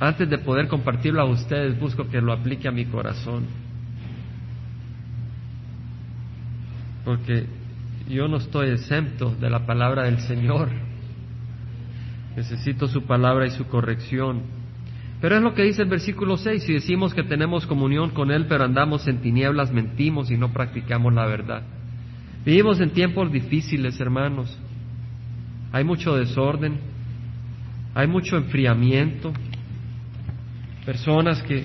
antes 0.02 0.28
de 0.28 0.40
poder 0.40 0.68
compartirlo 0.68 1.22
a 1.22 1.26
ustedes, 1.26 1.80
busco 1.80 2.10
que 2.10 2.20
lo 2.22 2.34
aplique 2.34 2.68
a 2.68 2.72
mi 2.72 2.86
corazón. 2.86 3.46
Porque 7.06 7.46
yo 8.10 8.28
no 8.28 8.38
estoy 8.38 8.70
exento 8.70 9.36
de 9.36 9.52
la 9.52 9.68
palabra 9.68 10.06
del 10.06 10.18
Señor. 10.22 10.70
Necesito 12.36 12.88
su 12.88 13.04
palabra 13.04 13.46
y 13.46 13.52
su 13.52 13.68
corrección. 13.68 14.42
Pero 15.22 15.36
es 15.36 15.44
lo 15.44 15.54
que 15.54 15.66
dice 15.66 15.84
el 15.84 15.90
versículo 15.90 16.36
6. 16.36 16.64
Si 16.64 16.74
decimos 16.74 17.14
que 17.14 17.22
tenemos 17.22 17.68
comunión 17.68 18.10
con 18.10 18.32
Él, 18.32 18.48
pero 18.50 18.64
andamos 18.64 19.08
en 19.08 19.22
tinieblas, 19.22 19.72
mentimos 19.72 20.32
y 20.32 20.38
no 20.38 20.52
practicamos 20.52 21.14
la 21.14 21.28
verdad. 21.28 21.62
Vivimos 22.44 22.80
en 22.80 22.90
tiempos 22.90 23.32
difíciles, 23.32 24.02
hermanos. 24.02 24.58
Hay 25.72 25.84
mucho 25.84 26.16
desorden, 26.16 26.80
hay 27.94 28.08
mucho 28.08 28.36
enfriamiento, 28.36 29.32
personas 30.86 31.42
que 31.44 31.64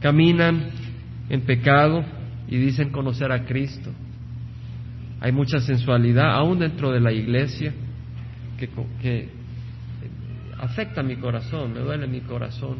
caminan 0.00 0.70
en 1.28 1.40
pecado 1.42 2.04
y 2.48 2.58
dicen 2.58 2.90
conocer 2.90 3.32
a 3.32 3.44
Cristo. 3.44 3.90
Hay 5.20 5.32
mucha 5.32 5.60
sensualidad 5.60 6.34
aún 6.34 6.58
dentro 6.58 6.90
de 6.90 7.00
la 7.00 7.12
iglesia 7.12 7.72
que, 8.58 9.28
afecta 10.58 11.02
mi 11.02 11.16
corazón, 11.16 11.72
me 11.72 11.80
duele 11.80 12.06
mi 12.06 12.20
corazón. 12.20 12.78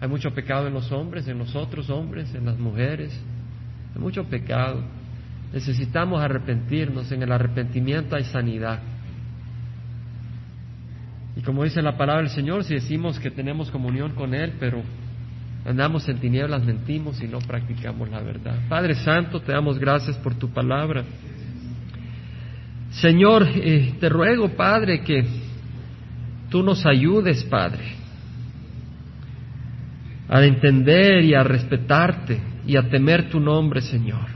Hay 0.00 0.08
mucho 0.08 0.30
pecado 0.32 0.66
en 0.68 0.74
los 0.74 0.90
hombres, 0.92 1.26
en 1.28 1.38
nosotros 1.38 1.90
hombres, 1.90 2.34
en 2.34 2.46
las 2.46 2.58
mujeres. 2.58 3.18
Hay 3.94 4.00
mucho 4.00 4.24
pecado. 4.24 4.82
Necesitamos 5.52 6.20
arrepentirnos. 6.20 7.10
En 7.10 7.22
el 7.22 7.32
arrepentimiento 7.32 8.16
hay 8.16 8.24
sanidad. 8.24 8.80
Y 11.38 11.42
como 11.42 11.62
dice 11.62 11.80
la 11.82 11.96
palabra 11.96 12.22
del 12.22 12.32
Señor, 12.32 12.64
si 12.64 12.74
decimos 12.74 13.20
que 13.20 13.30
tenemos 13.30 13.70
comunión 13.70 14.10
con 14.16 14.34
Él, 14.34 14.54
pero 14.58 14.82
andamos 15.64 16.08
en 16.08 16.18
tinieblas, 16.18 16.64
mentimos 16.64 17.22
y 17.22 17.28
no 17.28 17.38
practicamos 17.38 18.10
la 18.10 18.20
verdad. 18.20 18.58
Padre 18.68 18.96
Santo, 18.96 19.40
te 19.40 19.52
damos 19.52 19.78
gracias 19.78 20.16
por 20.16 20.34
tu 20.34 20.48
palabra. 20.48 21.04
Señor, 22.90 23.46
eh, 23.54 23.94
te 24.00 24.08
ruego, 24.08 24.48
Padre, 24.48 25.02
que 25.02 25.24
tú 26.50 26.64
nos 26.64 26.84
ayudes, 26.84 27.44
Padre, 27.44 27.84
a 30.28 30.42
entender 30.42 31.22
y 31.24 31.34
a 31.34 31.44
respetarte 31.44 32.40
y 32.66 32.76
a 32.76 32.88
temer 32.88 33.30
tu 33.30 33.38
nombre, 33.38 33.80
Señor. 33.80 34.26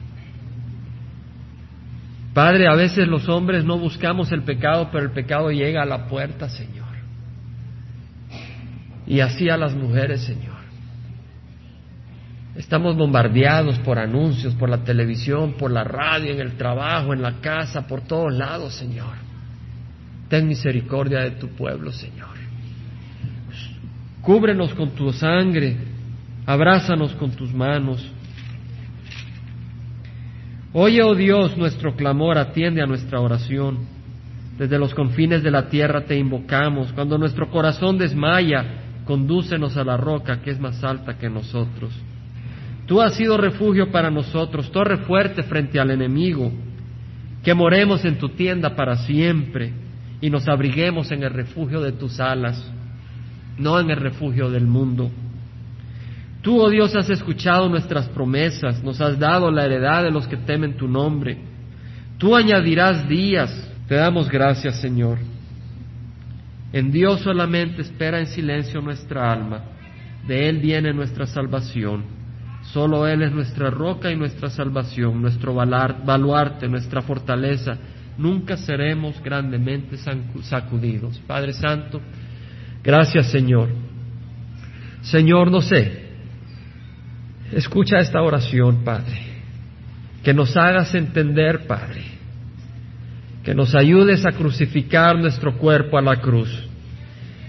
Padre, 2.33 2.69
a 2.69 2.77
veces 2.77 3.09
los 3.09 3.29
hombres 3.29 3.65
no 3.65 3.77
buscamos 3.77 4.31
el 4.31 4.43
pecado, 4.43 4.89
pero 4.93 5.05
el 5.05 5.11
pecado 5.11 5.51
llega 5.51 5.83
a 5.83 5.87
la 5.87 6.07
puerta, 6.07 6.49
Señor. 6.49 6.82
Y 9.07 9.21
así 9.21 9.49
a 9.49 9.57
las 9.57 9.75
mujeres, 9.75 10.23
Señor. 10.23 10.63
Estamos 12.57 12.97
bombardeados 12.97 13.79
por 13.79 13.99
anuncios, 13.99 14.55
por 14.55 14.69
la 14.69 14.85
televisión, 14.85 15.55
por 15.55 15.71
la 15.71 15.85
radio, 15.85 16.33
en 16.33 16.41
el 16.41 16.57
trabajo, 16.57 17.15
en 17.15 17.23
la 17.23 17.41
casa, 17.41 17.87
por 17.87 18.03
todos 18.03 18.33
lados, 18.33 18.75
Señor. 18.75 19.15
Ten 20.29 20.47
misericordia 20.47 21.21
de 21.21 21.33
tu 21.33 21.49
pueblo, 21.49 21.93
Señor. 21.93 22.29
Cúbrenos 24.21 24.75
con 24.75 24.91
tu 24.91 25.13
sangre, 25.13 25.77
abrázanos 26.47 27.13
con 27.15 27.33
tus 27.33 27.53
manos. 27.53 28.07
Oye, 30.75 31.03
oh 31.03 31.15
Dios, 31.15 31.57
nuestro 31.57 31.97
clamor, 31.97 32.39
atiende 32.39 32.83
a 32.83 32.87
nuestra 32.87 33.21
oración. 33.21 33.79
Desde 34.59 34.79
los 34.79 34.95
confines 34.95 35.43
de 35.43 35.51
la 35.51 35.69
tierra 35.69 36.05
te 36.05 36.17
invocamos. 36.17 36.93
Cuando 36.93 37.19
nuestro 37.19 37.51
corazón 37.51 37.99
desmaya, 37.99 38.82
condúcenos 39.05 39.77
a 39.77 39.85
la 39.85 39.97
roca 39.97 40.41
que 40.41 40.51
es 40.51 40.61
más 40.61 40.83
alta 40.85 41.19
que 41.19 41.29
nosotros. 41.29 41.93
Tú 42.87 43.01
has 43.01 43.15
sido 43.15 43.37
refugio 43.37 43.91
para 43.91 44.11
nosotros, 44.11 44.71
torre 44.71 44.99
fuerte 44.99 45.43
frente 45.43 45.81
al 45.81 45.91
enemigo, 45.91 46.53
que 47.43 47.55
moremos 47.55 48.05
en 48.05 48.19
tu 48.19 48.31
tienda 48.31 48.77
para 48.77 48.97
siempre 48.97 49.73
y 50.21 50.31
nos 50.31 50.49
abriguemos 50.49 51.11
en 51.11 51.23
el 51.23 51.33
refugio 51.33 51.81
de 51.81 51.93
tus 51.93 52.21
alas, 52.21 52.71
no 53.59 53.79
en 53.81 53.91
el 53.91 53.97
refugio 53.97 54.51
del 54.51 54.67
mundo. 54.67 55.11
Tú, 56.43 56.61
oh 56.61 56.69
Dios, 56.71 56.95
has 56.97 57.09
escuchado 57.09 57.69
nuestras 57.69 58.09
promesas, 58.09 58.83
nos 58.83 59.01
has 59.01 59.19
dado 59.19 59.51
la 59.51 59.65
heredad 59.65 60.03
de 60.03 60.11
los 60.11 60.27
que 60.27 60.37
temen 60.37 60.77
tu 60.77 60.89
nombre. 60.89 61.39
Tú 62.19 62.35
añadirás 62.35 63.09
días, 63.09 63.69
te 63.87 63.95
damos 63.95 64.29
gracias, 64.29 64.81
Señor. 64.81 65.19
En 66.73 66.91
Dios 66.91 67.21
solamente 67.21 67.83
espera 67.83 68.19
en 68.19 68.27
silencio 68.27 68.81
nuestra 68.81 69.31
alma. 69.33 69.63
De 70.27 70.49
Él 70.49 70.59
viene 70.59 70.93
nuestra 70.93 71.27
salvación. 71.27 72.05
Solo 72.73 73.07
Él 73.07 73.23
es 73.23 73.33
nuestra 73.33 73.71
roca 73.71 74.11
y 74.11 74.17
nuestra 74.17 74.49
salvación, 74.49 75.21
nuestro 75.21 75.55
baluarte, 75.55 76.69
nuestra 76.69 77.03
fortaleza. 77.03 77.77
Nunca 78.17 78.57
seremos 78.57 79.21
grandemente 79.23 79.97
sacudidos. 80.43 81.19
Padre 81.27 81.53
Santo, 81.53 82.01
gracias 82.83 83.31
Señor. 83.31 83.69
Señor, 85.03 85.51
no 85.51 85.61
sé, 85.61 86.05
escucha 87.53 87.99
esta 87.99 88.23
oración, 88.23 88.85
Padre. 88.85 89.33
Que 90.23 90.33
nos 90.33 90.57
hagas 90.57 90.95
entender, 90.95 91.67
Padre, 91.67 92.03
que 93.43 93.55
nos 93.55 93.75
ayudes 93.75 94.25
a 94.25 94.33
crucificar 94.33 95.19
nuestro 95.19 95.57
cuerpo 95.59 95.99
a 95.99 96.03
la 96.03 96.17
cruz, 96.21 96.49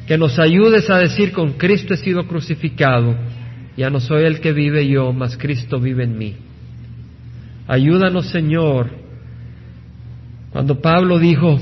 que 0.07 0.17
nos 0.17 0.39
ayudes 0.39 0.89
a 0.89 0.97
decir 0.97 1.31
con 1.31 1.53
Cristo 1.53 1.93
he 1.93 1.97
sido 1.97 2.27
crucificado 2.27 3.15
Ya 3.77 3.89
no 3.89 3.99
soy 3.99 4.25
el 4.25 4.39
que 4.39 4.53
vive 4.53 4.87
yo, 4.87 5.13
mas 5.13 5.35
Cristo 5.37 5.79
vive 5.79 6.03
en 6.03 6.17
mí. 6.17 6.35
Ayúdanos, 7.67 8.27
Señor. 8.27 8.91
Cuando 10.51 10.79
Pablo 10.79 11.17
dijo, 11.17 11.59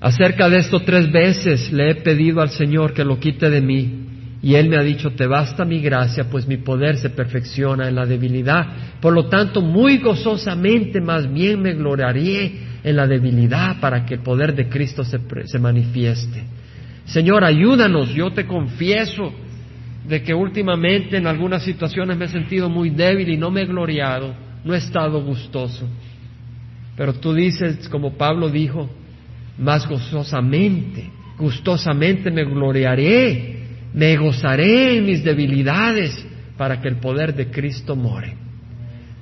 acerca 0.00 0.48
de 0.48 0.58
esto 0.58 0.80
tres 0.80 1.12
veces 1.12 1.70
le 1.72 1.90
he 1.90 1.94
pedido 1.96 2.40
al 2.40 2.48
Señor 2.48 2.94
que 2.94 3.04
lo 3.04 3.20
quite 3.20 3.50
de 3.50 3.60
mí, 3.60 4.04
y 4.42 4.54
Él 4.54 4.68
me 4.68 4.76
ha 4.76 4.82
dicho, 4.82 5.10
te 5.10 5.26
basta 5.26 5.64
mi 5.64 5.80
gracia, 5.80 6.24
pues 6.30 6.46
mi 6.46 6.58
poder 6.58 6.96
se 6.96 7.10
perfecciona 7.10 7.88
en 7.88 7.94
la 7.94 8.06
debilidad. 8.06 8.66
Por 9.00 9.12
lo 9.12 9.26
tanto, 9.26 9.60
muy 9.60 9.98
gozosamente 9.98 11.00
más 11.00 11.30
bien 11.32 11.60
me 11.60 11.74
gloriaré 11.74 12.73
en 12.84 12.96
la 12.96 13.06
debilidad 13.06 13.80
para 13.80 14.06
que 14.06 14.14
el 14.14 14.20
poder 14.20 14.54
de 14.54 14.68
Cristo 14.68 15.02
se, 15.04 15.18
se 15.46 15.58
manifieste. 15.58 16.44
Señor, 17.06 17.42
ayúdanos, 17.42 18.10
yo 18.14 18.30
te 18.30 18.46
confieso 18.46 19.32
de 20.06 20.22
que 20.22 20.34
últimamente 20.34 21.16
en 21.16 21.26
algunas 21.26 21.64
situaciones 21.64 22.16
me 22.16 22.26
he 22.26 22.28
sentido 22.28 22.68
muy 22.68 22.90
débil 22.90 23.30
y 23.30 23.36
no 23.36 23.50
me 23.50 23.62
he 23.62 23.66
gloriado, 23.66 24.34
no 24.64 24.74
he 24.74 24.78
estado 24.78 25.22
gustoso. 25.24 25.88
Pero 26.96 27.14
tú 27.14 27.34
dices, 27.34 27.88
como 27.88 28.12
Pablo 28.12 28.50
dijo, 28.50 28.88
más 29.58 29.88
gozosamente, 29.88 31.10
gustosamente 31.38 32.30
me 32.30 32.44
gloriaré 32.44 33.64
me 33.94 34.16
gozaré 34.16 34.98
en 34.98 35.06
mis 35.06 35.22
debilidades 35.22 36.26
para 36.56 36.80
que 36.80 36.88
el 36.88 36.96
poder 36.96 37.34
de 37.34 37.50
Cristo 37.50 37.94
more. 37.94 38.43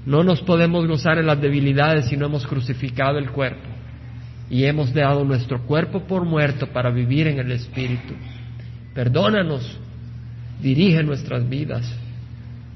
No 0.05 0.25
nos 0.25 0.41
podemos 0.43 0.87
gozar 0.87 1.19
en 1.19 1.27
las 1.27 1.41
debilidades 1.41 2.07
si 2.07 2.17
no 2.17 2.27
hemos 2.27 2.47
crucificado 2.47 3.19
el 3.19 3.31
cuerpo 3.31 3.69
y 4.51 4.65
hemos 4.65 4.93
dado 4.93 5.25
nuestro 5.25 5.63
cuerpo 5.63 6.05
por 6.07 6.25
muerto 6.25 6.67
para 6.67 6.91
vivir 6.91 7.29
en 7.29 7.39
el 7.39 7.53
Espíritu. 7.53 8.15
Perdónanos, 8.95 9.79
dirige 10.61 11.03
nuestras 11.03 11.49
vidas. 11.49 11.91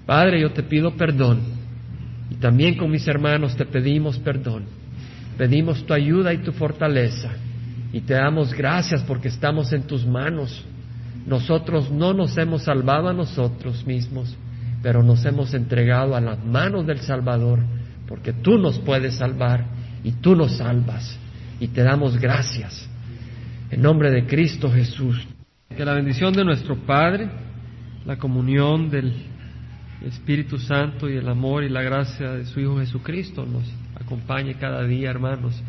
Padre, 0.06 0.40
yo 0.40 0.52
te 0.52 0.62
pido 0.62 0.96
perdón 0.96 1.40
y 2.30 2.36
también 2.36 2.76
con 2.76 2.90
mis 2.90 3.06
hermanos 3.08 3.56
te 3.56 3.66
pedimos 3.66 4.18
perdón. 4.18 4.64
Pedimos 5.36 5.84
tu 5.84 5.92
ayuda 5.92 6.32
y 6.32 6.38
tu 6.38 6.52
fortaleza 6.52 7.32
y 7.92 8.00
te 8.00 8.14
damos 8.14 8.54
gracias 8.54 9.02
porque 9.02 9.28
estamos 9.28 9.72
en 9.72 9.82
tus 9.82 10.06
manos 10.06 10.64
nosotros 11.26 11.90
no 11.90 12.14
nos 12.14 12.38
hemos 12.38 12.62
salvado 12.62 13.08
a 13.08 13.12
nosotros 13.12 13.84
mismos, 13.84 14.34
pero 14.82 15.02
nos 15.02 15.24
hemos 15.24 15.54
entregado 15.54 16.14
a 16.14 16.20
las 16.20 16.44
manos 16.44 16.86
del 16.86 17.00
Salvador, 17.00 17.60
porque 18.06 18.32
tú 18.32 18.58
nos 18.58 18.78
puedes 18.78 19.16
salvar 19.16 19.64
y 20.04 20.12
tú 20.12 20.36
nos 20.36 20.58
salvas. 20.58 21.18
Y 21.58 21.68
te 21.68 21.82
damos 21.82 22.18
gracias. 22.18 22.88
En 23.70 23.82
nombre 23.82 24.10
de 24.10 24.26
Cristo 24.26 24.70
Jesús. 24.70 25.26
Que 25.74 25.84
la 25.84 25.94
bendición 25.94 26.32
de 26.32 26.44
nuestro 26.44 26.76
Padre, 26.76 27.28
la 28.04 28.16
comunión 28.16 28.90
del 28.90 29.12
Espíritu 30.04 30.58
Santo 30.58 31.08
y 31.08 31.16
el 31.16 31.28
amor 31.28 31.64
y 31.64 31.68
la 31.68 31.82
gracia 31.82 32.32
de 32.32 32.44
su 32.44 32.60
Hijo 32.60 32.78
Jesucristo 32.78 33.44
nos 33.46 33.64
acompañe 34.00 34.54
cada 34.54 34.84
día, 34.84 35.10
hermanos. 35.10 35.60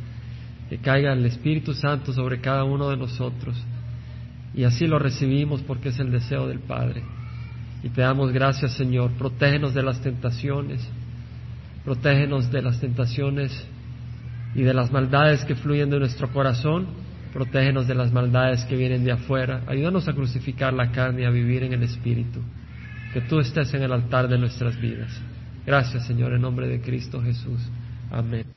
Que 0.69 0.77
caiga 0.77 1.13
el 1.13 1.25
Espíritu 1.25 1.73
Santo 1.73 2.13
sobre 2.13 2.41
cada 2.41 2.63
uno 2.65 2.89
de 2.89 2.97
nosotros 2.97 3.55
y 4.57 4.63
así 4.63 4.87
lo 4.87 4.97
recibimos 4.97 5.61
porque 5.61 5.89
es 5.89 5.99
el 5.99 6.11
deseo 6.11 6.47
del 6.47 6.59
Padre. 6.59 7.03
Y 7.83 7.89
te 7.89 8.01
damos 8.01 8.31
gracias, 8.31 8.73
Señor. 8.73 9.11
Protégenos 9.11 9.73
de 9.73 9.83
las 9.83 10.01
tentaciones. 10.01 10.87
Protégenos 11.85 12.51
de 12.51 12.61
las 12.61 12.79
tentaciones 12.79 13.65
y 14.55 14.63
de 14.63 14.73
las 14.73 14.91
maldades 14.91 15.45
que 15.45 15.55
fluyen 15.55 15.89
de 15.89 15.99
nuestro 15.99 16.31
corazón. 16.31 16.87
Protégenos 17.33 17.87
de 17.87 17.95
las 17.95 18.11
maldades 18.11 18.65
que 18.65 18.75
vienen 18.75 19.03
de 19.03 19.11
afuera. 19.11 19.61
Ayúdanos 19.67 20.07
a 20.07 20.13
crucificar 20.13 20.73
la 20.73 20.91
carne 20.91 21.21
y 21.21 21.25
a 21.25 21.29
vivir 21.29 21.63
en 21.63 21.73
el 21.73 21.83
Espíritu. 21.83 22.39
Que 23.13 23.21
tú 23.21 23.39
estés 23.39 23.73
en 23.73 23.83
el 23.83 23.91
altar 23.91 24.27
de 24.27 24.37
nuestras 24.37 24.79
vidas. 24.79 25.11
Gracias, 25.65 26.07
Señor, 26.07 26.33
en 26.33 26.41
nombre 26.41 26.67
de 26.67 26.81
Cristo 26.81 27.21
Jesús. 27.21 27.61
Amén. 28.09 28.56